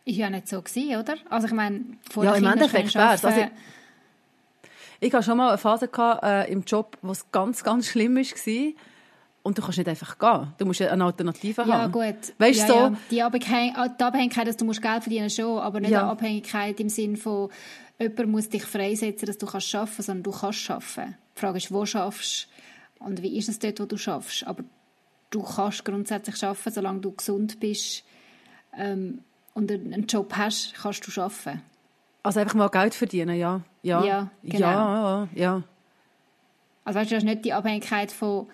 Ist 0.05 0.17
ja 0.17 0.29
nicht 0.29 0.47
so 0.47 0.61
gewesen, 0.61 0.97
oder? 0.97 1.15
Also 1.29 1.47
ich 1.47 1.53
meine, 1.53 1.81
vor 2.09 2.23
ja, 2.25 2.35
im 2.35 2.45
Endeffekt 2.45 2.93
wäre 2.93 3.13
es. 3.13 3.23
Also, 3.23 3.39
ich, 3.39 3.47
ich 4.99 5.13
hatte 5.13 5.23
schon 5.23 5.37
mal 5.37 5.49
eine 5.49 5.57
Phase 5.57 5.87
gehabt, 5.87 6.23
äh, 6.23 6.51
im 6.51 6.63
Job, 6.63 6.97
wo 7.01 7.11
es 7.11 7.31
ganz, 7.31 7.63
ganz 7.63 7.87
schlimm 7.87 8.15
war. 8.15 8.73
Und 9.43 9.57
du 9.57 9.61
kannst 9.61 9.77
nicht 9.77 9.89
einfach 9.89 10.17
gehen. 10.17 10.53
Du 10.57 10.65
musst 10.65 10.81
eine 10.81 11.03
Alternative 11.03 11.63
ja, 11.63 11.67
haben. 11.67 11.93
Ja, 11.93 12.11
gut. 12.11 12.33
Weißt 12.37 12.59
ja, 12.61 12.67
so? 12.67 12.73
Ja. 12.73 12.93
Die, 13.11 13.21
Abhängigkeit, 13.21 13.99
die 13.99 14.03
Abhängigkeit, 14.03 14.47
dass 14.47 14.57
du 14.57 14.63
musst 14.63 14.81
Geld 14.81 15.03
verdienen 15.03 15.29
schon, 15.29 15.59
aber 15.59 15.81
nicht 15.81 15.91
ja. 15.91 16.01
eine 16.01 16.11
Abhängigkeit 16.11 16.79
im 16.79 16.87
Sinne 16.87 17.17
von, 17.17 17.49
jemand 17.99 18.29
muss 18.29 18.47
dich 18.47 18.63
freisetzen, 18.63 19.25
dass 19.25 19.37
du 19.37 19.45
kannst 19.45 19.73
arbeiten 19.75 19.91
kannst, 19.95 20.05
sondern 20.05 20.23
du 20.23 20.31
kannst 20.31 20.71
arbeiten. 20.71 21.17
Die 21.35 21.39
Frage 21.39 21.57
ist, 21.57 21.71
wo 21.71 21.85
schaffst 21.85 22.47
und 22.99 23.21
wie 23.21 23.37
ist 23.37 23.49
es 23.49 23.59
dort, 23.59 23.79
wo 23.79 23.85
du 23.85 23.97
schaffst. 23.97 24.45
Aber 24.45 24.63
du 25.29 25.43
kannst 25.43 25.85
grundsätzlich 25.85 26.43
arbeiten, 26.43 26.71
solange 26.71 26.99
du 26.99 27.11
gesund 27.11 27.59
bist 27.59 28.03
ähm, 28.77 29.19
und 29.53 29.71
einen 29.71 30.05
Job 30.07 30.33
hast, 30.35 30.73
kannst 30.75 31.05
du 31.05 31.21
arbeiten. 31.21 31.61
Also 32.23 32.39
einfach 32.39 32.55
mal 32.55 32.69
Geld 32.69 32.95
verdienen, 32.95 33.37
ja. 33.37 33.61
Ja, 33.81 34.03
ja 34.03 34.29
genau. 34.43 34.67
Ja, 34.67 35.27
ja. 35.33 35.63
Also 36.85 36.99
weißt 36.99 37.11
du, 37.11 37.15
das 37.15 37.23
ist 37.23 37.29
nicht 37.29 37.45
die 37.45 37.53
Abhängigkeit 37.53 38.11
von, 38.11 38.47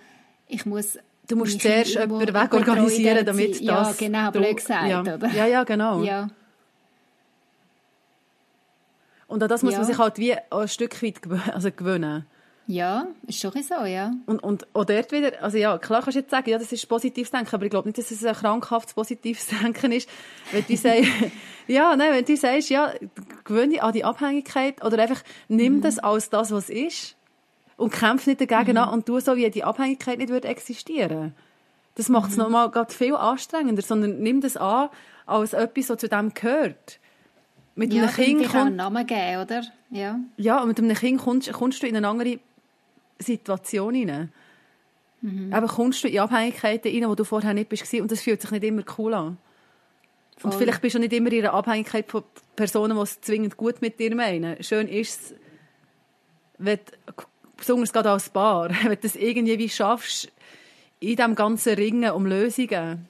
ich 0.48 0.66
muss 0.66 0.98
Du 1.28 1.36
musst 1.36 1.62
zuerst 1.62 1.94
jemanden 1.94 2.34
wegorganisieren, 2.34 3.24
damit 3.24 3.52
das... 3.52 3.62
Ja, 3.62 3.94
genau, 3.96 4.32
blöd 4.32 4.58
gesagt, 4.58 4.90
ja. 4.90 5.02
oder? 5.02 5.30
Ja, 5.30 5.46
ja, 5.46 5.64
genau. 5.64 6.02
Ja. 6.02 6.28
Und 9.28 9.44
an 9.44 9.48
das 9.48 9.62
muss 9.62 9.74
ja. 9.74 9.80
man 9.80 9.88
sich 9.88 10.00
halt 10.00 10.18
wie 10.18 10.34
ein 10.34 10.68
Stück 10.68 11.04
weit 11.04 11.20
also 11.54 11.72
gewöhnen. 11.72 12.26
Ja, 12.70 13.08
ist 13.26 13.40
schon 13.40 13.52
so, 13.64 13.84
ja. 13.84 14.14
Und, 14.28 14.44
und 14.44 14.68
auch 14.76 14.86
dort 14.86 15.12
wieder, 15.12 15.42
also 15.42 15.58
ja, 15.58 15.80
klar 15.80 16.04
kannst 16.04 16.18
du 16.18 16.20
jetzt 16.20 16.30
sagen, 16.30 16.52
ja, 16.52 16.60
das 16.60 16.72
ist 16.72 16.88
positives 16.88 17.32
Denken, 17.32 17.56
aber 17.56 17.66
ich 17.66 17.72
glaube 17.72 17.88
nicht, 17.88 17.98
dass 17.98 18.12
es 18.12 18.24
ein 18.24 18.36
krankhaftes 18.36 18.94
positives 18.94 19.48
Denken 19.64 19.92
ist, 19.92 20.08
wenn 20.52 20.64
du 20.68 20.78
sagst, 20.78 21.10
ja, 21.68 21.96
nein, 21.96 22.14
wenn 22.14 22.26
du 22.26 22.38
sagst, 22.38 22.70
ja, 22.70 22.94
gewöhne 23.44 23.70
dich 23.70 23.82
an 23.82 23.92
die 23.92 24.04
Abhängigkeit 24.04 24.86
oder 24.86 25.02
einfach 25.02 25.24
nimm 25.48 25.78
mhm. 25.78 25.82
das 25.82 25.98
als 25.98 26.30
das, 26.30 26.52
was 26.52 26.70
ist 26.70 27.16
und 27.76 27.92
kämpf 27.92 28.28
nicht 28.28 28.40
dagegen 28.40 28.74
mhm. 28.74 28.84
an 28.84 28.90
und 28.90 29.08
tu 29.08 29.20
so, 29.20 29.36
wie 29.36 29.50
die 29.50 29.64
Abhängigkeit 29.64 30.20
nicht 30.20 30.30
würde 30.30 30.48
existieren. 30.48 31.34
Das 31.96 32.08
macht 32.08 32.30
es 32.30 32.38
mhm. 32.38 32.44
nochmal 32.44 32.86
viel 32.90 33.16
anstrengender, 33.16 33.82
sondern 33.82 34.20
nimm 34.20 34.42
das 34.42 34.58
an 34.58 34.90
als 35.26 35.54
etwas, 35.54 35.90
was 35.90 35.98
zu 35.98 36.08
dem 36.08 36.36
gehört 36.36 37.00
mit 37.80 37.94
ja, 37.94 38.04
einem 38.04 38.14
Kind 38.14 38.44
kommt, 38.44 38.56
einen 38.56 38.76
Namen 38.76 39.08
geben, 39.08 39.42
oder? 39.42 39.64
Ja. 39.90 40.20
Ja, 40.36 40.62
und 40.62 40.68
mit 40.68 40.80
einem 40.80 40.94
Kind 40.94 41.22
kommst, 41.22 41.52
kommst 41.54 41.82
du 41.82 41.88
in 41.88 41.96
eine 41.96 42.08
andere 42.08 42.40
Situation 43.20 43.94
hinein. 43.94 44.32
Mhm. 45.22 45.54
Aber 45.54 45.68
kommst 45.68 46.04
du 46.04 46.08
in 46.08 46.20
Abhängigkeiten 46.20 46.92
rein, 46.92 47.10
wo 47.10 47.16
du 47.16 47.24
vorher 47.24 47.54
nicht 47.54 47.70
bist 47.70 47.94
und 47.94 48.12
das 48.12 48.22
fühlt 48.22 48.42
sich 48.42 48.52
nicht 48.52 48.64
immer 48.64 48.84
cool 48.98 49.14
an. 49.14 49.38
Voll. 50.38 50.52
Und 50.52 50.58
vielleicht 50.58 50.82
bist 50.82 50.96
du 50.96 51.00
nicht 51.00 51.12
immer 51.12 51.32
in 51.32 51.40
einer 51.40 51.54
Abhängigkeit 51.54 52.10
von 52.10 52.24
Personen, 52.56 52.96
die 52.96 53.04
es 53.04 53.20
zwingend 53.20 53.58
gut 53.58 53.82
mit 53.82 54.00
dir 54.00 54.16
meinen. 54.16 54.64
Schön 54.64 54.88
ist 54.88 55.22
es, 55.22 55.36
wenn 56.58 56.78
du, 56.78 57.24
besonders 57.58 57.92
gerade 57.92 58.12
als 58.12 58.30
Paar, 58.30 58.70
wenn 58.84 58.92
du 58.92 58.98
das 58.98 59.16
irgendwie 59.16 59.58
wie 59.58 59.70
schaffst, 59.70 60.32
in 61.02 61.16
diesem 61.16 61.36
ganzen 61.36 61.76
Ringen 61.76 62.12
um 62.12 62.26
Lösungen, 62.26 63.08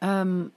ähm, 0.00 0.52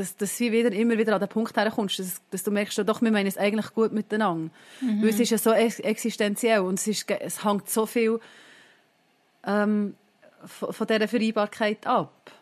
dass, 0.00 0.16
dass 0.16 0.38
du 0.38 0.50
wieder, 0.50 0.72
immer 0.72 0.96
wieder 0.96 1.14
an 1.14 1.20
den 1.20 1.28
Punkt 1.28 1.54
herkommst, 1.56 1.98
dass, 1.98 2.22
dass 2.30 2.42
du 2.42 2.50
merkst, 2.50 2.78
doch, 2.88 3.02
wir 3.02 3.10
meinen 3.10 3.26
es 3.26 3.36
eigentlich 3.36 3.72
gut 3.74 3.92
miteinander. 3.92 4.50
Mhm. 4.80 5.02
Weil 5.02 5.10
es 5.10 5.20
ist 5.20 5.30
ja 5.30 5.38
so 5.38 5.52
existenziell 5.52 6.60
und 6.60 6.78
es, 6.78 6.86
ist, 6.86 7.10
es 7.10 7.44
hängt 7.44 7.68
so 7.68 7.84
viel 7.84 8.18
ähm, 9.46 9.94
von, 10.44 10.72
von 10.72 10.86
dieser 10.86 11.06
Vereinbarkeit 11.06 11.86
ab. 11.86 12.32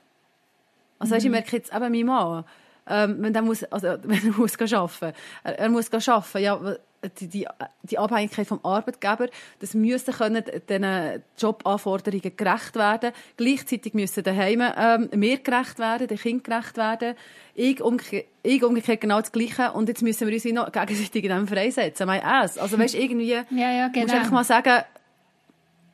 Also 1.01 1.11
mhm. 1.11 1.17
weißt, 1.17 1.27
ich 1.27 1.33
merke 1.33 1.57
jetzt 1.57 1.75
eben 1.75 1.93
mein 1.93 2.07
Mann, 2.07 2.45
ähm, 2.87 3.17
wenn 3.19 3.35
er 3.35 3.43
muss, 3.43 3.65
also, 3.65 3.89
wenn 4.05 4.25
er 4.25 4.33
muss 4.33 4.57
arbeiten, 4.61 5.17
er, 5.43 5.59
er 5.59 5.69
muss 5.69 5.93
arbeiten, 5.93 6.39
ja, 6.39 6.77
die, 7.21 7.29
die, 7.29 7.47
die 7.83 7.99
Abhängigkeit 7.99 8.47
vom 8.47 8.61
Arbeitgeber, 8.65 9.29
das 9.61 9.75
müssen 9.75 10.15
können 10.15 10.45
den 10.69 11.23
Jobanforderungen 11.37 12.37
gerecht 12.37 12.75
werden. 12.75 13.13
Gleichzeitig 13.37 13.95
müssen 13.95 14.25
daheim 14.25 14.63
ähm, 14.77 15.09
mir 15.15 15.39
gerecht 15.39 15.79
werden, 15.79 16.09
den 16.09 16.19
Kind 16.19 16.45
gerecht 16.45 16.77
werden. 16.77 17.15
Ich, 17.55 17.81
umgekehrt, 17.81 18.27
ich 18.43 18.63
umgekehrt 18.63 19.01
genau 19.01 19.21
das 19.21 19.33
Gleiche. 19.33 19.73
Und 19.73 19.89
jetzt 19.89 20.03
müssen 20.03 20.27
wir 20.27 20.35
uns 20.35 20.45
noch 20.45 20.73
gegenseitig 20.73 21.25
in 21.25 21.31
dem 21.31 21.49
freisetzen. 21.49 22.07
Mein 22.07 22.23
Ass. 22.23 22.59
Also 22.59 22.79
weißt 22.79 22.95
irgendwie, 22.95 23.33
ja, 23.33 23.45
ja, 23.51 23.89
genau. 23.89 24.05
musst 24.05 24.15
einfach 24.15 24.31
mal 24.33 24.45
sagen, 24.45 24.83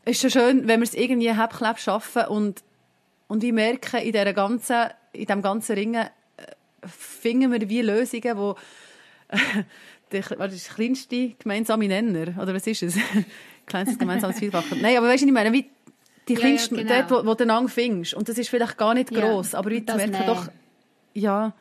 es 0.05 0.12
ist 0.12 0.20
schon 0.20 0.30
schön, 0.30 0.68
wenn 0.68 0.80
wir 0.80 0.84
es 0.84 0.94
irgendwie 0.94 1.32
halbkleb 1.32 1.78
schaffen 1.78 2.26
und, 2.26 2.62
und 3.28 3.42
ich 3.42 3.52
merke, 3.52 3.98
in 3.98 4.12
dieser 4.12 4.32
ganzen, 4.32 4.90
in 5.12 5.26
diesem 5.26 5.42
ganzen 5.42 5.74
Ringen 5.74 6.05
äh, 6.05 6.07
finden 6.86 7.52
wir 7.52 7.68
wie 7.68 7.80
Lösungen, 7.80 8.36
die 8.36 8.55
der, 10.15 10.25
was 10.39 10.55
ist 10.55 10.69
der 10.69 10.75
kleinste 10.75 11.31
gemeinsame 11.39 11.89
Nenner? 11.89 12.41
Oder 12.41 12.55
was 12.55 12.67
ist 12.67 12.83
es? 12.83 12.97
Kleinstes 13.67 13.99
gemeinsames 13.99 14.39
Vielfaches. 14.39 14.81
Nein, 14.81 14.97
aber 14.97 15.09
weißt 15.09 15.23
du, 15.23 15.27
ich 15.27 15.33
meine, 15.33 15.53
wie 15.53 15.71
die 16.29 16.35
kleinsten, 16.35 16.77
ja, 16.77 16.83
ja, 16.83 17.03
genau. 17.03 17.23
dort, 17.23 17.27
wo, 17.27 17.31
wo 17.31 17.62
du 17.62 17.69
findest. 17.69 18.15
Und 18.15 18.29
das 18.29 18.39
ist 18.39 18.49
vielleicht 18.49 18.79
gar 18.79 18.95
nicht 18.95 19.11
gross, 19.11 19.53
ja, 19.53 19.59
aber 19.59 19.71
wie 19.71 19.85
zu 19.85 19.97
merken, 19.97 20.27
doch, 20.27 20.49
ja. 21.12 21.53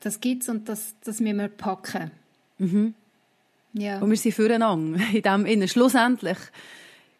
Das 0.00 0.20
gibt's 0.20 0.48
und 0.48 0.68
das, 0.68 0.94
das 1.04 1.20
müssen 1.20 1.38
wir 1.38 1.48
packen. 1.48 2.10
Mhm. 2.58 2.94
Ja. 3.72 3.98
Und 3.98 4.10
wir 4.10 4.16
sind 4.16 4.32
füreinander 4.32 5.00
in 5.12 5.22
dem 5.22 5.46
Innen. 5.46 5.68
Schlussendlich 5.68 6.38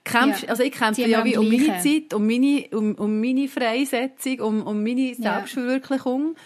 kämpfst, 0.05 0.45
ja. 0.45 0.49
also 0.51 0.63
ich 0.63 0.73
kämpfe 0.73 1.07
ja 1.07 1.25
wie 1.25 1.37
um 1.37 1.49
meine 1.49 1.79
Zeit, 1.79 2.15
um 2.15 2.27
meine, 2.27 2.67
um, 2.73 2.95
um 2.95 3.21
meine 3.21 3.49
Freisetzung, 3.49 4.41
um, 4.41 4.63
um 4.63 4.83
meine 4.83 5.15
Selbstverwirklichung. 5.15 6.37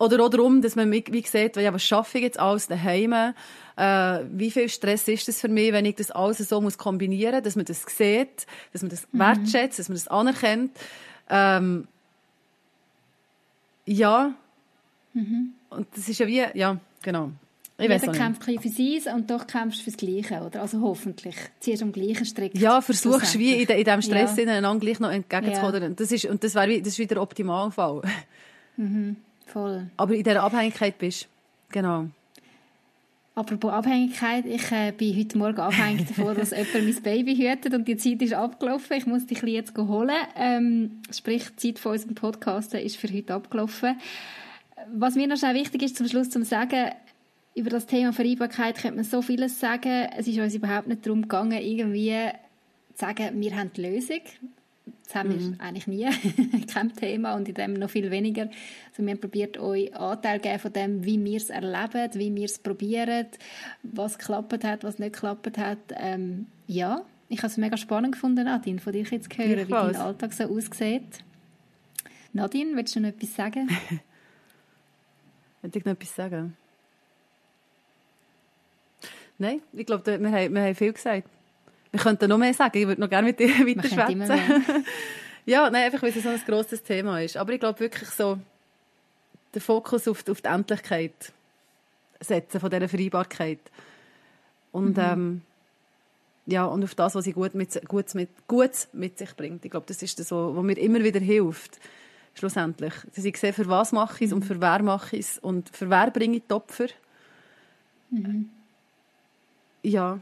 Oder 0.00 0.24
auch 0.24 0.30
darum, 0.30 0.62
dass 0.62 0.76
man 0.76 0.90
wie 0.90 1.22
sieht, 1.26 1.56
ja, 1.56 1.74
was 1.74 1.84
schaffe 1.84 2.16
ich 2.16 2.24
jetzt 2.24 2.40
alles 2.40 2.66
daheim? 2.66 3.12
Äh, 3.76 4.24
wie 4.32 4.50
viel 4.50 4.70
Stress 4.70 5.06
ist 5.08 5.28
das 5.28 5.42
für 5.42 5.48
mich, 5.48 5.74
wenn 5.74 5.84
ich 5.84 5.96
das 5.96 6.10
alles 6.10 6.38
so 6.38 6.58
muss 6.62 6.78
kombinieren, 6.78 7.44
dass 7.44 7.54
man 7.54 7.66
das 7.66 7.84
sieht, 7.86 8.46
dass 8.72 8.80
man 8.80 8.88
das 8.88 9.06
mhm. 9.12 9.18
wertschätzt, 9.18 9.78
dass 9.78 9.90
man 9.90 9.96
das 9.96 10.08
anerkennt. 10.08 10.70
Ähm, 11.28 11.86
ja. 13.84 14.32
Mhm. 15.12 15.52
Und 15.68 15.86
das 15.94 16.08
ist 16.08 16.18
ja 16.18 16.26
wie, 16.26 16.46
ja, 16.54 16.78
genau. 17.02 17.32
Ich 17.76 17.88
Jeder 17.88 18.12
kämpft 18.12 18.44
für 18.44 18.68
sich 18.68 19.06
und 19.06 19.30
doch 19.30 19.46
kämpfst 19.46 19.80
du 19.80 19.84
fürs 19.84 19.96
Gleiche, 19.98 20.42
oder? 20.42 20.62
Also 20.62 20.80
hoffentlich. 20.80 21.36
Ziehst 21.60 21.82
du 21.82 21.86
am 21.86 21.92
gleichen 21.92 22.24
Strick. 22.24 22.56
Ja, 22.58 22.80
versuchst 22.80 23.38
wie 23.38 23.52
in, 23.52 23.66
de, 23.66 23.78
in 23.78 23.84
diesem 23.84 24.02
Stress 24.02 24.36
ja. 24.36 24.50
einander 24.50 24.80
gleich 24.80 24.98
noch 24.98 25.10
entgegenzukommen. 25.10 25.82
Ja. 25.82 25.88
Das 25.90 26.10
ist, 26.10 26.24
und 26.24 26.42
das 26.42 26.54
wäre 26.54 26.78
das 26.78 26.88
ist 26.88 26.98
wieder 26.98 27.16
der 27.16 27.22
Optimalfall. 27.22 28.02
Mhm, 28.76 29.16
voll. 29.50 29.90
Aber 29.96 30.14
in 30.14 30.22
dieser 30.22 30.42
Abhängigkeit 30.42 30.98
bist. 30.98 31.28
Genau. 31.70 32.06
Apropos 33.34 33.72
Abhängigkeit, 33.72 34.44
ich 34.44 34.70
äh, 34.72 34.92
bin 34.92 35.16
heute 35.16 35.38
Morgen 35.38 35.60
abhängig 35.60 36.08
davon, 36.08 36.36
dass 36.36 36.50
jemand 36.74 36.74
mein 36.74 37.02
Baby 37.02 37.36
hütet 37.36 37.72
und 37.72 37.86
die 37.86 37.96
Zeit 37.96 38.20
ist 38.22 38.34
abgelaufen. 38.34 38.96
Ich 38.96 39.06
muss 39.06 39.26
dich 39.26 39.40
jetzt 39.42 39.76
holen. 39.78 40.16
Ähm, 40.36 41.00
sprich, 41.10 41.44
die 41.50 41.74
Zeit 41.74 41.78
von 41.78 41.92
unserem 41.92 42.14
Podcast 42.16 42.74
ist 42.74 42.96
für 42.96 43.08
heute 43.12 43.34
abgelaufen. 43.34 43.98
Was 44.92 45.14
mir 45.14 45.28
noch 45.28 45.36
schnell 45.36 45.54
wichtig 45.54 45.82
ist, 45.82 45.96
zum 45.96 46.08
Schluss 46.08 46.28
zu 46.28 46.44
sagen, 46.44 46.90
über 47.54 47.70
das 47.70 47.86
Thema 47.86 48.12
Vereinbarkeit 48.12 48.76
könnte 48.76 48.96
man 48.96 49.04
so 49.04 49.22
vieles 49.22 49.60
sagen. 49.60 50.08
Es 50.16 50.26
ist 50.26 50.38
uns 50.38 50.54
überhaupt 50.54 50.88
nicht 50.88 51.06
darum 51.06 51.22
gegangen, 51.22 51.60
irgendwie 51.62 52.16
zu 52.94 53.06
sagen, 53.06 53.40
wir 53.40 53.56
haben 53.56 53.70
die 53.74 53.82
Lösung. 53.82 54.20
Das 55.10 55.16
haben 55.16 55.30
mhm. 55.30 55.58
wir 55.58 55.60
eigentlich 55.60 55.86
nie. 55.88 56.08
Kein 56.72 56.94
Thema 56.94 57.34
und 57.34 57.48
in 57.48 57.54
dem 57.54 57.74
noch 57.74 57.90
viel 57.90 58.12
weniger. 58.12 58.42
Also 58.90 59.02
wir 59.02 59.10
haben 59.10 59.20
probiert, 59.20 59.58
euch 59.58 59.92
Anteil 59.96 60.38
geben 60.38 60.60
von 60.60 60.72
dem, 60.72 61.04
wie 61.04 61.22
wir 61.24 61.36
es 61.36 61.50
erleben, 61.50 62.10
wie 62.14 62.32
wir 62.32 62.44
es 62.44 62.60
probieren, 62.60 63.26
was 63.82 64.18
geklappt 64.18 64.62
hat, 64.62 64.84
was 64.84 65.00
nicht 65.00 65.14
geklappt 65.14 65.58
hat. 65.58 65.78
Ähm, 65.96 66.46
ja, 66.68 67.02
ich 67.28 67.38
habe 67.38 67.48
es 67.48 67.56
mega 67.56 67.76
spannend 67.76 68.12
gefunden, 68.12 68.44
Nadine, 68.44 68.78
von 68.78 68.92
dir 68.92 69.02
jetzt 69.02 69.32
zu 69.32 69.38
hören, 69.38 69.66
wie 69.66 69.72
dein 69.72 69.96
Alltag 69.96 70.32
so 70.32 70.44
aussieht. 70.44 71.24
Nadine, 72.32 72.76
willst 72.76 72.94
du 72.94 73.00
noch 73.00 73.08
etwas 73.08 73.34
sagen? 73.34 73.68
Will 75.62 75.72
ich 75.74 75.84
noch 75.84 75.92
etwas 75.92 76.14
sagen? 76.14 76.56
Nein, 79.38 79.60
ich 79.72 79.86
glaube, 79.86 80.06
wir 80.20 80.30
haben, 80.30 80.54
wir 80.54 80.62
haben 80.62 80.74
viel 80.76 80.92
gesagt. 80.92 81.28
Wir 81.92 82.00
könnten 82.00 82.28
noch 82.28 82.38
mehr 82.38 82.54
sagen. 82.54 82.78
Ich 82.78 82.86
würde 82.86 83.00
noch 83.00 83.10
gerne 83.10 83.28
mit 83.28 83.38
dir 83.38 83.48
weiter 83.66 83.88
schwätzen. 83.88 84.24
ja, 85.46 85.68
nein, 85.70 85.84
einfach, 85.84 86.02
weil 86.02 86.10
es 86.10 86.22
so 86.22 86.28
ein 86.28 86.40
grosses 86.46 86.82
Thema 86.82 87.20
ist. 87.20 87.36
Aber 87.36 87.52
ich 87.52 87.60
glaube 87.60 87.80
wirklich 87.80 88.08
so, 88.10 88.38
den 89.54 89.60
Fokus 89.60 90.06
auf, 90.06 90.26
auf 90.28 90.40
die 90.40 90.48
Endlichkeit 90.48 91.32
setzen 92.20 92.60
von 92.60 92.70
dieser 92.70 92.88
Vereinbarkeit. 92.88 93.58
Und, 94.72 94.96
mhm. 94.96 95.02
ähm, 95.02 95.42
ja, 96.46 96.64
und 96.64 96.84
auf 96.84 96.94
das, 96.94 97.14
was 97.14 97.24
sie 97.24 97.32
gut 97.32 97.54
mit, 97.54 97.80
gut 97.88 98.14
mit, 98.14 98.28
gut 98.46 98.88
mit 98.92 99.18
sich 99.18 99.34
bringt. 99.36 99.64
Ich 99.64 99.70
glaube, 99.70 99.86
das 99.86 100.02
ist 100.02 100.18
das, 100.18 100.30
was 100.30 100.62
mir 100.62 100.78
immer 100.78 101.02
wieder 101.02 101.20
hilft. 101.20 101.78
Schlussendlich. 102.34 102.94
Dass 103.14 103.24
ich 103.24 103.36
sehe, 103.36 103.52
für 103.52 103.68
was 103.68 103.92
mache 103.92 104.24
ich 104.24 104.30
es 104.30 104.30
mhm. 104.30 104.42
und 104.42 104.44
für 104.44 104.60
wer 104.60 104.82
mache 104.82 105.16
ich 105.16 105.26
es 105.26 105.38
und 105.38 105.68
für 105.70 105.90
wer 105.90 106.10
bringe 106.10 106.36
ich 106.36 106.42
die 106.48 106.54
Opfer. 106.54 106.86
Mhm. 108.10 108.50
Ja, 109.82 110.20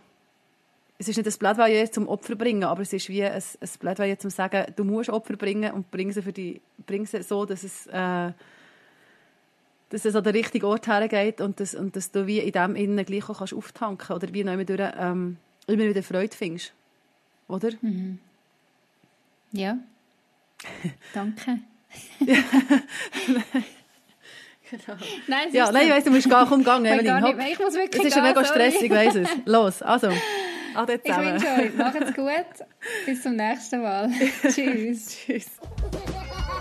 es 0.99 1.07
ist 1.07 1.17
nicht 1.17 1.29
ein 1.29 1.39
Plädoyer 1.39 1.91
zum 1.91 2.09
Opfer 2.09 2.35
bringen, 2.35 2.65
aber 2.65 2.83
es 2.83 2.93
ist 2.93 3.09
wie 3.09 3.23
ein, 3.23 3.33
ein 3.33 3.69
Plädoyer 3.79 4.19
zum 4.19 4.31
sagen, 4.31 4.67
du 4.75 4.83
musst 4.83 5.11
Opfer 5.11 5.37
bringen 5.37 5.73
und 5.73 5.91
bring 5.93 6.11
sie, 6.13 6.23
für 6.23 6.33
die, 6.33 6.61
bring 6.87 7.07
sie 7.07 7.23
so, 7.23 7.45
dass 7.45 7.63
es, 7.63 7.87
äh, 7.87 8.33
dass 9.91 10.05
es 10.05 10.17
an 10.17 10.25
den 10.25 10.35
richtigen 10.35 10.67
Ort 10.67 10.89
hergeht 10.89 11.41
und, 11.41 11.61
dass, 11.61 11.77
und 11.77 11.95
dass 11.95 12.11
du 12.11 12.27
wie 12.27 12.41
in 12.41 12.51
dem 12.51 12.75
Innen 12.75 13.05
gleich 13.05 13.29
auch 13.29 13.39
kannst 13.39 13.55
auftanken 13.55 14.17
oder 14.17 14.33
wie 14.33 14.41
immer, 14.41 14.65
durch, 14.65 14.81
ähm, 14.99 15.37
immer 15.69 15.85
wieder 15.85 16.03
Freude 16.03 16.37
findest. 16.37 16.73
Oder? 17.47 17.71
Mhm. 17.81 18.19
Ja. 19.53 19.79
Danke. 21.15 21.61
genau. 22.19 22.33
Nein, 25.27 25.49
ja, 25.53 25.73
nein, 25.73 25.87
ich 25.87 25.93
weiss, 25.93 26.05
du 26.05 26.11
musst 26.11 26.29
gar 26.29 26.45
nicht 26.45 26.69
umgehen. 26.69 26.85
Ich 27.51 27.59
muss 27.59 27.73
wirklich 27.73 28.03
Es 28.03 28.09
ist 28.09 28.17
ja 28.17 28.23
mega 28.23 28.45
stressig, 28.45 28.83
ich 28.83 28.91
weiss 28.91 29.15
es. 29.15 29.29
Los, 29.47 29.81
also. 29.81 30.13
Ade 30.79 31.03
zusammen. 31.03 31.37
Ich 31.37 31.43
wünsche 31.43 31.61
euch, 31.61 31.75
macht's 31.77 32.15
gut. 32.15 32.47
Bis 33.05 33.23
zum 33.23 33.35
nächsten 33.35 33.83
Mal. 33.83 34.09
Tschüss. 34.43 35.09
Tschüss. 35.09 35.47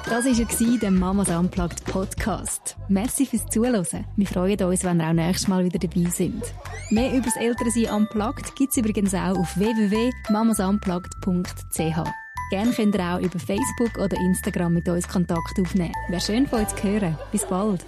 Das 0.09 0.25
war 0.25 0.77
der 0.79 0.91
Mamas 0.91 1.29
Unplugged 1.29 1.85
Podcast. 1.85 2.75
Merci 2.87 3.27
fürs 3.27 3.45
Zuhören. 3.47 3.85
Wir 4.15 4.27
freuen 4.27 4.59
uns, 4.63 4.83
wenn 4.83 4.99
ihr 4.99 5.07
auch 5.07 5.13
nächstes 5.13 5.47
Mal 5.47 5.63
wieder 5.65 5.77
dabei 5.77 6.09
sind. 6.09 6.43
Mehr 6.89 7.11
über 7.11 7.25
das 7.25 7.35
Elternsein 7.35 7.93
Unplugged 7.93 8.55
gibt 8.55 8.71
es 8.71 8.77
übrigens 8.77 9.13
auch 9.13 9.37
auf 9.37 9.55
www.mamasunplugged.ch. 9.57 12.09
Gerne 12.49 12.71
könnt 12.71 12.95
ihr 12.95 13.03
auch 13.03 13.19
über 13.19 13.37
Facebook 13.37 13.95
oder 13.97 14.17
Instagram 14.17 14.73
mit 14.73 14.89
uns 14.89 15.07
Kontakt 15.07 15.59
aufnehmen. 15.59 15.93
Wäre 16.07 16.21
schön 16.21 16.47
von 16.47 16.61
euch 16.61 16.69
zu 16.69 16.81
hören. 16.83 17.15
Bis 17.31 17.45
bald. 17.45 17.85